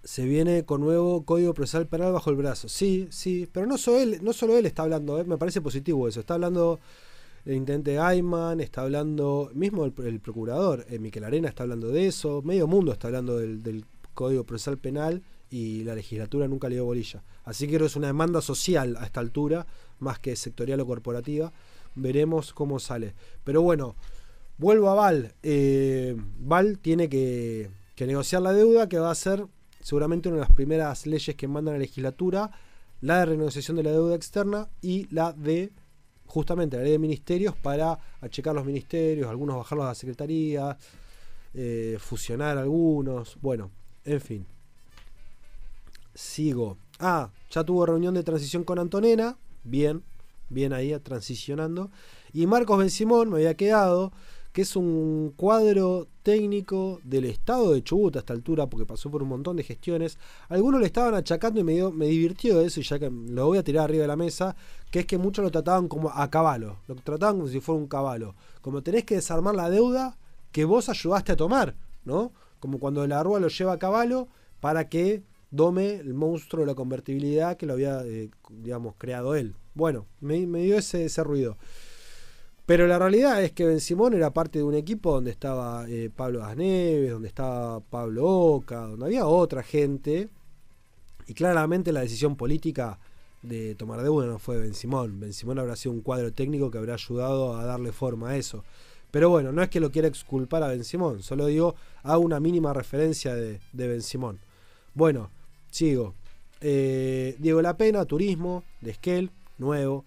Se 0.03 0.25
viene 0.25 0.65
con 0.65 0.81
nuevo 0.81 1.23
código 1.23 1.53
procesal 1.53 1.87
penal 1.87 2.13
bajo 2.13 2.29
el 2.29 2.35
brazo. 2.35 2.69
Sí, 2.69 3.07
sí, 3.09 3.47
pero 3.51 3.65
no 3.65 3.77
solo 3.77 3.99
él, 3.99 4.19
no 4.21 4.33
solo 4.33 4.57
él 4.57 4.65
está 4.65 4.83
hablando, 4.83 5.19
eh, 5.19 5.23
me 5.23 5.37
parece 5.37 5.61
positivo 5.61 6.07
eso. 6.07 6.19
Está 6.19 6.35
hablando 6.35 6.79
el 7.45 7.53
intendente 7.53 7.99
Ayman, 7.99 8.59
está 8.59 8.81
hablando, 8.81 9.51
mismo 9.53 9.85
el, 9.85 10.19
procurador, 10.19 10.85
eh, 10.89 10.97
Miquel 10.97 11.23
Arena 11.23 11.47
está 11.47 11.63
hablando 11.63 11.89
de 11.89 12.07
eso, 12.07 12.41
medio 12.43 12.67
mundo 12.67 12.91
está 12.91 13.07
hablando 13.07 13.37
del, 13.37 13.85
código 14.15 14.45
procesal 14.45 14.77
penal 14.77 15.21
y 15.49 15.83
la 15.83 15.93
legislatura 15.93 16.47
nunca 16.47 16.69
le 16.69 16.75
dio 16.75 16.85
bolilla. 16.85 17.21
Así 17.43 17.67
que 17.67 17.75
creo 17.75 17.87
es 17.87 17.97
una 17.97 18.07
demanda 18.07 18.41
social 18.41 18.95
a 18.97 19.05
esta 19.05 19.19
altura, 19.19 19.67
más 19.99 20.19
que 20.19 20.37
sectorial 20.37 20.79
o 20.79 20.87
corporativa. 20.87 21.51
Veremos 21.95 22.53
cómo 22.53 22.79
sale. 22.79 23.13
Pero 23.43 23.61
bueno, 23.61 23.97
vuelvo 24.57 24.89
a 24.89 24.93
Val. 24.93 25.35
Eh, 25.43 26.15
Val 26.39 26.79
tiene 26.79 27.09
que, 27.09 27.69
negociar 27.99 28.41
la 28.41 28.53
deuda, 28.53 28.87
que 28.87 28.99
va 28.99 29.11
a 29.11 29.15
ser 29.15 29.45
seguramente 29.81 30.29
una 30.29 30.37
de 30.37 30.43
las 30.43 30.55
primeras 30.55 31.05
leyes 31.05 31.35
que 31.35 31.47
manda 31.49 31.73
la 31.73 31.77
legislatura, 31.77 32.51
la 33.01 33.19
de 33.19 33.25
renegociación 33.25 33.75
de 33.75 33.83
la 33.83 33.91
deuda 33.91 34.15
externa 34.15 34.69
y 34.81 35.13
la 35.13 35.33
de 35.33 35.73
justamente 36.25 36.77
la 36.77 36.83
ley 36.83 36.93
de 36.93 36.99
ministerios 36.99 37.55
para 37.55 37.97
achecar 38.21 38.55
los 38.55 38.65
ministerios, 38.65 39.29
algunos 39.29 39.57
bajarlos 39.57 39.85
a 39.85 39.89
la 39.89 39.95
secretaría, 39.95 40.77
eh, 41.53 41.97
fusionar 41.99 42.57
algunos, 42.57 43.37
bueno, 43.41 43.71
en 44.03 44.21
fin 44.21 44.45
sigo. 46.15 46.77
Ah, 46.99 47.29
ya 47.51 47.63
tuvo 47.63 47.85
reunión 47.85 48.15
de 48.15 48.23
transición 48.23 48.63
con 48.63 48.79
Antonena. 48.79 49.37
Bien, 49.63 50.03
bien 50.49 50.73
ahí 50.73 50.97
transicionando. 50.99 51.91
Y 52.33 52.47
Marcos 52.47 52.91
Simón 52.91 53.29
me 53.29 53.37
había 53.37 53.55
quedado, 53.55 54.11
que 54.55 54.61
es 54.61 54.77
un 54.77 55.33
cuadro 55.35 56.07
técnico 56.23 57.01
del 57.03 57.25
estado 57.25 57.73
de 57.73 57.83
Chubut 57.83 58.15
a 58.15 58.19
esta 58.19 58.31
altura, 58.31 58.67
porque 58.67 58.85
pasó 58.85 59.11
por 59.11 59.21
un 59.21 59.27
montón 59.27 59.57
de 59.57 59.63
gestiones. 59.63 60.17
Algunos 60.47 60.79
le 60.79 60.85
estaban 60.85 61.13
achacando 61.13 61.59
y 61.59 61.65
me, 61.65 61.91
me 61.91 62.05
divirtió 62.05 62.61
eso, 62.61 62.79
y 62.79 62.83
ya 62.83 62.97
que 62.97 63.09
lo 63.09 63.47
voy 63.47 63.57
a 63.57 63.63
tirar 63.63 63.83
arriba 63.83 64.03
de 64.03 64.07
la 64.07 64.15
mesa, 64.15 64.55
que 64.91 64.99
es 64.99 65.05
que 65.05 65.17
muchos 65.17 65.43
lo 65.43 65.51
trataban 65.51 65.89
como 65.89 66.09
a 66.09 66.29
caballo. 66.29 66.77
Lo 66.87 66.95
trataban 66.95 67.35
como 67.35 67.49
si 67.49 67.59
fuera 67.59 67.81
un 67.81 67.89
caballo. 67.89 68.33
Como 68.61 68.81
tenés 68.81 69.03
que 69.03 69.15
desarmar 69.15 69.55
la 69.55 69.69
deuda 69.69 70.17
que 70.53 70.63
vos 70.63 70.87
ayudaste 70.87 71.33
a 71.33 71.35
tomar, 71.35 71.75
¿no? 72.05 72.31
Como 72.61 72.79
cuando 72.79 73.05
la 73.05 73.21
rúa 73.23 73.41
lo 73.41 73.49
lleva 73.49 73.73
a 73.73 73.77
caballo 73.77 74.29
para 74.61 74.87
que 74.87 75.21
Dome, 75.51 75.95
el 75.95 76.13
monstruo 76.13 76.61
de 76.61 76.67
la 76.67 76.75
convertibilidad 76.75 77.57
que 77.57 77.65
lo 77.65 77.73
había, 77.73 78.03
eh, 78.05 78.29
digamos, 78.49 78.95
creado 78.97 79.35
él. 79.35 79.53
Bueno, 79.73 80.05
me, 80.21 80.45
dio 80.45 80.77
ese, 80.77 81.03
ese, 81.03 81.23
ruido. 81.25 81.57
Pero 82.65 82.87
la 82.87 82.97
realidad 82.97 83.43
es 83.43 83.51
que 83.51 83.65
Ben 83.65 83.79
Simón 83.79 84.13
era 84.13 84.33
parte 84.33 84.59
de 84.59 84.63
un 84.63 84.73
equipo 84.73 85.13
donde 85.13 85.31
estaba 85.31 85.85
eh, 85.87 86.09
Pablo 86.15 86.43
Asneves, 86.43 87.11
donde 87.11 87.27
estaba 87.27 87.79
Pablo 87.79 88.27
Oca, 88.27 88.81
donde 88.81 89.05
había 89.05 89.27
otra 89.27 89.61
gente. 89.61 90.29
Y 91.27 91.33
claramente 91.33 91.91
la 91.91 92.01
decisión 92.01 92.35
política 92.35 92.99
de 93.43 93.75
tomar 93.75 94.01
deuda 94.01 94.25
no 94.25 94.39
fue 94.39 94.57
Ben 94.57 94.73
Simón. 94.73 95.19
Ben 95.19 95.33
Simón 95.33 95.59
habrá 95.59 95.75
sido 95.75 95.93
un 95.93 96.01
cuadro 96.01 96.33
técnico 96.33 96.71
que 96.71 96.79
habrá 96.79 96.95
ayudado 96.95 97.55
a 97.55 97.65
darle 97.65 97.91
forma 97.91 98.31
a 98.31 98.37
eso. 98.37 98.63
Pero 99.11 99.29
bueno, 99.29 99.51
no 99.51 99.61
es 99.61 99.69
que 99.69 99.79
lo 99.79 99.91
quiera 99.91 100.07
exculpar 100.07 100.63
a 100.63 100.67
Ben 100.67 100.83
Simón, 100.83 101.21
solo 101.21 101.45
digo, 101.45 101.75
hago 102.03 102.21
una 102.21 102.39
mínima 102.39 102.73
referencia 102.73 103.33
de, 103.35 103.61
de 103.71 103.87
Ben 103.87 104.01
Simón. 104.01 104.39
Bueno, 104.93 105.29
Sigo. 105.75 106.13
Eh, 106.61 107.35
Diego 107.37 107.61
La 107.61 107.75
Pena, 107.75 108.05
turismo, 108.05 108.63
de 108.79 108.91
Esquel, 108.91 109.29
nuevo. 109.57 110.05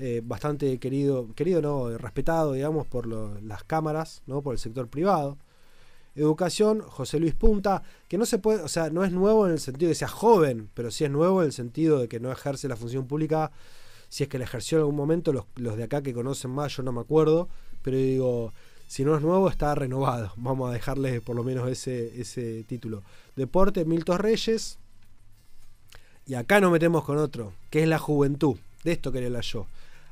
Eh, 0.00 0.22
bastante 0.24 0.78
querido, 0.78 1.28
querido 1.34 1.60
no, 1.60 1.98
respetado, 1.98 2.52
digamos, 2.52 2.86
por 2.86 3.08
las 3.42 3.64
cámaras, 3.64 4.22
¿no? 4.26 4.42
por 4.42 4.54
el 4.54 4.60
sector 4.60 4.86
privado. 4.86 5.36
Educación, 6.14 6.80
José 6.80 7.18
Luis 7.18 7.34
Punta, 7.34 7.82
que 8.08 8.16
no 8.16 8.24
se 8.24 8.38
puede, 8.38 8.62
o 8.62 8.68
sea, 8.68 8.90
no 8.90 9.04
es 9.04 9.12
nuevo 9.12 9.46
en 9.46 9.52
el 9.52 9.60
sentido 9.60 9.88
de 9.88 9.92
que 9.92 9.98
sea 9.98 10.08
joven, 10.08 10.68
pero 10.74 10.90
sí 10.90 11.04
es 11.04 11.10
nuevo 11.10 11.42
en 11.42 11.46
el 11.46 11.52
sentido 11.52 11.98
de 11.98 12.08
que 12.08 12.20
no 12.20 12.30
ejerce 12.30 12.68
la 12.68 12.76
función 12.76 13.06
pública, 13.06 13.50
si 14.08 14.22
es 14.22 14.28
que 14.28 14.38
la 14.38 14.44
ejerció 14.44 14.78
en 14.78 14.82
algún 14.82 14.96
momento, 14.96 15.32
los, 15.32 15.76
de 15.76 15.82
acá 15.82 16.02
que 16.02 16.14
conocen 16.14 16.50
más, 16.52 16.76
yo 16.76 16.82
no 16.82 16.92
me 16.92 17.00
acuerdo, 17.00 17.48
pero 17.82 17.96
digo, 17.96 18.52
si 18.86 19.04
no 19.04 19.16
es 19.16 19.22
nuevo, 19.22 19.48
está 19.48 19.74
renovado. 19.74 20.32
Vamos 20.36 20.70
a 20.70 20.72
dejarle 20.72 21.20
por 21.20 21.34
lo 21.34 21.42
menos 21.44 21.68
ese, 21.68 22.20
ese 22.20 22.64
título. 22.64 23.02
Deporte, 23.36 23.84
Milton 23.84 24.18
Reyes, 24.18 24.78
y 26.26 26.34
acá 26.34 26.60
nos 26.60 26.70
metemos 26.70 27.04
con 27.04 27.18
otro, 27.18 27.52
que 27.70 27.82
es 27.82 27.88
la 27.88 27.98
juventud. 27.98 28.56
De 28.84 28.92
esto 28.92 29.10
quería 29.10 29.26
hablar 29.28 29.44
yo. 29.44 29.66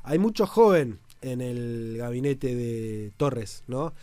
Hay 0.07 0.19
mucho 0.19 0.47
joven 0.47 0.99
en 1.21 1.41
el 1.41 1.97
gabinete 1.97 2.55
de 2.55 3.11
Torres, 3.17 3.65
¿no? 3.67 3.93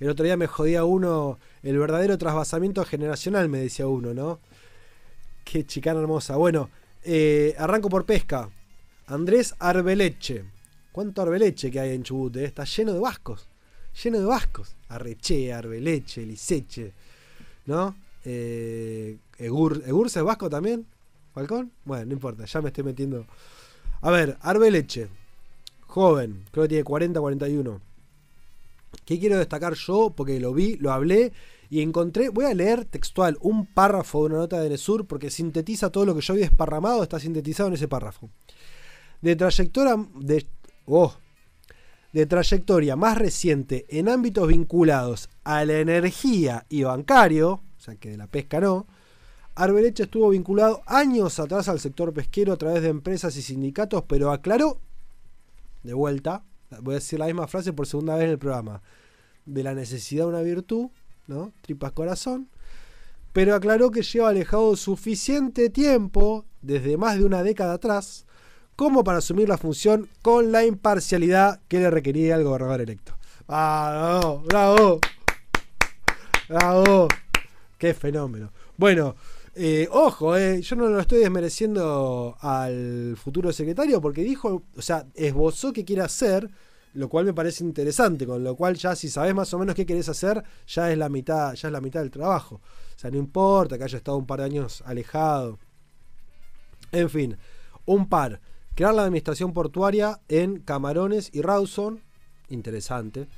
El 0.00 0.08
otro 0.08 0.24
día 0.24 0.36
me 0.36 0.48
jodía 0.48 0.82
uno, 0.84 1.38
el 1.62 1.78
verdadero 1.78 2.18
trasvasamiento 2.18 2.84
generacional, 2.84 3.48
me 3.48 3.58
decía 3.58 3.86
uno, 3.86 4.12
¿no? 4.12 4.40
Qué 5.44 5.64
chicana 5.64 6.00
hermosa. 6.00 6.34
Bueno, 6.34 6.68
eh, 7.04 7.54
arranco 7.58 7.88
por 7.88 8.04
pesca. 8.04 8.50
Andrés 9.06 9.54
Arbeleche. 9.60 10.46
¿Cuánto 10.90 11.22
Arbeleche 11.22 11.70
que 11.70 11.78
hay 11.78 11.94
en 11.94 12.02
Chubut? 12.02 12.38
Eh? 12.38 12.44
Está 12.44 12.64
lleno 12.64 12.92
de 12.92 12.98
vascos. 12.98 13.46
Lleno 14.02 14.18
de 14.18 14.26
vascos. 14.26 14.74
Arreche, 14.88 15.52
Arbeleche, 15.52 16.26
Liseche. 16.26 16.92
¿No? 17.66 17.94
Eh, 18.24 19.16
Egur, 19.38 19.80
¿Egurce 19.86 20.18
es 20.18 20.24
vasco 20.24 20.50
también? 20.50 20.84
¿Falcón? 21.32 21.70
Bueno, 21.84 22.06
no 22.06 22.12
importa, 22.14 22.46
ya 22.46 22.60
me 22.60 22.70
estoy 22.70 22.82
metiendo. 22.82 23.26
A 24.00 24.10
ver, 24.10 24.36
Arbeleche. 24.40 25.21
Joven, 25.92 26.46
creo 26.50 26.64
que 26.64 26.68
tiene 26.70 26.84
40, 26.84 27.20
41. 27.20 27.80
¿Qué 29.04 29.20
quiero 29.20 29.36
destacar 29.36 29.74
yo? 29.74 30.14
Porque 30.16 30.40
lo 30.40 30.54
vi, 30.54 30.76
lo 30.78 30.90
hablé 30.90 31.34
y 31.68 31.82
encontré, 31.82 32.30
voy 32.30 32.46
a 32.46 32.54
leer 32.54 32.86
textual 32.86 33.36
un 33.42 33.66
párrafo 33.66 34.20
de 34.20 34.26
una 34.30 34.36
nota 34.36 34.58
de 34.58 34.70
Nesur 34.70 35.06
porque 35.06 35.28
sintetiza 35.28 35.90
todo 35.90 36.06
lo 36.06 36.14
que 36.14 36.22
yo 36.22 36.32
había 36.32 36.46
desparramado, 36.46 37.02
está 37.02 37.20
sintetizado 37.20 37.68
en 37.68 37.74
ese 37.74 37.88
párrafo. 37.88 38.30
De 39.20 39.36
trayectoria, 39.36 39.96
de, 40.14 40.46
oh, 40.86 41.14
de 42.14 42.24
trayectoria 42.24 42.96
más 42.96 43.18
reciente 43.18 43.84
en 43.90 44.08
ámbitos 44.08 44.48
vinculados 44.48 45.28
a 45.44 45.62
la 45.66 45.78
energía 45.78 46.64
y 46.70 46.84
bancario, 46.84 47.50
o 47.50 47.80
sea 47.80 47.96
que 47.96 48.12
de 48.12 48.16
la 48.16 48.28
pesca 48.28 48.60
no, 48.60 48.86
Arbeleche 49.56 50.04
estuvo 50.04 50.30
vinculado 50.30 50.80
años 50.86 51.38
atrás 51.38 51.68
al 51.68 51.80
sector 51.80 52.14
pesquero 52.14 52.54
a 52.54 52.56
través 52.56 52.80
de 52.80 52.88
empresas 52.88 53.36
y 53.36 53.42
sindicatos, 53.42 54.04
pero 54.08 54.30
aclaró, 54.30 54.80
de 55.82 55.94
vuelta, 55.94 56.44
voy 56.80 56.94
a 56.94 56.98
decir 56.98 57.18
la 57.18 57.26
misma 57.26 57.46
frase 57.46 57.72
por 57.72 57.86
segunda 57.86 58.14
vez 58.16 58.24
en 58.24 58.30
el 58.30 58.38
programa, 58.38 58.82
de 59.44 59.62
la 59.62 59.74
necesidad 59.74 60.24
de 60.24 60.30
una 60.30 60.42
virtud, 60.42 60.88
¿no? 61.26 61.52
Tripas 61.62 61.92
corazón, 61.92 62.48
pero 63.32 63.54
aclaró 63.54 63.90
que 63.90 64.02
lleva 64.02 64.28
alejado 64.28 64.76
suficiente 64.76 65.70
tiempo, 65.70 66.44
desde 66.60 66.96
más 66.96 67.18
de 67.18 67.24
una 67.24 67.42
década 67.42 67.74
atrás, 67.74 68.26
como 68.76 69.04
para 69.04 69.18
asumir 69.18 69.48
la 69.48 69.58
función 69.58 70.08
con 70.22 70.52
la 70.52 70.64
imparcialidad 70.64 71.60
que 71.68 71.78
le 71.78 71.90
requería 71.90 72.36
el 72.36 72.44
gobernador 72.44 72.80
electo. 72.80 73.14
Ah, 73.48 74.20
bravo, 74.20 74.42
bravo. 74.46 75.00
Bravo. 76.48 77.08
Qué 77.78 77.94
fenómeno. 77.94 78.52
Bueno, 78.76 79.16
eh, 79.54 79.86
ojo, 79.90 80.36
eh, 80.36 80.62
yo 80.62 80.76
no 80.76 80.88
lo 80.88 81.00
estoy 81.00 81.18
desmereciendo 81.18 82.36
al 82.40 83.16
futuro 83.16 83.52
secretario 83.52 84.00
porque 84.00 84.22
dijo, 84.22 84.62
o 84.74 84.82
sea, 84.82 85.06
esbozó 85.14 85.72
que 85.72 85.84
quiere 85.84 86.02
hacer, 86.02 86.50
lo 86.94 87.08
cual 87.08 87.26
me 87.26 87.34
parece 87.34 87.62
interesante, 87.62 88.26
con 88.26 88.42
lo 88.42 88.56
cual 88.56 88.76
ya 88.76 88.96
si 88.96 89.10
sabes 89.10 89.34
más 89.34 89.52
o 89.52 89.58
menos 89.58 89.74
qué 89.74 89.84
querés 89.84 90.08
hacer, 90.08 90.42
ya 90.66 90.90
es 90.90 90.96
la 90.96 91.10
mitad, 91.10 91.54
ya 91.54 91.68
es 91.68 91.72
la 91.72 91.80
mitad 91.82 92.00
del 92.00 92.10
trabajo. 92.10 92.56
O 92.96 92.98
sea, 92.98 93.10
no 93.10 93.18
importa 93.18 93.76
que 93.76 93.84
haya 93.84 93.98
estado 93.98 94.16
un 94.16 94.26
par 94.26 94.40
de 94.40 94.46
años 94.46 94.82
alejado. 94.86 95.58
En 96.90 97.10
fin, 97.10 97.36
un 97.84 98.08
par. 98.08 98.40
Crear 98.74 98.94
la 98.94 99.02
administración 99.02 99.52
portuaria 99.52 100.20
en 100.28 100.60
Camarones 100.60 101.28
y 101.32 101.42
Rawson. 101.42 102.00
Interesante. 102.48 103.28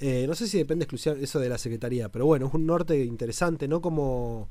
Eh, 0.00 0.24
no 0.26 0.34
sé 0.34 0.48
si 0.48 0.58
depende 0.58 0.84
exclusivamente 0.84 1.24
eso 1.26 1.38
de 1.38 1.48
la 1.48 1.58
Secretaría, 1.58 2.08
pero 2.08 2.26
bueno, 2.26 2.46
es 2.48 2.54
un 2.54 2.66
norte 2.66 3.04
interesante, 3.04 3.68
¿no? 3.68 3.80
Como 3.80 4.48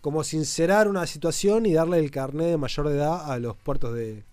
como 0.00 0.24
sincerar 0.24 0.88
una 0.88 1.06
situación 1.06 1.66
y 1.66 1.72
darle 1.72 1.98
el 1.98 2.10
carnet 2.10 2.48
de 2.48 2.56
mayor 2.56 2.88
de 2.88 2.96
edad 2.96 3.30
a 3.30 3.38
los 3.38 3.56
puertos 3.56 3.94
de, 3.94 4.24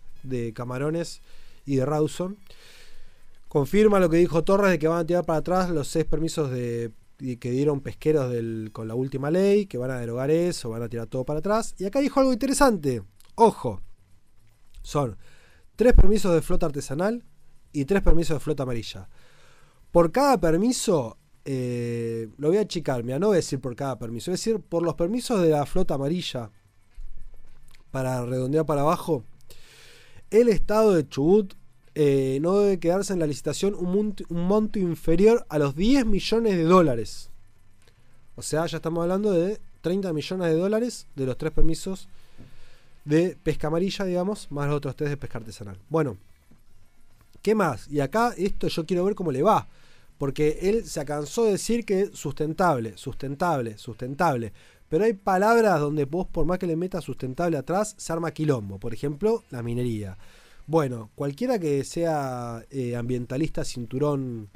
Camarones 0.53 1.22
y 1.66 1.76
de 1.76 1.86
Rawson. 1.86 2.38
Confirma 3.47 3.99
lo 3.99 4.09
que 4.09 4.18
dijo 4.18 4.43
Torres 4.43 4.72
de 4.72 4.80
que 4.80 4.88
van 4.88 4.99
a 4.99 5.05
tirar 5.05 5.26
para 5.26 5.39
atrás 5.39 5.70
los 5.70 5.88
seis 5.88 6.05
permisos 6.05 6.51
de, 6.51 6.91
que 7.18 7.51
dieron 7.51 7.82
pesqueros 7.82 8.34
con 8.72 8.88
la 8.88 8.95
última 8.95 9.32
ley, 9.32 9.66
que 9.66 9.78
van 9.78 9.91
a 9.91 9.99
derogar 9.99 10.32
eso, 10.32 10.70
van 10.70 10.84
a 10.84 10.89
tirar 10.89 11.07
todo 11.07 11.24
para 11.24 11.39
atrás. 11.39 11.76
Y 11.78 11.86
acá 11.86 11.99
dijo 11.99 12.20
algo 12.20 12.34
interesante. 12.34 13.03
Ojo, 13.36 13.82
son 14.82 15.18
tres 15.76 15.93
permisos 15.93 16.34
de 16.34 16.41
flota 16.41 16.66
artesanal 16.66 17.24
y 17.72 17.86
tres 17.86 18.01
permisos 18.01 18.36
de 18.36 18.39
flota 18.39 18.63
amarilla. 18.63 19.09
Por 19.91 20.11
cada 20.11 20.39
permiso 20.39 21.18
eh, 21.45 22.27
lo 22.37 22.49
voy 22.49 22.57
a 22.57 22.61
achicar, 22.61 23.03
mira, 23.03 23.19
no 23.19 23.27
voy 23.27 23.35
a 23.35 23.37
decir 23.37 23.59
por 23.59 23.75
cada 23.75 23.97
permiso, 23.99 24.31
voy 24.31 24.33
a 24.33 24.37
decir 24.37 24.59
por 24.59 24.83
los 24.83 24.95
permisos 24.95 25.41
de 25.41 25.49
la 25.49 25.65
flota 25.65 25.93
amarilla, 25.93 26.49
para 27.91 28.25
redondear 28.25 28.65
para 28.65 28.81
abajo, 28.81 29.23
el 30.31 30.49
estado 30.49 30.93
de 30.93 31.07
Chubut 31.07 31.53
eh, 31.93 32.39
no 32.41 32.59
debe 32.59 32.77
quedarse 32.77 33.13
en 33.13 33.19
la 33.19 33.27
licitación 33.27 33.73
un 33.73 34.15
monto, 34.29 34.79
inferior 34.79 35.45
a 35.47 35.57
los 35.59 35.75
10 35.75 36.05
millones 36.05 36.57
de 36.57 36.63
dólares. 36.63 37.29
O 38.35 38.41
sea, 38.41 38.65
ya 38.65 38.77
estamos 38.77 39.01
hablando 39.01 39.31
de 39.31 39.61
30 39.79 40.11
millones 40.11 40.47
de 40.47 40.55
dólares 40.55 41.07
de 41.15 41.25
los 41.25 41.37
tres 41.37 41.53
permisos 41.53 42.09
de 43.05 43.37
pesca 43.41 43.67
amarilla, 43.67 44.03
digamos, 44.03 44.51
más 44.51 44.67
los 44.67 44.75
otros 44.75 44.95
tres 44.95 45.11
de 45.11 45.17
pesca 45.17 45.37
artesanal. 45.37 45.77
Bueno, 45.89 46.17
¿qué 47.41 47.55
más? 47.55 47.87
Y 47.87 48.01
acá 48.01 48.33
esto 48.35 48.67
yo 48.67 48.85
quiero 48.85 49.05
ver 49.05 49.15
cómo 49.15 49.31
le 49.31 49.41
va. 49.41 49.69
Porque 50.18 50.59
él 50.61 50.86
se 50.86 51.03
cansó 51.03 51.45
de 51.45 51.53
decir 51.53 51.86
que 51.86 52.07
sustentable, 52.13 52.97
sustentable, 52.97 53.78
sustentable. 53.78 54.53
Pero 54.89 55.03
hay 55.03 55.13
palabras 55.13 55.80
donde 55.80 56.05
vos, 56.05 56.28
por 56.28 56.45
más 56.45 56.59
que 56.59 56.68
le 56.68 56.76
metas 56.76 57.03
sustentable 57.03 57.57
atrás, 57.57 57.95
se 57.97 58.13
arma 58.13 58.32
quilombo. 58.32 58.80
Por 58.80 58.93
ejemplo, 58.93 59.43
la 59.49 59.63
minería. 59.63 60.18
Bueno, 60.68 61.11
cualquiera 61.16 61.59
que 61.59 61.84
sea 61.84 62.66
eh, 62.70 62.95
ambientalista 62.95 63.63
cinturón 63.63 64.49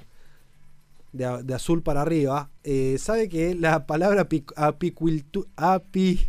de, 1.11 1.53
azul 1.53 1.83
para 1.83 2.01
arriba, 2.01 2.49
eh, 2.63 2.97
sabe 2.99 3.29
que 3.29 3.55
la 3.55 3.85
palabra 3.85 4.27
apicultura, 4.55 5.49
api, 5.55 6.19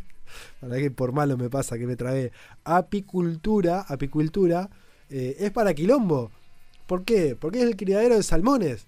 para 0.60 0.76
que 0.78 0.90
por 0.90 1.12
malo 1.12 1.36
me 1.36 1.50
pasa 1.50 1.78
que 1.78 1.86
me 1.86 1.96
trae 1.96 2.32
apicultura, 2.64 3.82
apicultura, 3.88 4.70
eh, 5.08 5.36
es 5.38 5.50
para 5.50 5.74
quilombo. 5.74 6.30
¿Por 6.86 7.04
qué? 7.04 7.36
Porque 7.38 7.58
es 7.58 7.64
el 7.64 7.76
criadero 7.76 8.16
de 8.16 8.22
salmones 8.22 8.86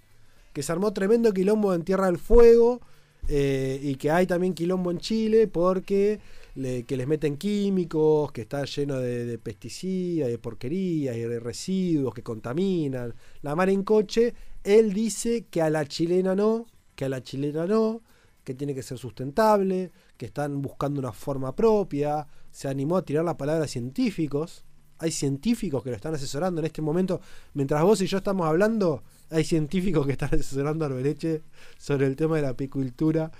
que 0.52 0.62
se 0.62 0.72
armó 0.72 0.92
tremendo 0.92 1.32
quilombo 1.32 1.74
en 1.74 1.82
Tierra 1.84 2.06
del 2.06 2.18
Fuego 2.18 2.80
eh, 3.28 3.78
y 3.82 3.94
que 3.96 4.10
hay 4.10 4.26
también 4.26 4.54
quilombo 4.54 4.90
en 4.90 4.98
Chile 4.98 5.46
porque 5.46 6.20
que 6.54 6.96
les 6.96 7.06
meten 7.06 7.38
químicos, 7.38 8.30
que 8.32 8.42
está 8.42 8.64
lleno 8.64 8.98
de, 8.98 9.38
pesticidas, 9.38 10.28
de 10.28 10.38
porquerías 10.38 11.16
y 11.16 11.20
de 11.20 11.40
residuos 11.40 12.12
que 12.12 12.22
contaminan. 12.22 13.14
La 13.40 13.56
mar 13.56 13.70
en 13.70 13.84
coche, 13.84 14.34
él 14.62 14.92
dice 14.92 15.46
que 15.50 15.62
a 15.62 15.70
la 15.70 15.86
chilena 15.86 16.34
no, 16.34 16.66
que 16.94 17.06
a 17.06 17.08
la 17.08 17.22
chilena 17.22 17.66
no, 17.66 18.02
que 18.44 18.54
tiene 18.54 18.74
que 18.74 18.82
ser 18.82 18.98
sustentable, 18.98 19.92
que 20.16 20.26
están 20.26 20.60
buscando 20.60 21.00
una 21.00 21.12
forma 21.12 21.56
propia. 21.56 22.26
Se 22.50 22.68
animó 22.68 22.98
a 22.98 23.04
tirar 23.04 23.24
la 23.24 23.36
palabra 23.36 23.66
científicos. 23.66 24.64
Hay 25.02 25.10
científicos 25.10 25.82
que 25.82 25.90
lo 25.90 25.96
están 25.96 26.14
asesorando 26.14 26.60
en 26.60 26.66
este 26.66 26.80
momento. 26.80 27.20
Mientras 27.54 27.82
vos 27.82 28.00
y 28.00 28.06
yo 28.06 28.18
estamos 28.18 28.46
hablando, 28.46 29.02
hay 29.30 29.44
científicos 29.44 30.06
que 30.06 30.12
están 30.12 30.28
asesorando 30.32 30.84
a 30.84 30.88
Arbeleche 30.88 31.42
sobre 31.76 32.06
el 32.06 32.14
tema 32.14 32.36
de 32.36 32.42
la 32.42 32.50
apicultura. 32.50 33.32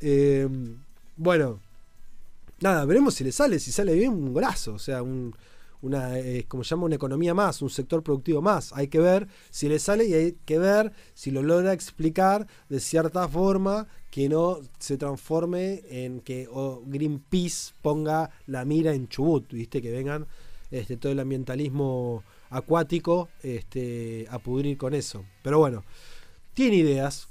Eh, 0.00 0.48
bueno, 1.16 1.58
nada, 2.60 2.84
veremos 2.84 3.14
si 3.14 3.24
le 3.24 3.32
sale. 3.32 3.58
Si 3.58 3.72
sale 3.72 3.94
bien, 3.94 4.12
un 4.12 4.32
golazo. 4.32 4.74
O 4.74 4.78
sea, 4.78 5.02
un, 5.02 5.34
una, 5.82 6.18
eh, 6.18 6.44
como 6.46 6.62
se 6.62 6.70
llama, 6.70 6.84
una 6.84 6.94
economía 6.94 7.34
más, 7.34 7.62
un 7.62 7.70
sector 7.70 8.02
productivo 8.04 8.40
más. 8.40 8.72
Hay 8.72 8.86
que 8.86 9.00
ver 9.00 9.26
si 9.50 9.68
le 9.68 9.80
sale 9.80 10.04
y 10.04 10.14
hay 10.14 10.36
que 10.44 10.58
ver 10.58 10.92
si 11.14 11.30
lo 11.30 11.42
logra 11.42 11.72
explicar 11.72 12.46
de 12.68 12.78
cierta 12.78 13.26
forma 13.28 13.88
que 14.10 14.28
no 14.28 14.60
se 14.78 14.96
transforme 14.96 15.82
en 15.90 16.20
que 16.20 16.48
Greenpeace 16.86 17.72
ponga 17.82 18.30
la 18.46 18.64
mira 18.64 18.94
en 18.94 19.08
Chubut, 19.08 19.52
¿viste? 19.52 19.82
Que 19.82 19.90
vengan 19.90 20.26
este, 20.70 20.96
todo 20.96 21.12
el 21.12 21.20
ambientalismo 21.20 22.22
acuático 22.50 23.28
este, 23.42 24.26
a 24.30 24.38
pudrir 24.38 24.76
con 24.76 24.94
eso. 24.94 25.24
Pero 25.42 25.58
bueno, 25.58 25.84
tiene 26.54 26.76
ideas, 26.76 27.28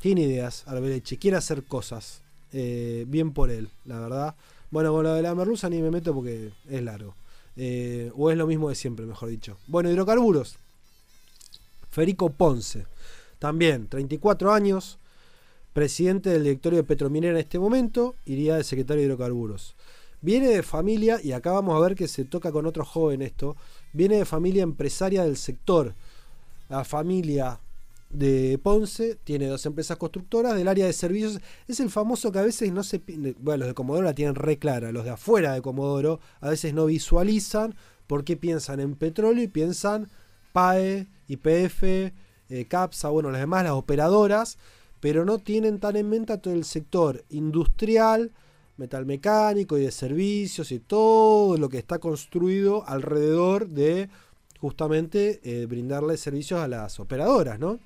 tiene 0.00 0.22
ideas, 0.22 0.66
Arbeleche, 0.66 1.18
quiere 1.18 1.36
hacer 1.36 1.64
cosas. 1.64 2.22
Eh, 2.52 3.04
bien 3.08 3.32
por 3.32 3.50
él, 3.50 3.68
la 3.84 4.00
verdad. 4.00 4.34
Bueno, 4.70 4.92
con 4.92 5.04
lo 5.04 5.14
de 5.14 5.22
la 5.22 5.34
merluza 5.34 5.68
ni 5.68 5.82
me 5.82 5.90
meto 5.90 6.14
porque 6.14 6.52
es 6.68 6.82
largo. 6.82 7.14
Eh, 7.56 8.12
o 8.16 8.30
es 8.30 8.36
lo 8.36 8.46
mismo 8.46 8.68
de 8.68 8.74
siempre, 8.74 9.04
mejor 9.04 9.28
dicho. 9.28 9.58
Bueno, 9.66 9.90
hidrocarburos. 9.90 10.56
Federico 11.90 12.30
Ponce, 12.30 12.86
también 13.38 13.88
34 13.88 14.52
años, 14.52 14.98
presidente 15.72 16.30
del 16.30 16.44
directorio 16.44 16.78
de 16.78 16.84
Petrominera 16.84 17.32
en 17.32 17.40
este 17.40 17.58
momento, 17.58 18.14
iría 18.26 18.56
de 18.56 18.64
secretario 18.64 19.00
de 19.00 19.06
hidrocarburos. 19.06 19.74
Viene 20.20 20.48
de 20.48 20.62
familia, 20.62 21.20
y 21.22 21.32
acá 21.32 21.52
vamos 21.52 21.76
a 21.76 21.80
ver 21.80 21.94
que 21.94 22.08
se 22.08 22.24
toca 22.24 22.50
con 22.50 22.66
otro 22.66 22.84
joven 22.84 23.22
esto, 23.22 23.56
viene 23.92 24.16
de 24.16 24.24
familia 24.24 24.62
empresaria 24.62 25.24
del 25.24 25.36
sector. 25.36 25.94
La 26.68 26.84
familia 26.84 27.60
de 28.10 28.58
Ponce 28.62 29.16
tiene 29.22 29.46
dos 29.46 29.64
empresas 29.66 29.96
constructoras 29.96 30.54
del 30.56 30.68
área 30.68 30.86
de 30.86 30.92
servicios. 30.92 31.40
Es 31.66 31.80
el 31.80 31.90
famoso 31.90 32.32
que 32.32 32.38
a 32.38 32.42
veces 32.42 32.72
no 32.72 32.82
se... 32.82 33.02
Bueno, 33.38 33.58
los 33.58 33.68
de 33.68 33.74
Comodoro 33.74 34.04
la 34.04 34.14
tienen 34.14 34.34
re 34.34 34.58
clara, 34.58 34.92
los 34.92 35.04
de 35.04 35.10
afuera 35.10 35.52
de 35.52 35.62
Comodoro 35.62 36.20
a 36.40 36.50
veces 36.50 36.74
no 36.74 36.86
visualizan 36.86 37.74
porque 38.06 38.36
piensan 38.36 38.80
en 38.80 38.94
petróleo 38.94 39.44
y 39.44 39.48
piensan 39.48 40.08
PAE, 40.52 41.06
IPF, 41.28 41.82
eh, 41.82 42.12
CAPSA, 42.66 43.10
bueno, 43.10 43.30
las 43.30 43.40
demás, 43.40 43.64
las 43.64 43.72
operadoras, 43.72 44.58
pero 45.00 45.24
no 45.24 45.38
tienen 45.38 45.78
tan 45.78 45.96
en 45.96 46.08
mente 46.08 46.36
todo 46.38 46.54
el 46.54 46.64
sector 46.64 47.24
industrial, 47.28 48.32
metalmecánico 48.78 49.76
y 49.76 49.82
de 49.82 49.90
servicios 49.90 50.72
y 50.72 50.78
todo 50.78 51.56
lo 51.58 51.68
que 51.68 51.78
está 51.78 51.98
construido 51.98 52.86
alrededor 52.86 53.68
de 53.68 54.08
justamente 54.60 55.40
eh, 55.42 55.66
brindarle 55.66 56.16
servicios 56.16 56.60
a 56.60 56.68
las 56.68 56.98
operadoras, 56.98 57.58
¿no? 57.58 57.78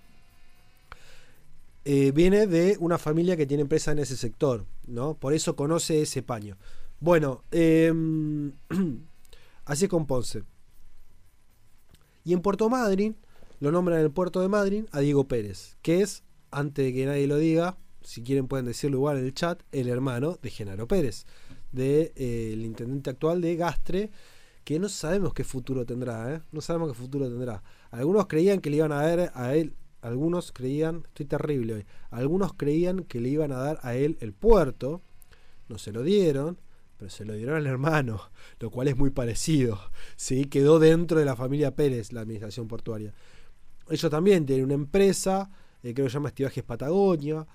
Eh, 1.85 2.13
viene 2.13 2.47
de 2.47 2.77
una 2.79 2.97
familia 2.97 3.37
que 3.37 3.47
tiene 3.47 3.63
empresa 3.63 3.91
en 3.91 3.99
ese 3.99 4.17
sector, 4.17 4.65
¿no? 4.87 5.15
Por 5.15 5.35
eso 5.35 5.57
conoce 5.57 6.03
ese 6.03 6.23
paño. 6.23 6.57
Bueno, 7.01 7.43
em, 7.51 8.53
así 9.65 9.87
es 9.87 9.91
con 9.91 10.07
Ponce. 10.07 10.45
Y 12.25 12.33
en 12.33 12.41
Puerto 12.41 12.69
Madryn, 12.69 13.17
lo 13.59 13.73
nombran 13.73 13.99
en 13.99 14.05
el 14.05 14.13
puerto 14.13 14.41
de 14.41 14.49
Madryn 14.49 14.89
a 14.93 15.01
Diego 15.01 15.27
Pérez, 15.27 15.77
que 15.83 16.03
es, 16.03 16.23
antes 16.51 16.85
de 16.85 16.93
que 16.93 17.07
nadie 17.07 17.27
lo 17.27 17.37
diga, 17.37 17.77
si 18.05 18.23
quieren 18.23 18.49
pueden 18.49 18.67
decirlo 18.67 18.99
igual 18.99 19.19
en 19.19 19.25
el 19.25 19.35
chat, 19.35 19.63
el 19.73 19.89
hermano 19.89 20.39
de 20.43 20.51
Genaro 20.51 20.87
Pérez, 20.87 21.27
del 21.73 22.13
de, 22.15 22.53
eh, 22.53 22.57
intendente 22.65 23.11
actual 23.11 23.41
de 23.41 23.57
Gastre, 23.57 24.11
que 24.65 24.79
no 24.79 24.89
sabemos 24.89 25.35
qué 25.35 25.45
futuro 25.45 25.85
tendrá, 25.85 26.35
¿eh? 26.35 26.41
no 26.53 26.61
sabemos 26.61 26.93
qué 26.93 26.99
futuro 26.99 27.29
tendrá. 27.29 27.63
Algunos 27.91 28.27
creían 28.27 28.61
que 28.61 28.71
le 28.71 28.77
iban 28.77 28.93
a 28.93 29.03
dar 29.07 29.33
a 29.35 29.55
él, 29.55 29.75
algunos 30.01 30.53
creían, 30.53 31.03
estoy 31.07 31.27
terrible 31.27 31.75
hoy, 31.75 31.87
algunos 32.11 32.55
creían 32.55 33.05
que 33.05 33.21
le 33.21 33.29
iban 33.29 33.53
a 33.53 33.57
dar 33.57 33.79
a 33.83 33.95
él 33.95 34.17
el 34.21 34.33
puerto, 34.33 35.03
no 35.69 35.79
se 35.79 35.93
lo 35.93 36.03
dieron, 36.03 36.59
pero 36.99 37.11
se 37.11 37.25
lo 37.25 37.35
dieron 37.35 37.57
al 37.57 37.67
hermano, 37.67 38.21
lo 38.61 38.71
cual 38.71 38.89
es 38.89 38.97
muy 38.97 39.11
parecido. 39.11 39.81
¿sí? 40.17 40.45
Quedó 40.45 40.79
dentro 40.79 41.19
de 41.19 41.25
la 41.25 41.35
familia 41.35 41.75
Pérez 41.75 42.13
la 42.13 42.21
administración 42.21 42.69
portuaria. 42.69 43.13
Ellos 43.89 44.11
también 44.11 44.47
tienen 44.47 44.67
una 44.67 44.75
empresa, 44.75 45.51
eh, 45.83 45.95
creo 45.95 46.07
que 46.07 46.11
se 46.11 46.15
llama 46.15 46.29
Estivajes 46.29 46.63
Patagonia, 46.63 47.47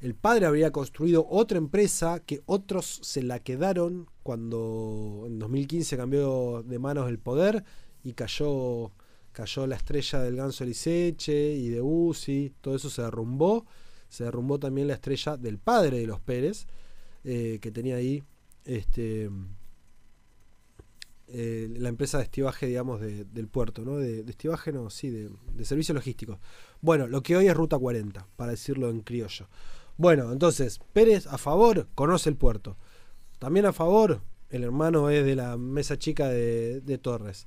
el 0.00 0.14
padre 0.14 0.46
habría 0.46 0.70
construido 0.70 1.26
otra 1.28 1.58
empresa 1.58 2.20
que 2.20 2.42
otros 2.46 3.00
se 3.02 3.22
la 3.22 3.40
quedaron 3.40 4.08
cuando 4.22 5.24
en 5.26 5.38
2015 5.38 5.96
cambió 5.96 6.62
de 6.62 6.78
manos 6.78 7.08
el 7.08 7.18
poder 7.18 7.64
y 8.02 8.12
cayó 8.12 8.92
cayó 9.34 9.66
la 9.66 9.76
estrella 9.76 10.22
del 10.22 10.36
Ganso 10.36 10.64
Liceche 10.64 11.52
y 11.52 11.68
de 11.68 11.82
Uzi, 11.82 12.54
todo 12.62 12.76
eso 12.76 12.88
se 12.88 13.02
derrumbó. 13.02 13.66
Se 14.08 14.24
derrumbó 14.24 14.58
también 14.60 14.86
la 14.86 14.94
estrella 14.94 15.36
del 15.36 15.58
padre 15.58 15.98
de 15.98 16.06
los 16.06 16.20
Pérez, 16.20 16.66
eh, 17.24 17.58
que 17.60 17.72
tenía 17.72 17.96
ahí 17.96 18.22
este, 18.64 19.28
eh, 21.26 21.68
la 21.78 21.88
empresa 21.88 22.18
de 22.18 22.24
estivaje, 22.24 22.66
digamos, 22.66 23.00
del 23.00 23.48
puerto, 23.48 23.84
¿no? 23.84 23.96
De, 23.96 24.20
estivaje, 24.20 24.72
no, 24.72 24.88
sí, 24.88 25.10
de, 25.10 25.30
de 25.52 25.64
servicios 25.64 25.96
logísticos. 25.96 26.38
Bueno, 26.80 27.08
lo 27.08 27.24
que 27.24 27.36
hoy 27.36 27.48
es 27.48 27.54
Ruta 27.54 27.76
40, 27.76 28.28
para 28.36 28.52
decirlo 28.52 28.88
en 28.88 29.00
criollo. 29.00 29.48
Bueno, 29.96 30.32
entonces, 30.32 30.80
Pérez 30.92 31.26
a 31.28 31.38
favor, 31.38 31.86
conoce 31.94 32.28
el 32.28 32.36
puerto. 32.36 32.76
También 33.38 33.66
a 33.66 33.72
favor, 33.72 34.22
el 34.50 34.64
hermano 34.64 35.08
es 35.08 35.24
de 35.24 35.36
la 35.36 35.56
mesa 35.56 35.98
chica 35.98 36.28
de, 36.28 36.98
Torres. 37.00 37.46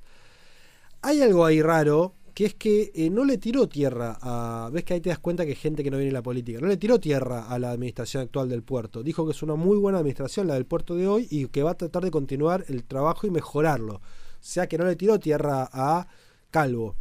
Hay 1.02 1.20
algo 1.20 1.44
ahí 1.44 1.60
raro, 1.60 2.14
que 2.34 2.46
es 2.46 2.54
que 2.54 2.90
eh, 2.94 3.10
no 3.10 3.24
le 3.24 3.36
tiró 3.36 3.68
tierra 3.68 4.18
a... 4.22 4.70
Ves 4.72 4.84
que 4.84 4.94
ahí 4.94 5.00
te 5.00 5.10
das 5.10 5.18
cuenta 5.18 5.44
que 5.44 5.54
gente 5.54 5.84
que 5.84 5.90
no 5.90 5.98
viene 5.98 6.08
en 6.08 6.14
la 6.14 6.22
política. 6.22 6.58
No 6.60 6.68
le 6.68 6.78
tiró 6.78 6.98
tierra 6.98 7.46
a 7.48 7.58
la 7.58 7.70
administración 7.70 8.22
actual 8.22 8.48
del 8.48 8.62
puerto. 8.62 9.02
Dijo 9.02 9.26
que 9.26 9.32
es 9.32 9.42
una 9.42 9.54
muy 9.54 9.76
buena 9.76 9.98
administración 9.98 10.46
la 10.46 10.54
del 10.54 10.64
puerto 10.64 10.94
de 10.94 11.06
hoy 11.06 11.28
y 11.30 11.48
que 11.48 11.62
va 11.62 11.72
a 11.72 11.76
tratar 11.76 12.02
de 12.02 12.10
continuar 12.10 12.64
el 12.68 12.84
trabajo 12.84 13.26
y 13.26 13.30
mejorarlo. 13.30 13.96
O 13.96 14.00
sea 14.40 14.68
que 14.68 14.78
no 14.78 14.86
le 14.86 14.96
tiró 14.96 15.18
tierra 15.18 15.68
a 15.70 16.08
Calvo. 16.50 16.96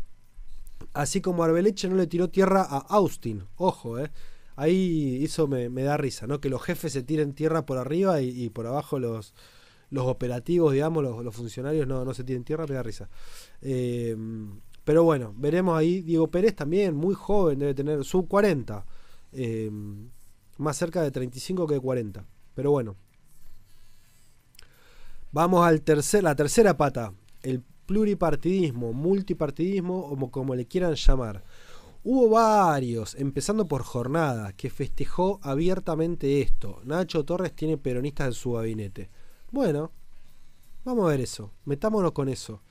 Así 0.94 1.22
como 1.22 1.44
Arbeleche 1.44 1.88
no 1.88 1.96
le 1.96 2.08
tiró 2.08 2.30
tierra 2.30 2.64
a 2.64 2.80
Austin. 2.80 3.44
Ojo, 3.56 4.00
eh 4.00 4.12
ahí 4.58 5.24
eso 5.24 5.48
me, 5.48 5.70
da 5.70 5.96
risa, 5.96 6.28
¿no? 6.28 6.42
Que 6.42 6.50
los 6.50 6.62
jefes 6.62 6.92
se 6.92 7.04
tiren 7.04 7.34
tierra 7.34 7.66
por 7.66 7.78
arriba 7.78 8.22
y, 8.22 8.50
por 8.50 8.68
abajo 8.68 9.00
los, 9.00 9.34
los 9.90 10.06
operativos, 10.06 10.74
digamos, 10.74 11.04
los, 11.04 11.36
funcionarios 11.36 11.88
no, 11.88 12.04
no, 12.04 12.14
se 12.14 12.24
tiren 12.26 12.44
tierra, 12.44 12.66
me 12.68 12.76
da 12.76 12.84
risa. 12.84 13.08
Em, 13.62 14.60
pero 14.84 15.04
bueno, 15.04 15.34
veremos 15.38 15.78
ahí. 15.78 16.02
Diego 16.02 16.30
Pérez 16.30 16.56
también, 16.56 16.96
muy 16.96 17.14
joven, 17.14 17.60
debe 17.60 17.74
tener 17.74 18.04
sub 18.04 18.28
40. 18.28 18.86
Em, 19.32 20.10
más 20.58 20.76
cerca 20.76 21.02
de 21.04 21.12
35 21.12 21.68
que 21.68 21.76
de 21.76 21.80
40. 21.80 22.26
Pero 22.56 22.72
bueno. 22.72 22.96
Vamos 25.32 25.66
al 25.66 25.82
tercer, 25.82 26.24
la 26.24 26.36
tercera 26.36 26.76
pata. 26.78 27.14
El 27.44 27.62
pluripartidismo, 27.86 28.92
multipartidismo, 28.92 30.00
o 30.00 30.32
como 30.32 30.56
le 30.56 30.66
quieran 30.66 30.96
llamar. 30.96 31.44
Hubo 32.10 32.30
varios, 32.30 33.16
empezando 33.16 33.68
por 33.68 33.84
Jornada, 33.84 34.54
que 34.54 34.70
festejó 34.70 35.42
abiertamente 35.44 36.40
esto. 36.40 36.80
Nacho 36.86 37.26
Torres 37.26 37.54
tiene 37.54 37.78
peronistas 37.78 38.28
en 38.28 38.34
su 38.34 38.54
gabinete. 38.54 39.10
Bueno, 39.52 39.92
vamos 40.86 41.06
a 41.06 41.10
ver 41.10 41.20
eso. 41.20 41.52
Metámonos 41.66 42.14
con 42.14 42.30
eso. 42.30 42.62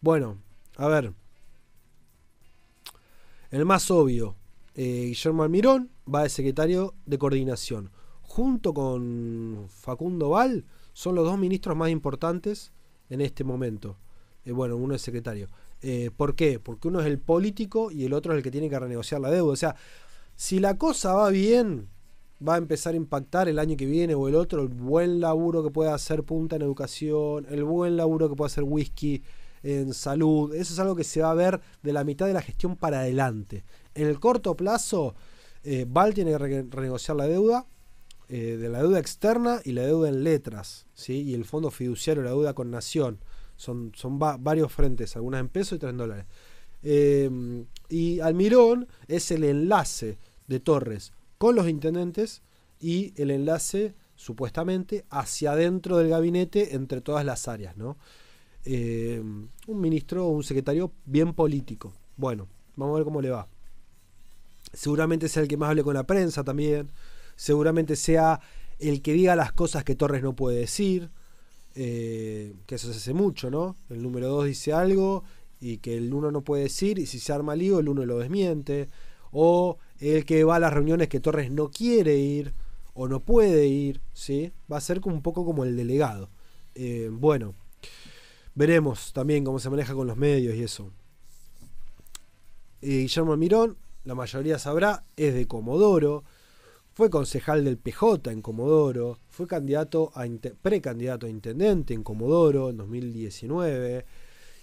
Bueno, 0.00 0.38
a 0.76 0.88
ver. 0.88 1.12
El 3.52 3.64
más 3.64 3.92
obvio, 3.92 4.34
eh, 4.74 5.04
Guillermo 5.06 5.44
Almirón 5.44 5.92
va 6.12 6.24
de 6.24 6.28
secretario 6.28 6.94
de 7.06 7.16
coordinación. 7.16 7.92
Junto 8.22 8.74
con 8.74 9.66
Facundo 9.68 10.30
Val, 10.30 10.64
son 10.94 11.14
los 11.14 11.24
dos 11.24 11.38
ministros 11.38 11.76
más 11.76 11.90
importantes 11.90 12.72
en 13.08 13.20
este 13.20 13.44
momento. 13.44 13.98
Eh, 14.44 14.50
bueno, 14.50 14.76
uno 14.76 14.96
es 14.96 15.02
secretario. 15.02 15.48
Eh, 15.82 16.10
¿Por 16.16 16.34
qué? 16.34 16.58
Porque 16.58 16.88
uno 16.88 17.00
es 17.00 17.06
el 17.06 17.18
político 17.18 17.90
y 17.90 18.04
el 18.04 18.12
otro 18.12 18.32
es 18.32 18.38
el 18.38 18.42
que 18.42 18.50
tiene 18.50 18.68
que 18.68 18.78
renegociar 18.78 19.20
la 19.20 19.30
deuda. 19.30 19.52
O 19.52 19.56
sea, 19.56 19.76
si 20.36 20.58
la 20.58 20.76
cosa 20.78 21.14
va 21.14 21.30
bien, 21.30 21.88
va 22.46 22.54
a 22.54 22.58
empezar 22.58 22.94
a 22.94 22.96
impactar 22.96 23.48
el 23.48 23.58
año 23.58 23.76
que 23.76 23.86
viene 23.86 24.14
o 24.14 24.28
el 24.28 24.34
otro 24.34 24.62
el 24.62 24.68
buen 24.68 25.20
laburo 25.20 25.62
que 25.62 25.70
puede 25.70 25.90
hacer 25.90 26.22
Punta 26.24 26.56
en 26.56 26.62
educación, 26.62 27.46
el 27.50 27.64
buen 27.64 27.96
laburo 27.96 28.28
que 28.28 28.36
puede 28.36 28.46
hacer 28.46 28.64
Whisky 28.64 29.22
en 29.62 29.92
salud. 29.92 30.54
Eso 30.54 30.72
es 30.72 30.78
algo 30.78 30.96
que 30.96 31.04
se 31.04 31.22
va 31.22 31.30
a 31.30 31.34
ver 31.34 31.60
de 31.82 31.92
la 31.92 32.04
mitad 32.04 32.26
de 32.26 32.32
la 32.32 32.42
gestión 32.42 32.76
para 32.76 33.00
adelante. 33.00 33.64
En 33.94 34.06
el 34.06 34.18
corto 34.18 34.56
plazo, 34.56 35.14
eh, 35.64 35.86
Val 35.88 36.14
tiene 36.14 36.30
que 36.32 36.38
renegociar 36.70 37.16
la 37.16 37.26
deuda, 37.26 37.66
eh, 38.28 38.56
de 38.56 38.68
la 38.68 38.78
deuda 38.80 38.98
externa 38.98 39.60
y 39.64 39.72
la 39.72 39.82
deuda 39.82 40.08
en 40.08 40.24
letras, 40.24 40.86
¿sí? 40.94 41.22
y 41.22 41.34
el 41.34 41.44
fondo 41.44 41.70
fiduciario, 41.70 42.22
la 42.22 42.30
deuda 42.30 42.54
con 42.54 42.70
Nación. 42.70 43.18
Son, 43.60 43.92
son 43.94 44.18
varios 44.18 44.72
frentes, 44.72 45.16
algunas 45.16 45.42
en 45.42 45.50
pesos 45.50 45.76
y 45.76 45.78
tres 45.80 45.90
en 45.90 45.98
dólares. 45.98 46.24
Em, 46.82 47.66
y 47.90 48.18
Almirón 48.20 48.88
es 49.06 49.30
el 49.32 49.44
enlace 49.44 50.16
de 50.46 50.60
Torres 50.60 51.12
con 51.36 51.54
los 51.54 51.68
intendentes 51.68 52.40
y 52.80 53.12
el 53.20 53.30
enlace, 53.30 53.94
supuestamente, 54.16 55.04
hacia 55.10 55.52
adentro 55.52 55.98
del 55.98 56.08
gabinete 56.08 56.74
entre 56.74 57.02
todas 57.02 57.22
las 57.22 57.48
áreas. 57.48 57.76
¿no? 57.76 57.98
Em, 58.64 59.48
un 59.66 59.80
ministro 59.80 60.26
o 60.26 60.30
un 60.30 60.42
secretario 60.42 60.90
bien 61.04 61.34
político. 61.34 61.92
Bueno, 62.16 62.48
vamos 62.76 62.94
a 62.94 62.96
ver 62.96 63.04
cómo 63.04 63.20
le 63.20 63.28
va. 63.28 63.46
Seguramente 64.72 65.28
sea 65.28 65.42
el 65.42 65.48
que 65.48 65.58
más 65.58 65.68
hable 65.68 65.84
con 65.84 65.92
la 65.92 66.06
prensa 66.06 66.44
también. 66.44 66.90
Seguramente 67.36 67.94
sea 67.94 68.40
el 68.78 69.02
que 69.02 69.12
diga 69.12 69.36
las 69.36 69.52
cosas 69.52 69.84
que 69.84 69.96
Torres 69.96 70.22
no 70.22 70.34
puede 70.34 70.60
decir. 70.60 71.10
Eh, 71.82 72.56
que 72.66 72.74
eso 72.74 72.92
se 72.92 72.98
hace 72.98 73.14
mucho, 73.14 73.50
¿no? 73.50 73.74
El 73.88 74.02
número 74.02 74.28
2 74.28 74.44
dice 74.44 74.74
algo 74.74 75.24
y 75.62 75.78
que 75.78 75.96
el 75.96 76.12
1 76.12 76.30
no 76.30 76.42
puede 76.42 76.64
decir 76.64 76.98
y 76.98 77.06
si 77.06 77.18
se 77.18 77.32
arma 77.32 77.56
lío 77.56 77.78
el 77.78 77.88
1 77.88 78.04
lo 78.04 78.18
desmiente. 78.18 78.90
O 79.32 79.78
el 79.98 80.26
que 80.26 80.44
va 80.44 80.56
a 80.56 80.58
las 80.58 80.74
reuniones 80.74 81.08
que 81.08 81.20
Torres 81.20 81.50
no 81.50 81.70
quiere 81.70 82.18
ir 82.18 82.52
o 82.92 83.08
no 83.08 83.20
puede 83.20 83.66
ir, 83.66 84.02
¿sí? 84.12 84.52
Va 84.70 84.76
a 84.76 84.82
ser 84.82 85.00
como 85.00 85.14
un 85.14 85.22
poco 85.22 85.46
como 85.46 85.64
el 85.64 85.74
delegado. 85.74 86.28
Eh, 86.74 87.08
bueno, 87.10 87.54
veremos 88.54 89.14
también 89.14 89.42
cómo 89.42 89.58
se 89.58 89.70
maneja 89.70 89.94
con 89.94 90.06
los 90.06 90.18
medios 90.18 90.54
y 90.56 90.62
eso. 90.62 90.90
Guillermo 92.82 93.38
Mirón, 93.38 93.78
la 94.04 94.14
mayoría 94.14 94.58
sabrá, 94.58 95.04
es 95.16 95.32
de 95.32 95.46
Comodoro. 95.46 96.24
Fue 96.92 97.08
concejal 97.08 97.64
del 97.64 97.78
PJ 97.78 98.30
en 98.30 98.42
Comodoro, 98.42 99.18
fue 99.28 99.46
candidato 99.46 100.10
a 100.14 100.24
precandidato 100.60 101.26
a 101.26 101.30
intendente 101.30 101.94
en 101.94 102.02
Comodoro 102.02 102.70
en 102.70 102.78
2019 102.78 104.04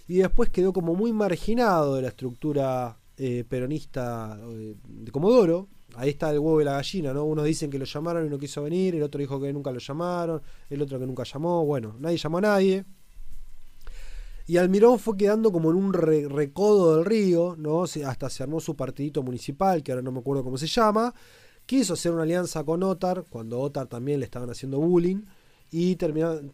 y 0.08 0.18
después 0.18 0.50
quedó 0.50 0.72
como 0.72 0.94
muy 0.94 1.12
marginado 1.12 1.96
de 1.96 2.02
la 2.02 2.08
estructura 2.08 2.98
eh, 3.16 3.44
peronista 3.48 4.38
eh, 4.42 4.76
de 4.86 5.10
Comodoro. 5.10 5.68
Ahí 5.96 6.10
está 6.10 6.30
el 6.30 6.38
huevo 6.38 6.60
y 6.60 6.64
la 6.64 6.72
gallina, 6.72 7.14
¿no? 7.14 7.24
Unos 7.24 7.44
dicen 7.46 7.70
que 7.70 7.78
lo 7.78 7.86
llamaron 7.86 8.26
y 8.26 8.28
no 8.28 8.38
quiso 8.38 8.62
venir, 8.62 8.94
el 8.94 9.02
otro 9.02 9.20
dijo 9.20 9.40
que 9.40 9.52
nunca 9.52 9.72
lo 9.72 9.78
llamaron, 9.78 10.40
el 10.68 10.82
otro 10.82 10.98
que 10.98 11.06
nunca 11.06 11.24
llamó, 11.24 11.64
bueno, 11.64 11.96
nadie 11.98 12.18
llamó 12.18 12.38
a 12.38 12.42
nadie. 12.42 12.84
Y 14.46 14.56
Almirón 14.56 14.98
fue 14.98 15.16
quedando 15.16 15.50
como 15.50 15.70
en 15.70 15.76
un 15.76 15.92
recodo 15.92 16.96
del 16.96 17.04
río, 17.04 17.54
¿no? 17.58 17.82
Hasta 17.82 18.30
se 18.30 18.42
armó 18.42 18.60
su 18.60 18.76
partidito 18.76 19.22
municipal, 19.22 19.82
que 19.82 19.92
ahora 19.92 20.02
no 20.02 20.12
me 20.12 20.20
acuerdo 20.20 20.42
cómo 20.42 20.56
se 20.56 20.66
llama, 20.66 21.14
Quiso 21.68 21.92
hacer 21.92 22.12
una 22.12 22.22
alianza 22.22 22.64
con 22.64 22.82
Otar, 22.82 23.26
cuando 23.28 23.60
Otar 23.60 23.88
también 23.88 24.20
le 24.20 24.24
estaban 24.24 24.48
haciendo 24.48 24.78
bullying, 24.78 25.18
y 25.70 25.98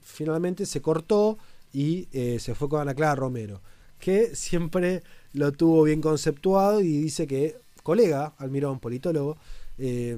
finalmente 0.03 0.67
se 0.67 0.83
cortó 0.83 1.39
y 1.73 2.09
eh, 2.11 2.41
se 2.41 2.57
fue 2.57 2.69
con 2.69 2.81
Ana 2.81 2.97
Clara 2.97 3.15
Romero, 3.15 3.61
que 4.01 4.35
siempre 4.35 5.05
lo 5.33 5.53
tuvo 5.53 5.85
bien 5.85 6.01
conceptuado 6.01 6.81
y 6.81 6.99
dice 6.99 7.29
que, 7.29 7.55
colega, 7.85 8.35
Almirón, 8.39 8.81
politólogo, 8.81 9.37
eh, 9.79 10.17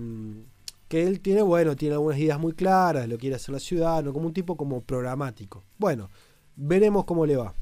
que 0.89 1.03
él 1.07 1.21
tiene, 1.21 1.43
bueno, 1.43 1.77
tiene 1.77 1.97
algunas 1.97 2.19
ideas 2.19 2.41
muy 2.41 2.55
claras, 2.55 3.07
lo 3.07 3.19
quiere 3.19 3.37
hacer 3.37 3.53
la 3.53 3.61
ciudad, 3.61 4.03
no 4.03 4.15
como 4.15 4.29
un 4.29 4.33
tipo 4.33 4.57
como 4.57 4.81
programático. 4.81 5.63
Bueno, 5.77 6.09
veremos 6.57 7.05
cómo 7.05 7.27
le 7.27 7.37
va. 7.37 7.53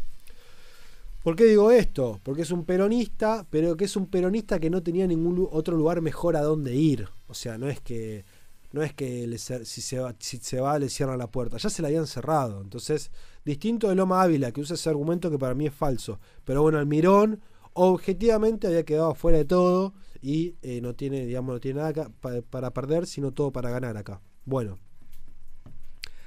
¿Por 1.25 1.37
qué 1.37 1.45
digo 1.45 1.71
esto? 1.71 2.21
Porque 2.23 2.43
es 2.43 2.51
un 2.51 2.67
peronista, 2.67 3.47
pero 3.49 3.79
que 3.79 3.87
es 3.87 3.97
un 3.97 4.09
peronista 4.09 4.61
que 4.61 4.69
no 4.69 4.83
tenía 4.83 5.07
ningún 5.07 5.49
otro 5.51 5.75
lugar 5.75 6.03
mejor 6.03 6.37
a 6.37 6.43
donde 6.43 6.77
ir. 6.77 7.09
O 7.29 7.33
sea, 7.33 7.57
no 7.57 7.67
es 7.67 7.81
que 7.81 8.27
no 8.73 8.83
es 8.83 8.93
que 8.93 9.39
si, 9.39 9.81
se 9.81 10.61
va, 10.61 10.79
le 10.79 10.91
cierran 10.91 11.17
la 11.17 11.31
puerta, 11.31 11.57
ya 11.57 11.71
se 11.71 11.81
la 11.81 11.89
habían 11.89 12.07
cerrado. 12.07 12.61
Entonces, 12.61 13.11
distinto 13.43 13.89
de 13.89 13.95
Loma 13.95 14.21
Ávila, 14.21 14.53
que 14.53 14.61
usa 14.61 14.75
ese 14.75 14.91
argumento 14.91 15.31
que 15.31 15.39
para 15.39 15.55
mí 15.55 15.65
es 15.67 15.73
falso. 15.73 16.21
Pero 16.45 16.61
bueno, 16.61 16.77
Almirón 16.77 17.41
objetivamente 17.73 18.67
había 18.67 18.85
quedado 18.85 19.15
fuera 19.15 19.39
de 19.39 19.47
todo 19.47 19.95
y 20.21 20.57
eh, 20.61 20.83
no 20.83 20.95
tiene, 20.95 21.25
digamos, 21.25 21.55
no 21.55 21.61
tiene 21.61 21.81
nada 21.81 22.11
para 22.51 22.71
perder, 22.75 23.07
sino 23.07 23.33
todo 23.33 23.51
para 23.51 23.71
ganar 23.71 23.97
acá. 23.97 24.21
Bueno, 24.45 24.79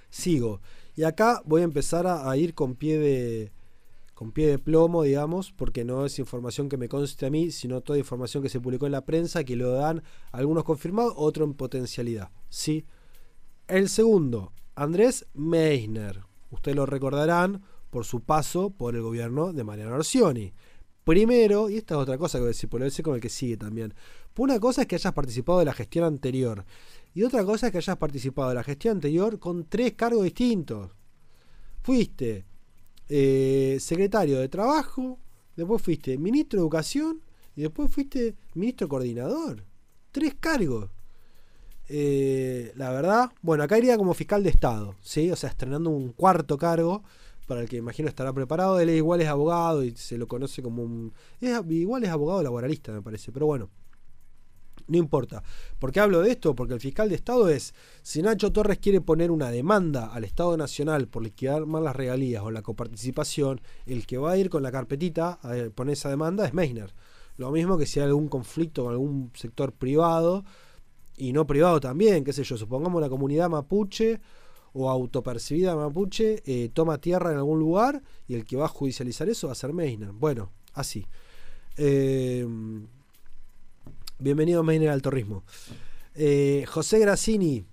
sigo. 0.10 0.60
Y 0.95 1.04
acá 1.04 1.43
voy 1.45 1.62
a 1.62 1.66
empezar 1.66 2.08
a 2.08 2.36
ir 2.36 2.56
con 2.56 2.74
pie 2.74 2.98
de, 2.98 3.52
con 4.18 4.32
pie 4.32 4.47
de 4.47 4.57
plomo, 4.57 5.03
digamos, 5.03 5.51
porque 5.51 5.86
no 5.86 6.03
es 6.03 6.18
información 6.18 6.70
que 6.70 6.78
me 6.78 6.89
conste 6.89 7.28
a 7.28 7.30
mí, 7.30 7.51
sino 7.51 7.82
toda 7.82 7.99
información 7.99 8.41
que 8.41 8.49
se 8.49 8.59
publicó 8.59 8.88
en 8.88 8.93
la 8.93 9.05
prensa, 9.05 9.43
que 9.43 9.55
lo 9.55 9.74
dan 9.74 10.01
algunos 10.32 10.63
confirmados, 10.63 11.13
otros 11.15 11.47
en 11.47 11.53
potencialidad. 11.53 12.32
¿sí? 12.49 12.84
El 13.68 13.89
segundo, 13.89 14.53
Andrés 14.74 15.28
Meisner. 15.36 16.24
Ustedes 16.49 16.76
lo 16.76 16.88
recordarán 16.88 17.61
por 17.91 18.05
su 18.05 18.22
paso 18.22 18.72
por 18.72 18.95
el 18.95 19.03
gobierno 19.03 19.53
de 19.53 19.63
Mariano 19.63 19.93
Orsioni. 19.93 20.51
Primero, 21.03 21.70
y 21.70 21.78
esta 21.78 21.93
es 21.93 22.01
otra 22.01 22.18
cosa 22.18 22.39
que 22.39 22.41
voy 22.41 22.47
a 22.47 22.53
decir, 22.53 22.70
por 22.72 22.82
con 23.03 23.13
el 23.13 23.22
que 23.22 23.30
sigue 23.30 23.55
también. 23.55 23.93
Una 24.36 24.59
cosa 24.59 24.82
es 24.82 24.88
que 24.88 24.95
hayas 24.95 25.13
participado 25.13 25.59
de 25.59 25.65
la 25.65 25.74
gestión 25.74 26.05
anterior. 26.05 26.65
Y 27.13 27.22
otra 27.22 27.45
cosa 27.45 27.68
es 27.68 27.72
que 27.72 27.78
hayas 27.78 27.97
participado 27.97 28.49
de 28.49 28.55
la 28.55 28.63
gestión 28.63 28.95
anterior 28.95 29.38
con 29.38 29.65
tres 29.65 29.93
cargos 29.93 30.24
distintos. 30.24 30.89
Fuiste 31.84 32.57
eh, 33.10 33.78
secretario 33.80 34.39
de 34.39 34.49
Trabajo, 34.49 35.20
después 35.55 35.82
fuiste 35.82 36.18
ministro 36.18 36.60
de 36.60 36.64
Educación 36.64 37.22
y 37.55 37.62
después 37.62 37.91
fuiste 37.91 38.36
ministro 38.53 38.88
coordinador. 38.88 39.64
Tres 40.12 40.36
cargos. 40.39 40.89
Eh, 41.89 42.74
la 42.76 42.91
verdad, 42.91 43.32
bueno, 43.41 43.64
acá 43.64 43.78
iría 43.78 43.97
como 43.97 44.14
fiscal 44.14 44.43
de 44.43 44.49
Estado, 44.49 44.95
¿sí? 45.01 45.32
O 45.32 45.36
sea, 45.36 45.49
estrenando 45.49 45.89
un 45.89 46.12
cuarto 46.12 46.58
cargo 46.58 47.03
para 47.47 47.62
el 47.62 47.70
que 47.70 47.78
imagino 47.78 48.10
estará 48.10 48.34
preparado. 48.34 48.80
Él 48.80 48.89
igual 48.89 49.22
es 49.22 49.28
abogado 49.28 49.84
y 49.84 49.95
se 49.95 50.18
lo 50.18 50.28
conoce 50.28 50.62
como 50.62 50.84
un... 50.84 51.14
igual 51.70 52.03
es 52.03 52.10
abogado 52.10 52.43
laboralista, 52.43 52.91
me 52.91 53.01
parece, 53.01 53.32
pero 53.32 53.45
bueno. 53.45 53.70
No 54.88 54.97
importa. 54.97 55.43
¿Por 55.80 55.91
qué 55.91 55.99
hablo 55.99 56.21
de 56.21 56.32
esto? 56.32 56.55
Porque 56.55 56.73
el 56.73 56.80
fiscal 56.80 57.09
de 57.09 57.15
Estado 57.15 57.49
es, 57.49 57.73
si 58.01 58.21
Nacho 58.21 58.51
Torres 58.51 58.78
quiere 58.80 59.01
poner 59.01 59.32
una 59.32 59.49
demanda 59.49 60.07
al 60.07 60.23
Estado 60.23 60.55
Nacional 60.57 61.07
por 61.07 61.23
liquidar 61.23 61.65
más 61.65 61.82
las 61.84 61.95
regalías 61.95 62.43
o 62.43 62.51
la 62.51 62.61
coparticipación, 62.61 63.61
el 63.86 64.05
que 64.05 64.17
va 64.17 64.32
a 64.32 64.38
ir 64.38 64.49
con 64.49 64.63
la 64.63 64.71
carpetita 64.71 65.39
a 65.41 65.69
poner 65.73 65.93
esa 65.93 66.09
demanda 66.09 66.45
es 66.45 66.53
Meissner. 66.53 66.93
Lo 67.38 67.51
mismo 67.51 67.78
que 67.78 67.86
si 67.86 67.99
hay 67.99 68.07
algún 68.07 68.28
conflicto 68.28 68.84
con 68.84 68.93
algún 68.93 69.32
sector 69.36 69.71
privado 69.71 70.43
y 71.17 71.34
no 71.34 71.45
privado 71.45 71.80
también, 71.80 72.23
qué 72.23 72.34
sé 72.34 72.43
yo, 72.43 72.57
supongamos 72.57 73.01
la 73.01 73.09
comunidad 73.09 73.49
mapuche 73.49 74.19
o 74.73 74.89
autopercibida 74.89 75.75
mapuche 75.75 76.43
eh, 76.45 76.69
toma 76.73 76.99
tierra 76.99 77.32
en 77.32 77.38
algún 77.38 77.59
lugar 77.59 78.01
y 78.28 78.36
el 78.36 78.45
que 78.45 78.57
va 78.57 78.65
a 78.65 78.69
judicializar 78.69 79.30
eso 79.30 79.47
va 79.47 79.53
a 79.53 79.55
ser 79.55 79.73
Meissner. 79.73 80.11
Bueno, 80.11 80.51
así. 80.73 81.05
Eh, 81.78 82.45
bienvenido 84.20 84.63
Meissner 84.63 84.89
al 84.89 85.01
torrismo. 85.01 85.43
Eh, 86.15 86.65
José 86.68 86.99
Grassini, 86.99 87.65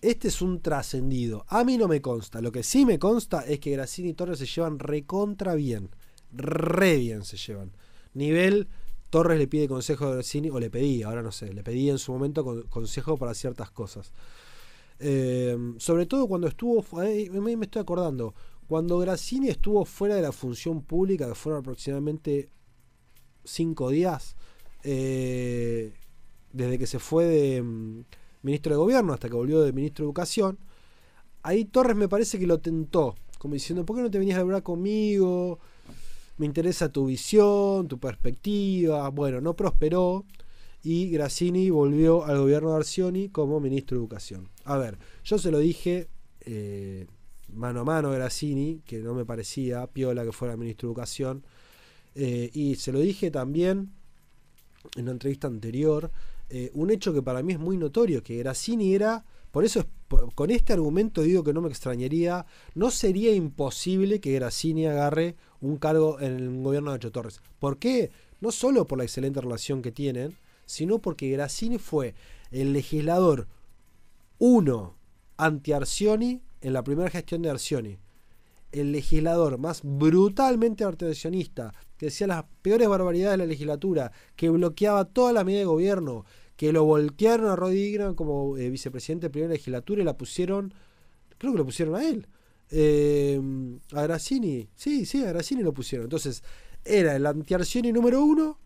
este 0.00 0.28
es 0.28 0.42
un 0.42 0.60
trascendido. 0.60 1.44
A 1.48 1.64
mí 1.64 1.78
no 1.78 1.88
me 1.88 2.00
consta. 2.00 2.40
Lo 2.40 2.50
que 2.50 2.62
sí 2.62 2.84
me 2.84 2.98
consta 2.98 3.42
es 3.42 3.60
que 3.60 3.70
Grassini 3.70 4.10
y 4.10 4.14
Torres 4.14 4.38
se 4.38 4.46
llevan 4.46 4.78
recontra 4.78 5.54
bien. 5.54 5.90
Re 6.32 6.96
bien 6.96 7.24
se 7.24 7.36
llevan. 7.36 7.72
Nivel 8.14 8.68
Torres 9.10 9.38
le 9.38 9.46
pide 9.46 9.68
consejo 9.68 10.06
a 10.06 10.14
Grassini, 10.14 10.48
o 10.50 10.58
le 10.58 10.70
pedí, 10.70 11.02
ahora 11.02 11.22
no 11.22 11.32
sé, 11.32 11.52
le 11.52 11.62
pedí 11.62 11.90
en 11.90 11.98
su 11.98 12.12
momento 12.12 12.64
consejo 12.68 13.18
para 13.18 13.34
ciertas 13.34 13.70
cosas. 13.70 14.12
Eh, 14.98 15.56
sobre 15.78 16.06
todo 16.06 16.26
cuando 16.26 16.46
estuvo, 16.48 16.84
me 16.96 17.64
estoy 17.64 17.82
acordando, 17.82 18.34
cuando 18.66 18.98
Grassini 18.98 19.48
estuvo 19.48 19.84
fuera 19.84 20.14
de 20.14 20.22
la 20.22 20.32
función 20.32 20.82
pública, 20.82 21.28
que 21.28 21.34
fueron 21.34 21.60
aproximadamente 21.60 22.50
cinco 23.44 23.90
días, 23.90 24.36
eh, 24.82 25.94
desde 26.52 26.78
que 26.78 26.86
se 26.86 26.98
fue 26.98 27.24
de 27.24 27.62
mm, 27.62 28.04
ministro 28.42 28.72
de 28.72 28.78
gobierno 28.78 29.12
hasta 29.12 29.28
que 29.28 29.34
volvió 29.34 29.62
de 29.62 29.72
ministro 29.72 30.04
de 30.04 30.08
educación, 30.08 30.58
ahí 31.42 31.64
Torres 31.64 31.96
me 31.96 32.08
parece 32.08 32.38
que 32.38 32.46
lo 32.46 32.58
tentó, 32.60 33.14
como 33.38 33.54
diciendo, 33.54 33.84
¿por 33.84 33.96
qué 33.96 34.02
no 34.02 34.10
te 34.10 34.18
venías 34.18 34.38
a 34.38 34.42
hablar 34.42 34.62
conmigo? 34.62 35.58
me 36.42 36.46
interesa 36.46 36.90
tu 36.90 37.06
visión, 37.06 37.88
tu 37.88 37.98
perspectiva. 37.98 39.08
Bueno, 39.10 39.40
no 39.40 39.54
prosperó 39.54 40.24
y 40.82 41.10
Grassini 41.10 41.70
volvió 41.70 42.24
al 42.24 42.38
gobierno 42.38 42.70
de 42.70 42.76
Arcioni 42.78 43.28
como 43.28 43.60
ministro 43.60 43.96
de 43.96 44.02
Educación. 44.02 44.48
A 44.64 44.76
ver, 44.76 44.98
yo 45.24 45.38
se 45.38 45.50
lo 45.50 45.58
dije 45.58 46.08
eh, 46.40 47.06
mano 47.52 47.80
a 47.80 47.84
mano 47.84 48.08
a 48.08 48.14
Grassini, 48.14 48.82
que 48.84 48.98
no 48.98 49.14
me 49.14 49.24
parecía 49.24 49.86
piola 49.86 50.24
que 50.24 50.32
fuera 50.32 50.56
ministro 50.56 50.88
de 50.88 50.92
Educación, 50.92 51.44
eh, 52.14 52.50
y 52.52 52.74
se 52.74 52.92
lo 52.92 52.98
dije 52.98 53.30
también 53.30 53.92
en 54.96 55.02
una 55.04 55.12
entrevista 55.12 55.46
anterior, 55.46 56.10
eh, 56.48 56.70
un 56.74 56.90
hecho 56.90 57.12
que 57.12 57.22
para 57.22 57.42
mí 57.42 57.54
es 57.54 57.58
muy 57.58 57.76
notorio, 57.76 58.22
que 58.22 58.36
Grassini 58.38 58.94
era, 58.94 59.24
por 59.50 59.64
eso 59.64 59.86
con 60.34 60.50
este 60.50 60.72
argumento 60.72 61.22
digo 61.22 61.42
que 61.42 61.52
no 61.52 61.62
me 61.62 61.68
extrañaría, 61.68 62.44
no 62.74 62.90
sería 62.90 63.34
imposible 63.34 64.20
que 64.20 64.32
Grassini 64.32 64.86
agarre 64.86 65.36
un 65.60 65.78
cargo 65.78 66.20
en 66.20 66.36
el 66.36 66.62
gobierno 66.62 66.90
de 66.90 66.96
Nacho 66.96 67.12
Torres. 67.12 67.40
¿Por 67.58 67.78
qué? 67.78 68.10
No 68.40 68.52
solo 68.52 68.86
por 68.86 68.98
la 68.98 69.04
excelente 69.04 69.40
relación 69.40 69.80
que 69.80 69.92
tienen, 69.92 70.36
sino 70.66 70.98
porque 70.98 71.30
Grassini 71.30 71.78
fue 71.78 72.14
el 72.50 72.72
legislador 72.72 73.46
uno 74.38 74.96
anti-Arcioni 75.36 76.42
en 76.60 76.72
la 76.72 76.84
primera 76.84 77.10
gestión 77.10 77.42
de 77.42 77.50
Arcioni. 77.50 77.98
El 78.72 78.92
legislador 78.92 79.58
más 79.58 79.82
brutalmente 79.82 80.84
artesionista, 80.84 81.74
que 82.02 82.06
decía 82.06 82.26
las 82.26 82.44
peores 82.62 82.88
barbaridades 82.88 83.38
de 83.38 83.44
la 83.44 83.46
legislatura, 83.46 84.10
que 84.34 84.48
bloqueaba 84.48 85.04
toda 85.04 85.32
la 85.32 85.44
medida 85.44 85.60
de 85.60 85.66
gobierno, 85.66 86.24
que 86.56 86.72
lo 86.72 86.82
voltearon 86.82 87.48
a 87.48 87.54
Rodríguez 87.54 88.14
como 88.16 88.56
eh, 88.56 88.70
vicepresidente 88.70 89.26
de 89.26 89.30
primera 89.30 89.52
legislatura 89.52 90.02
y 90.02 90.04
la 90.04 90.16
pusieron, 90.16 90.74
creo 91.38 91.52
que 91.52 91.58
lo 91.58 91.64
pusieron 91.64 91.94
a 91.94 92.04
él. 92.04 92.26
Eh, 92.70 93.40
a 93.92 94.02
Grassini, 94.02 94.68
sí, 94.74 95.06
sí, 95.06 95.22
a 95.22 95.28
Grassini 95.28 95.62
lo 95.62 95.72
pusieron. 95.72 96.06
Entonces, 96.06 96.42
era 96.84 97.14
el 97.14 97.24
anti-Arcioni 97.24 97.92
número 97.92 98.24
uno 98.24 98.58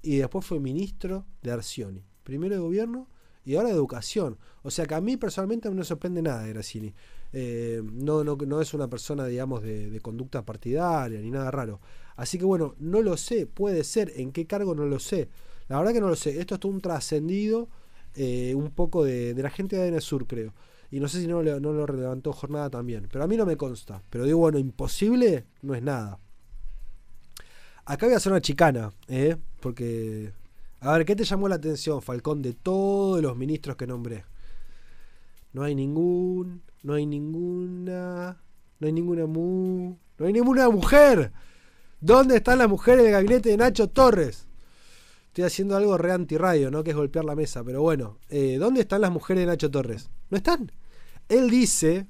y 0.00 0.16
después 0.16 0.46
fue 0.46 0.58
ministro 0.58 1.26
de 1.42 1.50
Arcioni. 1.50 2.02
Primero 2.22 2.54
de 2.54 2.62
gobierno 2.62 3.08
y 3.44 3.56
ahora 3.56 3.68
de 3.68 3.74
educación. 3.74 4.38
O 4.62 4.70
sea 4.70 4.86
que 4.86 4.94
a 4.94 5.02
mí 5.02 5.18
personalmente 5.18 5.68
no 5.68 5.74
me 5.74 5.84
sorprende 5.84 6.22
nada 6.22 6.44
de 6.44 6.54
Grassini. 6.54 6.94
Eh, 7.32 7.82
no, 7.84 8.24
no, 8.24 8.36
no, 8.36 8.60
es 8.60 8.74
una 8.74 8.88
persona, 8.88 9.26
digamos, 9.26 9.62
de, 9.62 9.98
conducta 10.02 10.44
partidaria 10.44 11.20
ni 11.20 11.30
nada 11.30 11.50
raro. 11.50 11.80
Así 12.16 12.38
que 12.38 12.44
bueno, 12.44 12.74
no 12.78 13.02
lo 13.02 13.16
sé, 13.16 13.46
puede 13.46 13.84
ser, 13.84 14.12
en 14.16 14.32
qué 14.32 14.46
cargo 14.46 14.74
no 14.74 14.84
lo 14.84 14.98
sé. 14.98 15.28
La 15.68 15.78
verdad 15.78 15.92
que 15.92 16.00
no 16.00 16.08
lo 16.08 16.16
sé. 16.16 16.40
Esto 16.40 16.54
es 16.54 16.60
todo 16.60 16.72
un 16.72 16.80
trascendido 16.80 17.68
eh, 18.14 18.54
un 18.56 18.70
poco 18.70 19.04
de, 19.04 19.34
la 19.34 19.50
gente 19.50 19.76
de 19.76 19.88
ADN 19.88 20.00
Sur, 20.00 20.26
creo. 20.26 20.52
Y 20.90 20.98
no 20.98 21.06
sé 21.06 21.20
si 21.20 21.28
no, 21.28 21.42
no 21.42 21.72
lo 21.72 21.86
levantó 21.86 22.32
jornada 22.32 22.68
también. 22.68 23.06
Pero 23.10 23.24
a 23.24 23.28
mí 23.28 23.36
no 23.36 23.46
me 23.46 23.56
consta. 23.56 24.02
Pero 24.10 24.24
digo, 24.24 24.38
bueno, 24.38 24.58
imposible 24.58 25.46
no 25.62 25.74
es 25.74 25.82
nada. 25.82 26.18
Acá 27.84 28.06
voy 28.06 28.14
a 28.14 28.18
hacer 28.18 28.32
una 28.32 28.40
chicana, 28.40 28.92
¿eh? 29.08 29.36
Porque. 29.60 30.32
A 30.80 30.92
ver, 30.92 31.04
¿qué 31.04 31.14
te 31.14 31.24
llamó 31.24 31.48
la 31.48 31.56
atención, 31.56 32.00
Falcón, 32.02 32.42
de 32.42 32.54
todos 32.54 33.22
los 33.22 33.36
ministros 33.36 33.76
que 33.76 33.86
nombré? 33.86 34.24
No 35.52 35.62
hay 35.62 35.74
ningún. 35.74 36.62
No 36.82 36.94
hay 36.94 37.06
ninguna. 37.06 38.42
No 38.78 38.86
hay 38.86 38.92
ninguna 38.92 39.26
mu. 39.26 39.96
No 40.18 40.26
hay 40.26 40.32
ninguna 40.32 40.68
mujer. 40.70 41.32
¿Dónde 42.00 42.36
están 42.36 42.58
las 42.58 42.68
mujeres 42.68 43.04
del 43.04 43.12
gabinete 43.12 43.50
de 43.50 43.56
Nacho 43.56 43.88
Torres? 43.88 44.46
Estoy 45.28 45.44
haciendo 45.44 45.76
algo 45.76 45.96
re 45.98 46.12
anti-radio, 46.12 46.70
¿no? 46.70 46.82
Que 46.82 46.90
es 46.90 46.96
golpear 46.96 47.24
la 47.24 47.36
mesa. 47.36 47.62
Pero 47.62 47.82
bueno, 47.82 48.18
eh, 48.30 48.56
¿dónde 48.58 48.80
están 48.80 49.02
las 49.02 49.12
mujeres 49.12 49.42
de 49.42 49.46
Nacho 49.46 49.70
Torres? 49.70 50.10
No 50.30 50.36
están. 50.36 50.72
Él 51.28 51.50
dice, 51.50 52.06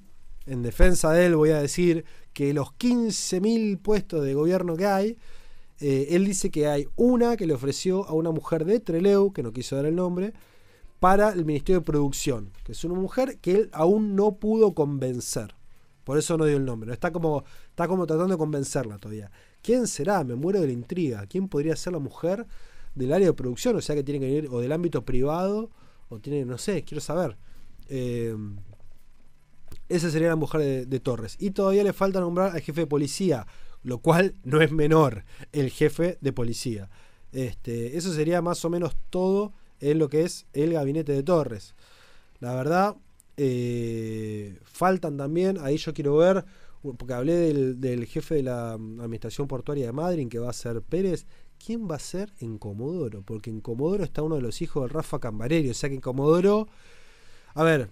en 0.47 0.63
defensa 0.63 1.13
de 1.13 1.27
él 1.27 1.37
voy 1.37 1.51
a 1.51 1.61
decir, 1.61 2.05
que 2.33 2.55
los 2.55 2.69
15.000 2.69 3.81
puestos 3.83 4.25
de 4.25 4.35
gobierno 4.35 4.77
que 4.77 4.87
hay, 4.87 5.19
eh, 5.81 6.09
él 6.11 6.25
dice 6.25 6.51
que 6.51 6.69
hay 6.69 6.89
una 6.97 7.37
que 7.37 7.47
le 7.47 7.55
ofreció 7.55 8.07
a 8.07 8.13
una 8.15 8.31
mujer 8.31 8.65
de 8.65 8.81
Treleu, 8.81 9.33
que 9.33 9.43
no 9.43 9.53
quiso 9.53 9.77
dar 9.77 9.87
el 9.87 9.97
nombre, 9.97 10.33
para 11.01 11.31
el 11.31 11.45
Ministerio 11.45 11.81
de 11.81 11.87
Producción, 11.87 12.53
que 12.63 12.73
es 12.73 12.85
una 12.85 12.95
mujer 12.95 13.39
que 13.39 13.53
él 13.53 13.71
aún 13.73 14.15
no 14.15 14.37
pudo 14.37 14.75
convencer. 14.75 15.55
Por 16.05 16.19
eso 16.19 16.37
no 16.37 16.45
dio 16.45 16.57
el 16.57 16.65
nombre. 16.65 16.93
Está 16.93 17.11
como, 17.11 17.45
está 17.69 17.89
como 17.89 18.07
tratando 18.07 18.35
de 18.35 18.39
convencerla 18.39 18.99
todavía. 18.99 19.31
¿Quién 19.63 19.87
será? 19.87 20.23
Me 20.25 20.35
muero 20.35 20.61
de 20.61 20.67
la 20.67 20.73
intriga. 20.73 21.27
¿Quién 21.27 21.49
podría 21.49 21.75
ser 21.77 21.95
la 21.95 21.99
mujer 21.99 22.47
del 22.95 23.13
área 23.13 23.29
de 23.29 23.33
producción? 23.33 23.77
O 23.77 23.81
sea, 23.81 23.95
que 23.95 24.03
tiene 24.03 24.21
que 24.21 24.27
venir 24.27 24.49
o 24.51 24.61
del 24.61 24.73
ámbito 24.73 25.05
privado, 25.05 25.71
o 26.09 26.19
tiene, 26.19 26.45
no 26.45 26.59
sé, 26.59 26.85
quiero 26.85 27.01
saber. 27.01 27.37
Eh, 27.89 28.37
esa 29.89 30.11
sería 30.11 30.29
la 30.29 30.37
mujer 30.37 30.87
de, 30.87 31.01
Torres. 31.01 31.37
Y 31.39 31.51
todavía 31.51 31.83
le 31.83 31.93
falta 31.93 32.21
nombrar 32.21 32.53
al 32.53 32.61
jefe 32.61 32.83
de 32.83 32.87
policía, 32.87 33.47
lo 33.83 33.99
cual 33.99 34.35
no 34.45 34.61
es 34.61 34.71
menor, 34.71 35.25
el 35.53 35.71
jefe 35.71 36.19
de 36.21 36.33
policía. 36.33 36.91
Este, 37.33 37.97
eso 37.97 38.13
sería 38.13 38.43
más 38.43 38.65
o 38.65 38.71
menos 38.71 38.97
todo 39.11 39.53
en 39.81 39.99
lo 39.99 40.09
que 40.09 40.23
es 40.23 40.47
el 40.53 40.73
gabinete 40.73 41.13
de 41.13 41.23
Torres. 41.23 41.75
La 42.41 42.55
verdad, 42.55 42.97
eh, 43.37 44.59
faltan 44.65 45.17
también, 45.17 45.59
ahí 45.61 45.77
yo 45.77 45.95
quiero 45.95 46.17
ver, 46.17 46.45
porque 46.83 47.15
hablé 47.15 47.53
del, 47.75 48.07
jefe 48.07 48.37
de 48.37 48.43
la 48.43 48.73
Administración 48.73 49.47
Portuaria 49.49 49.87
de 49.87 49.93
Madrid, 49.93 50.29
que 50.29 50.39
va 50.39 50.51
a 50.51 50.55
ser 50.55 50.83
Pérez. 50.83 51.27
¿Quién 51.65 51.91
va 51.91 51.97
a 51.97 51.99
ser 51.99 52.33
en 52.41 52.57
Comodoro? 52.57 53.23
Porque 53.23 53.51
en 53.51 53.61
Comodoro 53.61 54.03
está 54.03 54.23
uno 54.23 54.37
de 54.37 54.43
los 54.43 54.63
hijos 54.63 54.85
de 54.85 54.89
Rafa 54.95 55.19
Cambareri. 55.19 55.69
O 55.69 55.75
sea 55.75 55.91
que 55.91 55.97
en 55.97 56.01
Comodoro. 56.01 56.69
A 57.55 57.65
ver, 57.65 57.91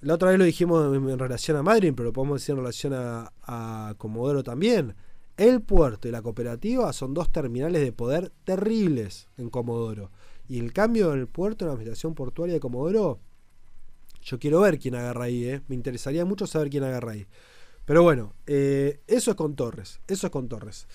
la 0.00 0.14
otra 0.14 0.30
vez 0.30 0.38
lo 0.38 0.44
dijimos 0.44 0.94
en, 0.94 1.18
relación 1.18 1.56
a 1.56 1.62
Madrid, 1.62 1.92
pero 1.96 2.08
lo 2.08 2.12
podemos 2.12 2.40
decir 2.40 2.52
en 2.52 2.58
relación 2.58 2.92
a, 2.94 3.94
Comodoro 3.96 4.42
también. 4.42 4.94
El 5.38 5.62
puerto 5.62 6.08
y 6.08 6.10
la 6.10 6.22
cooperativa 6.22 6.92
son 6.92 7.14
dos 7.14 7.30
terminales 7.30 7.82
de 7.82 7.92
poder 7.92 8.32
terribles 8.44 9.28
en 9.38 9.50
Comodoro. 9.50 10.10
Y 10.48 10.58
el 10.58 10.72
cambio 10.72 11.12
en 11.12 11.20
el 11.20 11.26
puerto, 11.26 11.64
en 11.64 11.68
la 11.68 11.72
administración 11.74 12.14
portuaria 12.14 12.54
de 12.54 12.60
Comodoro, 12.60 13.20
yo 14.22 14.38
quiero 14.38 14.60
ver 14.60 14.78
quién 14.78 14.94
agarra 14.94 15.24
ahí, 15.24 15.44
¿eh? 15.44 15.62
Me 15.68 15.74
interesaría 15.74 16.24
mucho 16.24 16.46
saber 16.46 16.68
quién 16.68 16.84
agarra 16.84 17.12
ahí. 17.12 17.26
Pero 17.84 18.02
bueno, 18.02 18.34
eh, 18.46 19.00
eso 19.06 19.30
es 19.30 19.36
con 19.36 19.54
Torres. 19.54 20.00
Eso 20.08 20.26
es 20.26 20.32
con 20.32 20.48
Torres. 20.48 20.86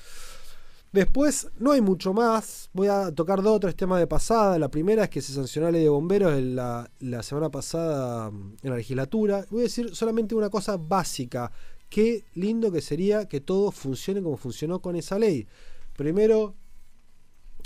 Después 0.92 1.48
no 1.58 1.72
hay 1.72 1.80
mucho 1.80 2.14
más. 2.14 2.70
Voy 2.74 2.90
a 2.90 3.14
tocar 3.16 3.42
dos 3.42 3.56
o 3.56 3.60
tres 3.62 3.78
temas 3.78 4.00
de 4.00 4.08
pasada. 4.08 4.60
La 4.60 4.70
primera 4.70 5.06
es 5.06 5.10
que 5.10 5.22
se 5.22 5.34
sancionó 5.34 5.68
la 5.68 5.72
ley 5.72 5.84
de 5.84 5.90
bomberos 5.90 6.38
la, 6.42 6.92
la 7.00 7.24
semana 7.24 7.50
pasada 7.50 8.30
mm, 8.30 8.58
en 8.64 8.70
la 8.70 8.76
legislatura. 8.76 9.46
Voy 9.50 9.62
a 9.62 9.64
decir 9.64 9.96
solamente 9.96 10.36
una 10.36 10.50
cosa 10.50 10.76
básica. 10.76 11.50
Qué 11.90 12.26
lindo 12.36 12.72
que 12.72 12.82
sería 12.82 13.26
que 13.30 13.40
todo 13.40 13.72
funcione 13.72 14.22
como 14.22 14.36
funcionó 14.36 14.82
con 14.82 14.98
esa 14.98 15.18
ley. 15.18 15.48
Primero, 15.96 16.56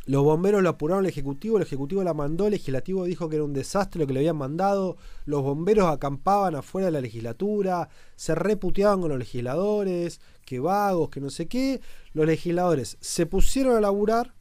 los 0.05 0.23
bomberos 0.23 0.61
lo 0.61 0.69
apuraron 0.69 1.03
al 1.03 1.09
Ejecutivo, 1.09 1.57
el 1.57 1.63
Ejecutivo 1.63 2.03
la 2.03 2.13
mandó, 2.13 2.45
el 2.45 2.51
Legislativo 2.51 3.05
dijo 3.05 3.27
que 3.27 3.37
era 3.37 3.45
un 3.45 3.53
desastre 3.53 3.99
lo 3.99 4.07
que 4.07 4.13
le 4.13 4.19
habían 4.19 4.37
mandado, 4.37 4.97
los 5.25 5.41
bomberos 5.41 5.87
acampaban 5.87 6.55
afuera 6.55 6.85
de 6.87 6.91
la 6.91 7.01
legislatura, 7.01 7.89
se 8.15 8.35
reputeaban 8.35 9.01
con 9.01 9.09
los 9.09 9.17
legisladores, 9.17 10.21
que 10.45 10.59
vagos, 10.59 11.09
que 11.09 11.19
no 11.19 11.29
sé 11.29 11.47
qué. 11.47 11.81
Los 12.13 12.27
legisladores 12.27 12.97
se 13.01 13.25
pusieron 13.25 13.75
a 13.75 13.81
laburar, 13.81 14.35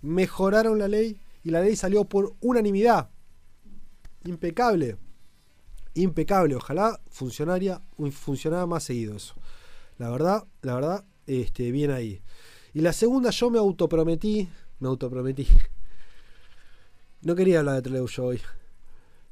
mejoraron 0.00 0.78
la 0.78 0.86
ley 0.88 1.20
y 1.42 1.50
la 1.50 1.60
ley 1.60 1.74
salió 1.74 2.04
por 2.04 2.34
unanimidad. 2.40 3.10
Impecable. 4.24 4.96
Impecable. 5.94 6.54
Ojalá 6.54 7.00
funcionaría, 7.08 7.82
funcionara 8.12 8.66
más 8.66 8.84
seguido 8.84 9.16
eso. 9.16 9.34
La 9.98 10.08
verdad, 10.08 10.46
la 10.62 10.74
verdad, 10.74 11.04
este, 11.26 11.72
bien 11.72 11.90
ahí. 11.90 12.22
Y 12.72 12.80
la 12.80 12.92
segunda, 12.92 13.30
yo 13.30 13.50
me 13.50 13.58
autoprometí, 13.58 14.48
me 14.80 14.88
autoprometí. 14.88 15.46
No 17.22 17.34
quería 17.34 17.60
hablar 17.60 17.76
de 17.76 17.82
Trelew 17.82 18.06
yo 18.06 18.24
hoy. 18.24 18.40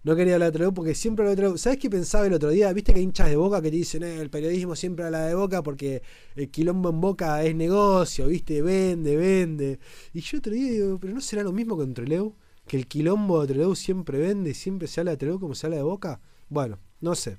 No 0.05 0.14
quería 0.14 0.34
hablar 0.34 0.53
de 0.53 0.59
Trelew 0.59 0.72
porque 0.72 0.94
siempre 0.94 1.24
lo 1.24 1.30
de 1.30 1.36
Trelew. 1.36 1.59
¿Sabes 1.59 1.78
qué 1.78 1.90
pensaba 1.90 2.26
el 2.26 2.32
otro 2.32 2.51
día? 2.51 2.72
Viste 2.72 2.92
que 2.92 2.99
hay 2.99 3.05
hinchas 3.05 3.28
de 3.28 3.36
boca 3.36 3.61
que 3.61 3.70
te 3.70 3.76
dicen, 3.76 4.03
eh, 4.05 4.20
el 4.20 4.30
periodismo 4.30 4.76
siempre 4.76 5.05
habla 5.05 5.26
de 5.26 5.34
boca 5.34 5.62
porque 5.62 6.03
el 6.36 6.51
quilombo 6.51 6.90
en 6.90 7.01
boca 7.01 7.42
es 7.42 7.55
negocio, 7.55 8.26
viste, 8.28 8.62
vende, 8.62 9.16
vende. 9.16 9.80
Y 10.12 10.20
yo 10.20 10.38
otro 10.38 10.53
día 10.53 10.70
digo, 10.70 10.99
pero 11.01 11.14
no 11.14 11.20
será 11.20 11.42
lo 11.42 11.53
mismo 11.53 11.76
con 11.76 11.94
Trelew, 11.94 12.34
que 12.66 12.76
el 12.76 12.86
quilombo 12.86 13.40
de 13.40 13.49
Trelew 13.49 13.74
siempre 13.74 14.18
vende, 14.18 14.55
siempre 14.55 14.86
se 14.86 15.01
habla 15.01 15.12
de 15.12 15.16
Trelew 15.16 15.40
como 15.40 15.55
se 15.55 15.66
habla 15.66 15.78
de 15.78 15.82
boca. 15.82 16.20
Bueno, 16.49 16.78
no 17.01 17.14
sé. 17.14 17.38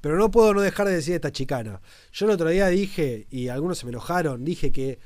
Pero 0.00 0.16
no 0.16 0.30
puedo 0.30 0.54
no 0.54 0.60
dejar 0.60 0.86
de 0.86 0.94
decir 0.94 1.14
esta 1.14 1.32
chicana. 1.32 1.80
Yo 2.12 2.26
el 2.26 2.32
otro 2.32 2.48
día 2.48 2.68
dije, 2.68 3.26
y 3.30 3.48
algunos 3.48 3.78
se 3.78 3.86
me 3.86 3.90
enojaron, 3.90 4.44
dije 4.44 4.70
que 4.70 5.00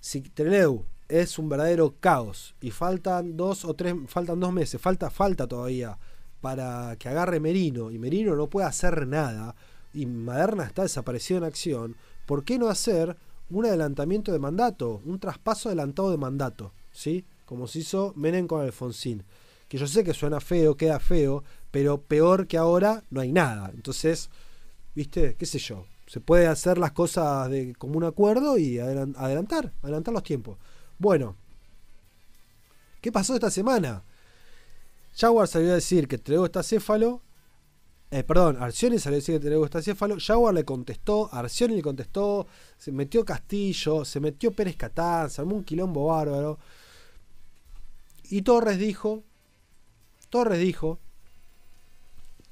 si 0.00 0.20
Treleu 0.22 0.84
es 1.12 1.38
un 1.38 1.50
verdadero 1.50 1.94
caos 2.00 2.54
y 2.62 2.70
faltan 2.70 3.36
dos 3.36 3.66
o 3.66 3.74
tres, 3.74 3.94
faltan 4.06 4.40
dos 4.40 4.50
meses, 4.50 4.80
falta, 4.80 5.10
falta 5.10 5.46
todavía 5.46 5.98
para 6.40 6.96
que 6.96 7.10
agarre 7.10 7.38
Merino 7.38 7.90
y 7.90 7.98
Merino 7.98 8.34
no 8.34 8.48
puede 8.48 8.66
hacer 8.66 9.06
nada 9.06 9.54
y 9.92 10.06
Maderna 10.06 10.64
está 10.64 10.82
desaparecido 10.82 11.36
en 11.36 11.44
acción, 11.44 11.96
¿por 12.24 12.44
qué 12.44 12.58
no 12.58 12.68
hacer 12.68 13.14
un 13.50 13.66
adelantamiento 13.66 14.32
de 14.32 14.38
mandato, 14.38 15.02
un 15.04 15.18
traspaso 15.18 15.68
adelantado 15.68 16.10
de 16.10 16.16
mandato? 16.16 16.72
¿Sí? 16.92 17.26
Como 17.44 17.68
se 17.68 17.80
hizo 17.80 18.14
Menem 18.16 18.46
con 18.46 18.62
Alfonsín. 18.62 19.22
Que 19.68 19.76
yo 19.76 19.86
sé 19.86 20.04
que 20.04 20.14
suena 20.14 20.40
feo, 20.40 20.78
queda 20.78 20.98
feo, 20.98 21.44
pero 21.70 22.00
peor 22.00 22.46
que 22.46 22.56
ahora 22.56 23.04
no 23.10 23.20
hay 23.20 23.32
nada. 23.32 23.70
Entonces, 23.74 24.30
¿viste? 24.94 25.34
¿Qué 25.38 25.44
sé 25.44 25.58
yo? 25.58 25.84
Se 26.06 26.20
puede 26.20 26.46
hacer 26.46 26.78
las 26.78 26.92
cosas 26.92 27.50
de 27.50 27.74
común 27.74 28.04
acuerdo 28.04 28.56
y 28.56 28.78
adelantar, 28.78 29.72
adelantar 29.82 30.14
los 30.14 30.22
tiempos. 30.22 30.56
Bueno, 31.02 31.34
¿qué 33.00 33.10
pasó 33.10 33.34
esta 33.34 33.50
semana? 33.50 34.04
Jaguar 35.16 35.48
salió 35.48 35.72
a 35.72 35.74
decir 35.74 36.06
que 36.06 36.16
Trego 36.16 36.44
está 36.44 36.62
céfalo. 36.62 37.20
Eh, 38.12 38.22
perdón, 38.22 38.56
Arcioni 38.62 39.00
salió 39.00 39.16
a 39.16 39.18
decir 39.18 39.34
que 39.34 39.46
Trego 39.46 39.64
está 39.64 39.82
céfalo. 39.82 40.18
Jaguar 40.20 40.54
le 40.54 40.64
contestó, 40.64 41.28
Arcioni 41.34 41.74
le 41.74 41.82
contestó, 41.82 42.46
se 42.78 42.92
metió 42.92 43.24
Castillo, 43.24 44.04
se 44.04 44.20
metió 44.20 44.52
Pérez 44.52 44.76
Catán, 44.76 45.28
se 45.28 45.40
armó 45.40 45.56
un 45.56 45.64
quilombo 45.64 46.06
bárbaro. 46.06 46.60
Y 48.30 48.42
Torres 48.42 48.78
dijo, 48.78 49.24
Torres 50.30 50.60
dijo 50.60 51.00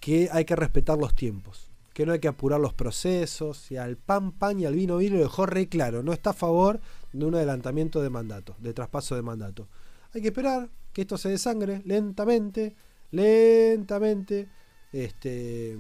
que 0.00 0.28
hay 0.32 0.44
que 0.44 0.56
respetar 0.56 0.98
los 0.98 1.14
tiempos 1.14 1.69
que 2.00 2.06
no 2.06 2.12
hay 2.14 2.18
que 2.18 2.28
apurar 2.28 2.58
los 2.58 2.72
procesos, 2.72 3.70
y 3.70 3.76
al 3.76 3.98
pan 3.98 4.32
pan 4.32 4.58
y 4.58 4.64
al 4.64 4.74
vino 4.74 4.96
vino 4.96 5.16
lo 5.16 5.22
dejó 5.22 5.44
re 5.44 5.68
claro, 5.68 6.02
no 6.02 6.14
está 6.14 6.30
a 6.30 6.32
favor 6.32 6.80
de 7.12 7.26
un 7.26 7.34
adelantamiento 7.34 8.00
de 8.00 8.08
mandato, 8.08 8.56
de 8.58 8.72
traspaso 8.72 9.16
de 9.16 9.20
mandato. 9.20 9.68
Hay 10.14 10.22
que 10.22 10.28
esperar 10.28 10.70
que 10.94 11.02
esto 11.02 11.18
se 11.18 11.28
desangre 11.28 11.82
lentamente, 11.84 12.74
lentamente. 13.10 14.48
Este, 14.90 15.76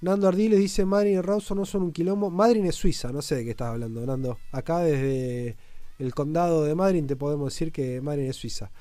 Nando 0.00 0.26
Ardiles 0.26 0.58
dice 0.58 0.84
Madrid 0.84 1.12
y 1.12 1.20
Rawson 1.20 1.58
no 1.58 1.64
son 1.64 1.84
un 1.84 1.92
quilombo. 1.92 2.28
Madrid 2.28 2.64
es 2.64 2.74
Suiza, 2.74 3.12
no 3.12 3.22
sé 3.22 3.36
de 3.36 3.44
qué 3.44 3.50
estás 3.50 3.68
hablando, 3.68 4.04
Nando. 4.04 4.36
Acá 4.50 4.80
desde 4.80 5.56
el 6.00 6.12
condado 6.12 6.64
de 6.64 6.74
Madrid 6.74 7.04
te 7.06 7.14
podemos 7.14 7.54
decir 7.54 7.70
que 7.70 8.00
Madrid 8.00 8.24
es 8.24 8.34
Suiza. 8.34 8.72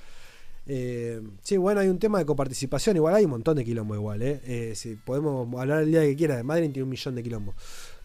Eh, 0.72 1.20
sí, 1.41 1.57
bueno, 1.57 1.82
hay 1.82 1.88
un 1.88 1.97
tema 1.97 2.20
de 2.20 2.26
coparticipación. 2.28 2.95
Igual 2.95 3.15
hay 3.15 3.26
un 3.26 3.32
montón 3.32 3.57
de 3.57 3.65
quilombos, 3.65 3.97
igual. 3.97 4.22
¿eh? 4.22 4.39
eh 4.43 4.74
si 4.76 4.95
podemos 4.95 5.59
hablar 5.59 5.82
el 5.82 5.89
día 5.89 6.01
que 6.01 6.15
quiera. 6.15 6.38
De 6.38 6.43
Madrid 6.43 6.70
tiene 6.72 6.84
un 6.84 6.89
millón 6.89 7.15
de 7.15 7.24
quilombos. 7.24 7.55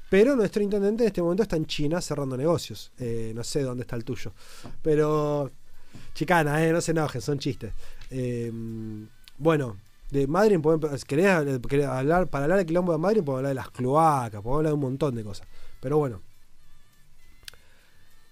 Pero 0.08 0.34
nuestro 0.34 0.62
intendente 0.62 1.04
en 1.04 1.08
este 1.08 1.20
momento 1.20 1.42
está 1.42 1.56
en 1.56 1.66
China 1.66 2.00
cerrando 2.00 2.38
negocios. 2.38 2.90
Eh, 2.98 3.32
no 3.34 3.44
sé 3.44 3.62
dónde 3.62 3.82
está 3.82 3.96
el 3.96 4.04
tuyo. 4.04 4.32
Pero. 4.82 5.50
Chicana, 6.14 6.60
no 6.72 6.80
se 6.80 6.90
enojen, 6.90 7.20
son 7.20 7.38
chistes. 7.38 7.72
bueno, 9.38 9.76
de 10.10 10.26
Madrid, 10.26 10.58
querés, 11.06 11.86
hablar, 11.86 12.26
para 12.28 12.44
hablar 12.44 12.58
de 12.58 12.66
quilombo 12.66 12.92
de 12.92 12.98
Madrid, 12.98 13.22
podemos 13.22 13.38
hablar 13.38 13.50
de 13.50 13.54
las 13.54 13.70
cloacas, 13.70 14.42
podemos 14.42 14.58
hablar 14.58 14.70
de 14.70 14.74
un 14.74 14.80
montón 14.80 15.14
de 15.14 15.22
cosas. 15.22 15.46
Pero 15.80 15.98
bueno. 15.98 16.20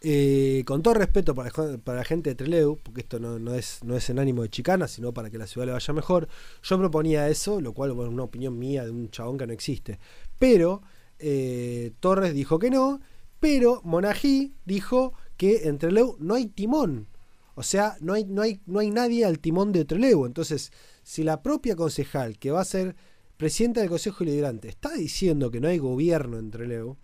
Eh, 0.04 0.64
con 0.66 0.82
todo 0.82 0.94
respeto 0.94 1.32
para, 1.32 1.52
la 1.86 2.04
gente 2.04 2.30
de 2.30 2.34
Treleu, 2.34 2.76
porque 2.82 3.02
esto 3.02 3.20
no, 3.20 3.54
es, 3.54 3.84
no 3.84 3.96
es 3.96 4.10
en 4.10 4.18
ánimo 4.18 4.42
de 4.42 4.50
chicana, 4.50 4.88
sino 4.88 5.14
para 5.14 5.30
que 5.30 5.38
la 5.38 5.46
ciudad 5.46 5.66
le 5.66 5.72
vaya 5.72 5.94
mejor, 5.94 6.26
yo 6.60 6.76
proponía 6.76 7.28
eso, 7.28 7.60
lo 7.60 7.72
cual 7.72 7.92
es 7.92 7.96
una 7.96 8.24
opinión 8.24 8.58
mía 8.58 8.84
de 8.84 8.90
un 8.90 9.10
chabón 9.10 9.38
que 9.38 9.46
no 9.46 9.52
existe. 9.52 10.00
Pero 10.40 10.82
eh, 11.20 11.92
Torres 12.00 12.34
dijo 12.34 12.58
que 12.58 12.68
no, 12.68 13.00
pero 13.38 13.80
Monají 13.84 14.56
dijo 14.64 15.12
que 15.36 15.68
en 15.68 15.78
Treleu 15.78 16.16
no 16.18 16.34
hay 16.34 16.46
timón. 16.46 17.06
O 17.54 17.62
sea, 17.62 17.96
no 18.00 18.14
hay, 18.14 18.24
no, 18.24 18.42
hay, 18.42 18.60
no 18.66 18.80
hay 18.80 18.90
nadie 18.90 19.24
al 19.24 19.38
timón 19.38 19.70
de 19.70 19.84
Treleu. 19.84 20.26
Entonces, 20.26 20.72
si 21.04 21.22
la 21.22 21.42
propia 21.42 21.76
concejal, 21.76 22.40
que 22.40 22.50
va 22.50 22.60
a 22.60 22.64
ser 22.64 22.96
presidenta 23.36 23.80
del 23.80 23.90
Consejo 23.90 24.24
Liderante, 24.24 24.68
está 24.68 24.90
diciendo 24.94 25.52
que 25.52 25.60
no 25.60 25.68
hay 25.68 25.78
gobierno 25.78 26.38
en 26.38 26.50
Treleu, 26.50 26.96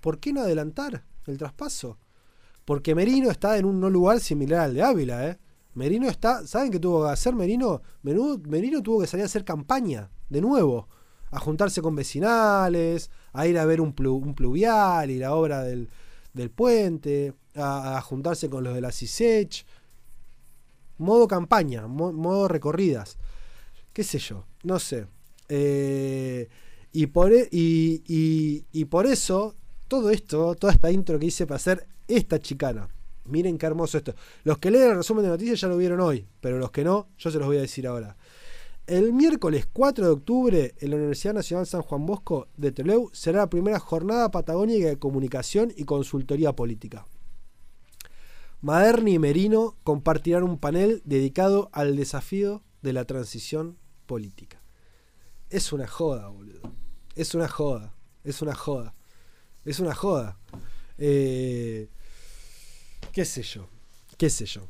¿por 0.00 0.18
qué 0.18 0.34
no 0.34 0.42
adelantar 0.42 1.06
el 1.26 1.38
traspaso? 1.38 1.96
Porque 2.68 2.94
Merino 2.94 3.30
está 3.30 3.56
en 3.56 3.64
un 3.64 3.80
lugar 3.90 4.20
similar 4.20 4.60
al 4.60 4.74
de 4.74 4.82
Ávila, 4.82 5.26
¿eh? 5.26 5.38
Merino 5.72 6.06
está, 6.06 6.46
¿saben 6.46 6.70
qué 6.70 6.78
tuvo 6.78 7.02
que 7.02 7.12
hacer 7.12 7.34
Merino? 7.34 7.80
Merino 8.02 8.82
tuvo 8.82 9.00
que 9.00 9.06
salir 9.06 9.22
a 9.22 9.24
hacer 9.24 9.42
campaña, 9.42 10.10
de 10.28 10.42
nuevo, 10.42 10.86
a 11.30 11.40
juntarse 11.40 11.80
con 11.80 11.96
vecinales, 11.96 13.10
a 13.32 13.46
ir 13.46 13.58
a 13.58 13.64
ver 13.64 13.80
un, 13.80 13.94
pluvial 13.94 15.10
y 15.10 15.18
la 15.18 15.34
obra 15.34 15.62
del, 15.62 15.88
puente, 16.54 17.32
a, 17.54 18.02
juntarse 18.02 18.50
con 18.50 18.64
los 18.64 18.74
de 18.74 18.82
la 18.82 18.92
CISECH. 18.92 19.64
Modo 20.98 21.26
campaña, 21.26 21.86
modo 21.86 22.48
recorridas. 22.48 23.16
¿Qué 23.94 24.04
sé 24.04 24.18
yo? 24.18 24.44
No 24.62 24.78
sé. 24.78 25.06
Eh, 25.48 26.50
y, 26.92 27.06
por, 27.06 27.32
e, 27.32 27.48
y 27.50 28.84
por 28.90 29.06
eso, 29.06 29.54
todo 29.88 30.10
esto, 30.10 30.54
toda 30.54 30.74
esta 30.74 30.90
intro 30.90 31.18
que 31.18 31.24
hice 31.24 31.46
para 31.46 31.56
hacer 31.56 31.88
esta 32.08 32.40
chicana. 32.40 32.88
Miren 33.26 33.58
qué 33.58 33.66
hermoso 33.66 33.98
esto. 33.98 34.14
Los 34.44 34.58
que 34.58 34.70
leen 34.70 34.90
el 34.90 34.96
resumen 34.96 35.24
de 35.24 35.30
noticias 35.30 35.60
ya 35.60 35.68
lo 35.68 35.76
vieron 35.76 36.00
hoy, 36.00 36.26
pero 36.40 36.58
los 36.58 36.70
que 36.70 36.82
no, 36.82 37.08
yo 37.18 37.30
se 37.30 37.38
los 37.38 37.46
voy 37.46 37.58
a 37.58 37.60
decir 37.60 37.86
ahora. 37.86 38.16
El 38.86 39.12
miércoles 39.12 39.68
4 39.70 40.06
de 40.06 40.10
octubre 40.10 40.74
en 40.78 40.90
la 40.90 40.96
Universidad 40.96 41.34
Nacional 41.34 41.66
San 41.66 41.82
Juan 41.82 42.06
Bosco 42.06 42.48
de 42.56 42.72
Trelew 42.72 43.10
será 43.12 43.40
la 43.40 43.50
primera 43.50 43.78
jornada 43.78 44.30
patagónica 44.30 44.88
de 44.88 44.98
comunicación 44.98 45.72
y 45.76 45.84
consultoría 45.84 46.54
política. 46.54 47.06
Maderni 48.62 49.14
y 49.14 49.18
Merino 49.18 49.76
compartirán 49.84 50.42
un 50.42 50.58
panel 50.58 51.02
dedicado 51.04 51.68
al 51.72 51.96
desafío 51.96 52.62
de 52.80 52.94
la 52.94 53.04
transición 53.04 53.76
política. 54.06 54.62
Es 55.50 55.72
una 55.72 55.86
joda, 55.86 56.28
boludo. 56.28 56.72
Es 57.14 57.34
una 57.34 57.46
joda. 57.46 57.94
Es 58.24 58.40
una 58.40 58.54
joda. 58.54 58.94
Es 59.64 59.80
una 59.80 59.94
joda. 59.94 60.38
Eh, 60.96 61.88
qué 63.18 63.24
sé 63.24 63.42
yo, 63.42 63.68
qué 64.16 64.30
sé 64.30 64.46
yo. 64.46 64.62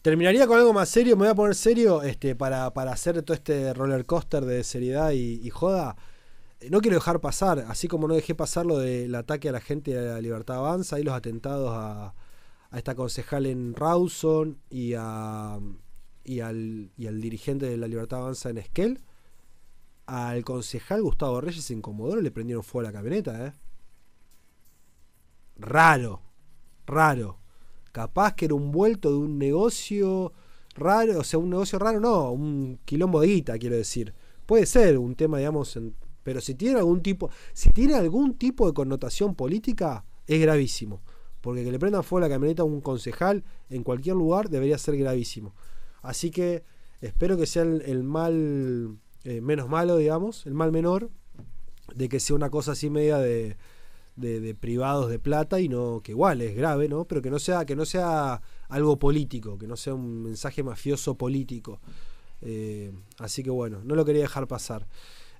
Terminaría 0.00 0.46
con 0.46 0.56
algo 0.58 0.72
más 0.72 0.88
serio, 0.88 1.18
me 1.18 1.24
voy 1.24 1.32
a 1.32 1.34
poner 1.34 1.54
serio 1.54 2.02
este, 2.02 2.34
para, 2.34 2.68
hacer 2.68 3.22
todo 3.22 3.34
este 3.34 3.74
roller 3.74 4.06
coaster 4.06 4.42
de 4.46 4.64
seriedad 4.64 5.10
y, 5.10 5.50
joda. 5.50 5.96
No 6.70 6.80
quiero 6.80 6.94
dejar 6.94 7.20
pasar, 7.20 7.66
así 7.68 7.88
como 7.88 8.08
no 8.08 8.14
dejé 8.14 8.34
pasar 8.34 8.64
lo 8.64 8.78
del 8.78 9.14
ataque 9.16 9.50
a 9.50 9.52
la 9.52 9.60
gente 9.60 9.92
de 9.92 10.14
la 10.14 10.18
Libertad 10.22 10.56
Avanza 10.56 10.98
y 10.98 11.02
los 11.02 11.12
atentados 11.12 11.72
a, 11.74 12.14
esta 12.72 12.94
concejal 12.94 13.44
en 13.44 13.74
Rawson 13.74 14.58
y, 14.70 14.94
a, 14.96 15.60
y, 16.24 16.40
al, 16.40 16.90
y 16.96 17.06
al 17.06 17.20
dirigente 17.20 17.66
de 17.66 17.76
la 17.76 17.86
Libertad 17.86 18.20
Avanza 18.20 18.48
en 18.48 18.56
Esquel. 18.56 19.02
Al 20.06 20.42
concejal 20.42 21.02
Gustavo 21.02 21.42
Reyes 21.42 21.64
se 21.64 21.74
incomodó, 21.74 22.16
le 22.16 22.30
prendieron 22.30 22.64
fuego 22.64 22.88
a 22.88 22.90
la 22.90 22.96
camioneta, 22.96 23.46
¿eh? 23.46 23.52
Raro 25.58 26.27
raro. 26.88 27.38
Capaz 27.92 28.34
que 28.34 28.46
era 28.46 28.54
un 28.54 28.72
vuelto 28.72 29.10
de 29.10 29.18
un 29.18 29.38
negocio 29.38 30.32
raro, 30.74 31.20
o 31.20 31.24
sea, 31.24 31.38
un 31.38 31.50
negocio 31.50 31.78
raro, 31.78 32.00
no, 32.00 32.32
un 32.32 32.78
quilombo 32.84 33.20
de 33.20 33.28
guita, 33.28 33.58
quiero 33.58 33.76
decir. 33.76 34.14
Puede 34.46 34.66
ser 34.66 34.98
un 34.98 35.14
tema, 35.14 35.38
digamos, 35.38 35.78
pero 36.22 36.40
si 36.40 36.54
tiene 36.54 36.78
algún 36.78 37.02
tipo, 37.02 37.30
si 37.52 37.70
tiene 37.70 37.94
algún 37.94 38.34
tipo 38.34 38.66
de 38.66 38.72
connotación 38.72 39.34
política, 39.34 40.04
es 40.26 40.40
gravísimo. 40.40 41.00
Porque 41.40 41.64
que 41.64 41.70
le 41.70 41.78
prendan 41.78 42.02
fuego 42.02 42.26
la 42.26 42.28
camioneta 42.28 42.62
a 42.62 42.66
un 42.66 42.80
concejal 42.80 43.44
en 43.70 43.82
cualquier 43.82 44.16
lugar 44.16 44.48
debería 44.48 44.76
ser 44.78 44.96
gravísimo. 44.96 45.54
Así 46.02 46.30
que 46.30 46.64
espero 47.00 47.36
que 47.36 47.46
sea 47.46 47.62
el, 47.62 48.02
mal 48.02 48.98
eh, 49.24 49.40
menos 49.40 49.68
malo, 49.68 49.96
digamos, 49.96 50.46
el 50.46 50.54
mal 50.54 50.72
menor, 50.72 51.10
de 51.94 52.08
que 52.08 52.20
sea 52.20 52.36
una 52.36 52.50
cosa 52.50 52.72
así 52.72 52.90
media 52.90 53.18
de, 53.18 53.56
de, 54.18 54.54
privados 54.54 55.10
de 55.10 55.18
plata 55.18 55.60
y 55.60 55.68
no, 55.68 56.00
que 56.02 56.12
igual 56.12 56.40
es 56.42 56.56
grave, 56.56 56.88
¿no? 56.88 57.04
Pero 57.04 57.22
que 57.22 57.30
no 57.30 57.38
sea, 57.38 57.64
que 57.64 57.76
no 57.76 57.84
sea 57.84 58.40
algo 58.68 58.98
político, 58.98 59.58
que 59.58 59.66
no 59.66 59.76
sea 59.76 59.94
un 59.94 60.22
mensaje 60.22 60.62
mafioso 60.62 61.16
político. 61.16 61.80
Eh, 62.40 62.92
así 63.18 63.42
que 63.42 63.50
bueno, 63.50 63.80
no 63.84 63.94
lo 63.94 64.04
quería 64.04 64.22
dejar 64.22 64.46
pasar. 64.46 64.86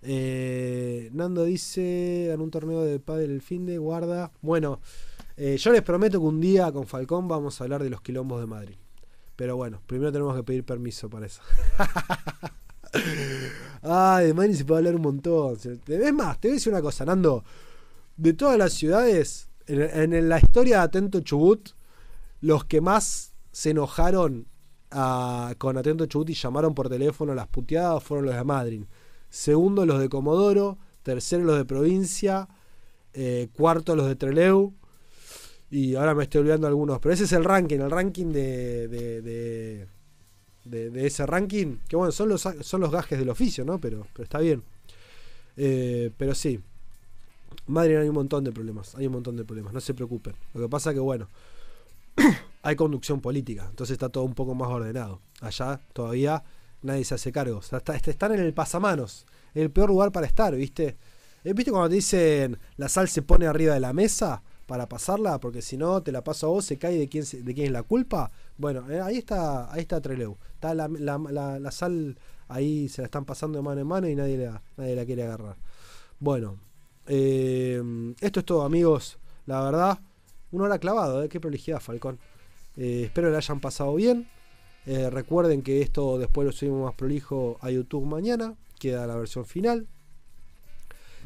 Eh, 0.03 1.11
Nando 1.13 1.45
dice 1.45 2.33
en 2.33 2.41
un 2.41 2.51
torneo 2.51 2.83
de 2.83 3.01
padre 3.01 3.25
el 3.25 3.43
fin 3.43 3.67
de 3.67 3.79
guarda. 3.79 4.33
Bueno, 4.41 4.81
eh, 5.37 5.57
yo 5.57 5.73
les 5.73 5.83
prometo 5.83 6.21
que 6.21 6.27
un 6.27 6.41
día 6.41 6.71
con 6.73 6.87
Falcón 6.87 7.29
vamos 7.29 7.61
a 7.61 7.65
hablar 7.65 7.83
de 7.83 7.91
los 7.91 8.01
quilombos 8.01 8.41
de 8.41 8.47
Madrid. 8.47 8.77
Pero 9.37 9.57
bueno, 9.57 9.81
primero 9.87 10.13
tenemos 10.13 10.37
que 10.37 10.43
pedir 10.43 10.65
permiso 10.65 11.09
para 11.09 11.27
eso. 11.27 11.43
Ay, 13.83 14.29
de 14.29 14.35
Madrid 14.35 14.55
se 14.55 14.65
puede 14.65 14.79
hablar 14.79 14.97
un 14.97 15.03
montón. 15.03 15.57
Es 15.87 16.13
más, 16.13 16.41
te 16.41 16.49
voy 16.49 16.55
a 16.55 16.57
decir 16.57 16.73
una 16.73 16.83
cosa, 16.83 17.05
Nando. 17.05 17.45
De 18.19 18.33
todas 18.33 18.59
las 18.59 18.73
ciudades, 18.73 19.49
en, 19.69 20.29
la 20.29 20.39
historia 20.39 20.79
de 20.79 20.83
Atento 20.83 21.21
Chubut, 21.21 21.71
los 22.41 22.65
que 22.65 22.81
más 22.81 23.33
se 23.53 23.71
enojaron 23.71 24.47
con 24.91 25.79
Atento 25.79 26.07
Chubut 26.07 26.31
y 26.31 26.35
llamaron 26.35 26.75
por 26.75 26.89
teléfono 26.89 27.31
a 27.31 27.37
las 27.37 27.47
puteadas 27.47 28.03
fueron 28.03 28.27
los 28.27 28.35
de 28.35 28.43
Madrid. 28.43 28.83
Segundo, 29.31 29.87
los 29.87 30.01
de 30.01 30.09
Comodoro. 30.09 30.79
Tercero, 31.05 31.45
los 31.45 31.57
de 31.59 31.65
provincia. 31.65 32.49
Eh, 33.15 33.49
cuarto, 33.53 33.95
los 33.95 34.09
de 34.09 34.17
Treleu. 34.17 34.75
Y 35.71 35.95
ahora 35.95 36.13
me 36.13 36.25
estoy 36.25 36.41
olvidando 36.41 36.67
algunos. 36.67 36.99
Pero 36.99 37.15
ese 37.15 37.25
es 37.25 37.33
el 37.33 37.45
ranking, 37.45 37.79
el 37.79 37.91
ranking 37.91 38.33
de, 38.33 38.89
de, 38.89 39.87
de, 40.65 41.07
ese 41.07 41.25
ranking. 41.25 41.77
Que 41.89 41.95
bueno, 41.95 42.11
son 42.11 42.31
los, 42.31 42.49
son 42.63 42.81
los 42.81 42.91
gajes 42.91 43.17
del 43.17 43.29
oficio, 43.29 43.65
¿no? 43.65 43.79
Pero, 43.79 44.09
pero 44.13 44.25
está 44.25 44.41
bien. 44.41 44.65
Eh, 45.57 46.11
pero 46.17 46.35
sí. 46.35 46.59
Madrid 47.67 47.97
hay 47.97 48.09
un 48.09 48.15
montón 48.15 48.45
de 48.45 48.53
problemas. 48.53 48.95
Hay 48.95 49.07
un 49.07 49.13
montón 49.13 49.37
de 49.37 49.45
problemas. 49.45 49.73
No 49.73 49.81
se 49.81 49.95
preocupen. 49.95 50.35
Lo 50.55 50.63
que 50.63 50.69
pasa 50.69 50.93
que, 50.93 51.01
bueno, 51.01 51.29
hay 52.63 52.77
conducción 52.77 53.21
política. 53.21 53.67
Entonces 53.69 53.95
está 53.95 54.09
todo 54.09 54.25
un 54.25 54.35
poco 54.35 54.55
más 54.55 54.69
ordenado. 54.69 55.21
Allá 55.41 55.81
todavía 55.93 56.43
nadie 56.83 57.05
se 57.05 57.15
hace 57.15 57.33
cargo. 57.33 57.61
están 57.61 58.33
en 58.33 58.41
el 58.41 58.55
pasamanos. 58.55 59.27
El 59.55 59.71
peor 59.71 59.91
lugar 59.91 60.13
para 60.13 60.27
estar, 60.27 60.55
¿viste? 60.55 60.97
Eh, 61.45 61.53
¿Viste 61.53 61.71
cuando 61.71 61.89
te 61.89 61.97
dicen 61.97 62.59
la 62.77 62.89
sal 62.89 63.09
se 63.09 63.23
pone 63.23 63.47
arriba 63.47 63.75
de 63.75 63.81
la 63.81 63.93
mesa? 63.93 64.43
para 64.69 64.87
pasarla, 64.87 65.41
porque 65.41 65.63
si 65.63 65.79
no 65.79 66.03
te 66.03 66.13
la 66.13 66.23
paso 66.23 66.47
a 66.47 66.51
vos, 66.51 66.67
se 66.67 66.77
cae 66.77 66.99
de 66.99 67.09
quién, 67.09 67.25
es 67.25 67.71
la 67.71 67.83
culpa. 67.83 68.31
Bueno, 68.59 68.89
eh, 68.91 69.01
ahí 69.01 69.17
está 69.17 69.73
ahí 69.73 69.81
está 69.81 69.99
Treleu. 69.99 70.37
Está 70.53 70.75
la, 70.75 70.89
la, 70.89 71.71
sal 71.71 72.19
ahí 72.49 72.87
se 72.91 73.01
la 73.01 73.07
están 73.07 73.25
pasando 73.25 73.57
de 73.57 73.63
mano 73.63 73.81
en 73.81 73.87
mano 73.87 74.09
y 74.09 74.15
nadie 74.15 74.37
la, 74.37 74.63
nadie 74.77 74.95
la 74.95 75.07
quiere 75.07 75.23
agarrar. 75.23 75.57
Bueno, 76.21 76.59
eh, 77.09 77.83
esto 78.21 78.41
es 78.41 78.47
todo, 78.47 78.63
amigos. 78.63 79.19
La 79.47 79.63
verdad, 79.63 79.99
una 80.53 80.65
hora 80.65 80.79
clavado, 80.79 81.23
¿eh? 81.23 81.29
qué 81.29 81.41
prolijidad, 81.41 81.81
Falcón. 81.81 82.19
Eh, 82.77 83.05
espero 83.07 83.31
la 83.31 83.39
hayan 83.39 83.61
pasado 83.61 83.95
bien. 83.95 84.29
recuerden 84.87 85.63
que 85.63 85.83
esto 85.83 86.19
después 86.19 86.47
lo 86.47 86.53
subimos 86.53 86.85
más 86.85 86.95
prolijo 86.95 87.59
a 87.61 87.71
YouTube 87.71 88.07
mañana. 88.07 88.55
Queda 88.79 89.07
la 89.07 89.17
versión 89.17 89.45
final. 89.45 89.87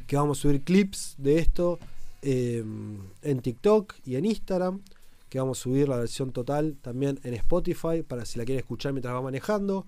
Que 0.07 0.17
vamos 0.17 0.39
a 0.39 0.43
subir 0.43 0.63
clips 0.63 1.15
de 1.19 1.39
esto 1.39 1.79
Em, 2.23 2.99
en 3.23 3.41
TikTok 3.41 3.95
y 4.07 4.15
en 4.15 4.25
Instagram. 4.25 4.81
Que 5.29 5.41
vamos 5.41 5.59
a 5.59 5.63
subir 5.63 5.89
la 5.89 5.97
versión 5.97 6.31
total 6.33 6.77
también 6.81 7.19
en 7.25 7.35
Spotify 7.35 8.03
para 8.07 8.25
si 8.25 8.39
la 8.39 8.45
quieren 8.45 8.61
escuchar 8.61 8.93
mientras 8.93 9.15
va 9.15 9.23
manejando. 9.23 9.87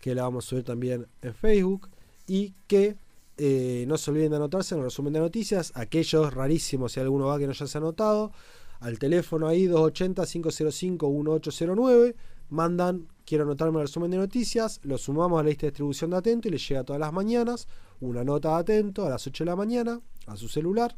Que 0.00 0.14
la 0.14 0.22
vamos 0.22 0.46
a 0.46 0.48
subir 0.48 0.64
también 0.64 1.06
en 1.22 1.34
Facebook. 1.34 1.88
Y 2.28 2.54
que 2.68 2.96
eh, 3.36 3.84
no 3.88 3.96
se 3.96 4.10
olviden 4.10 4.30
de 4.30 4.36
anotarse 4.36 4.74
en 4.74 4.80
el 4.80 4.84
resumen 4.84 5.12
de 5.12 5.20
noticias. 5.20 5.72
Aquellos 5.74 6.32
rarísimos, 6.32 6.92
si 6.92 7.00
alguno 7.00 7.26
va 7.26 7.38
que 7.38 7.46
no 7.46 7.52
ya 7.52 7.66
se 7.66 7.78
ha 7.78 7.80
anotado. 7.80 8.32
Al 8.80 8.98
teléfono 8.98 9.46
ahí 9.48 9.66
280-505-1809. 9.66 12.14
Mandan, 12.50 13.08
quiero 13.24 13.44
anotarme 13.44 13.78
el 13.78 13.86
resumen 13.86 14.10
de 14.10 14.18
noticias. 14.18 14.80
Lo 14.82 14.98
sumamos 14.98 15.40
a 15.40 15.42
la 15.42 15.48
lista 15.48 15.62
de 15.62 15.70
distribución 15.70 16.10
de 16.10 16.18
Atento 16.18 16.48
y 16.48 16.50
les 16.52 16.68
llega 16.68 16.84
todas 16.84 17.00
las 17.00 17.12
mañanas. 17.12 17.66
Una 18.00 18.24
nota 18.24 18.50
de 18.50 18.56
Atento 18.56 19.06
a 19.06 19.10
las 19.10 19.26
8 19.26 19.44
de 19.44 19.50
la 19.50 19.56
mañana 19.56 20.00
a 20.26 20.36
su 20.36 20.48
celular 20.48 20.96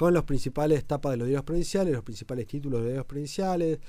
con 0.00 0.14
los 0.14 0.24
principales 0.24 0.86
tapas 0.86 1.12
de 1.12 1.18
los 1.18 1.26
diarios 1.26 1.44
provinciales, 1.44 1.92
los 1.92 2.02
principales 2.02 2.46
títulos 2.46 2.78
de 2.78 2.84
los 2.84 2.88
diarios 2.88 3.04
provinciales, 3.04 3.80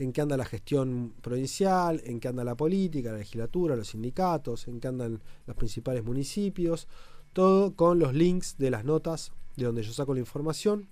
en 0.00 0.12
qué 0.12 0.22
anda 0.22 0.36
la 0.36 0.46
gestión 0.46 1.12
provincial, 1.20 2.00
en 2.04 2.20
qué 2.20 2.28
anda 2.28 2.42
la 2.42 2.56
política, 2.56 3.12
la 3.12 3.18
legislatura, 3.18 3.76
los 3.76 3.88
sindicatos, 3.88 4.66
en 4.66 4.80
qué 4.80 4.88
andan 4.88 5.20
los 5.46 5.56
principales 5.56 6.02
municipios, 6.04 6.88
todo 7.34 7.74
con 7.76 7.98
los 7.98 8.14
links 8.14 8.56
de 8.58 8.70
las 8.70 8.84
notas 8.84 9.32
de 9.56 9.66
donde 9.66 9.82
yo 9.82 9.92
saco 9.92 10.14
la 10.14 10.20
información. 10.20 10.88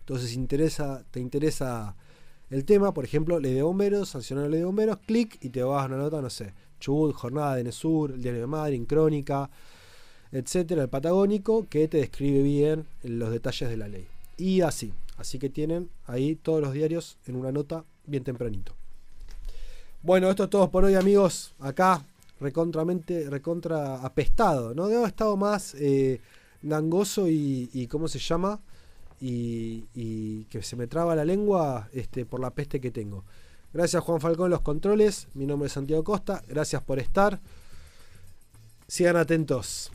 Entonces, 0.00 0.34
interesa, 0.34 1.04
te 1.10 1.20
interesa 1.20 1.96
el 2.50 2.64
tema, 2.64 2.92
por 2.92 3.04
ejemplo, 3.04 3.40
ley 3.40 3.54
de 3.54 3.62
bomberos, 3.62 4.10
sancionar 4.10 4.50
ley 4.50 4.60
de 4.60 4.66
bomberos, 4.66 4.98
clic 4.98 5.38
y 5.40 5.48
te 5.48 5.62
vas 5.62 5.82
a 5.82 5.86
una 5.86 5.96
nota, 5.96 6.20
no 6.20 6.30
sé, 6.30 6.52
Chubut, 6.80 7.14
Jornada 7.14 7.56
de 7.56 7.64
Nesur, 7.64 8.12
el 8.12 8.22
Diario 8.22 8.42
de 8.42 8.46
Madrid, 8.46 8.82
Crónica, 8.86 9.50
etcétera, 10.32 10.82
el 10.82 10.88
patagónico, 10.90 11.66
que 11.68 11.88
te 11.88 11.96
describe 11.96 12.42
bien 12.42 12.86
los 13.02 13.30
detalles 13.30 13.70
de 13.70 13.76
la 13.78 13.88
ley. 13.88 14.06
Y 14.36 14.60
así, 14.60 14.92
así 15.16 15.38
que 15.38 15.48
tienen 15.48 15.88
ahí 16.06 16.36
todos 16.36 16.60
los 16.60 16.74
diarios 16.74 17.16
en 17.26 17.36
una 17.36 17.52
nota 17.52 17.84
bien 18.08 18.24
tempranito. 18.24 18.74
Bueno, 20.02 20.30
esto 20.30 20.44
es 20.44 20.50
todo 20.50 20.70
por 20.70 20.84
hoy, 20.84 20.94
amigos. 20.94 21.54
Acá, 21.58 22.04
recontramente, 22.40 23.28
recontra 23.28 23.96
apestado. 23.96 24.74
No 24.74 24.88
debo 24.88 25.06
estado 25.06 25.36
más 25.36 25.74
eh, 25.74 26.20
gangoso 26.62 27.28
y, 27.28 27.86
¿cómo 27.90 28.08
se 28.08 28.18
llama? 28.18 28.60
Y, 29.20 29.84
y, 29.94 30.44
que 30.44 30.62
se 30.62 30.76
me 30.76 30.86
traba 30.86 31.16
la 31.16 31.24
lengua 31.24 31.88
este, 31.92 32.24
por 32.24 32.40
la 32.40 32.50
peste 32.50 32.80
que 32.80 32.90
tengo. 32.90 33.24
Gracias 33.72 34.02
Juan 34.02 34.20
Falcón 34.20 34.50
los 34.50 34.62
controles. 34.62 35.28
Mi 35.34 35.46
nombre 35.46 35.66
es 35.66 35.72
Santiago 35.72 36.04
Costa. 36.04 36.42
Gracias 36.48 36.82
por 36.82 36.98
estar. 36.98 37.40
Sigan 38.86 39.16
atentos. 39.16 39.90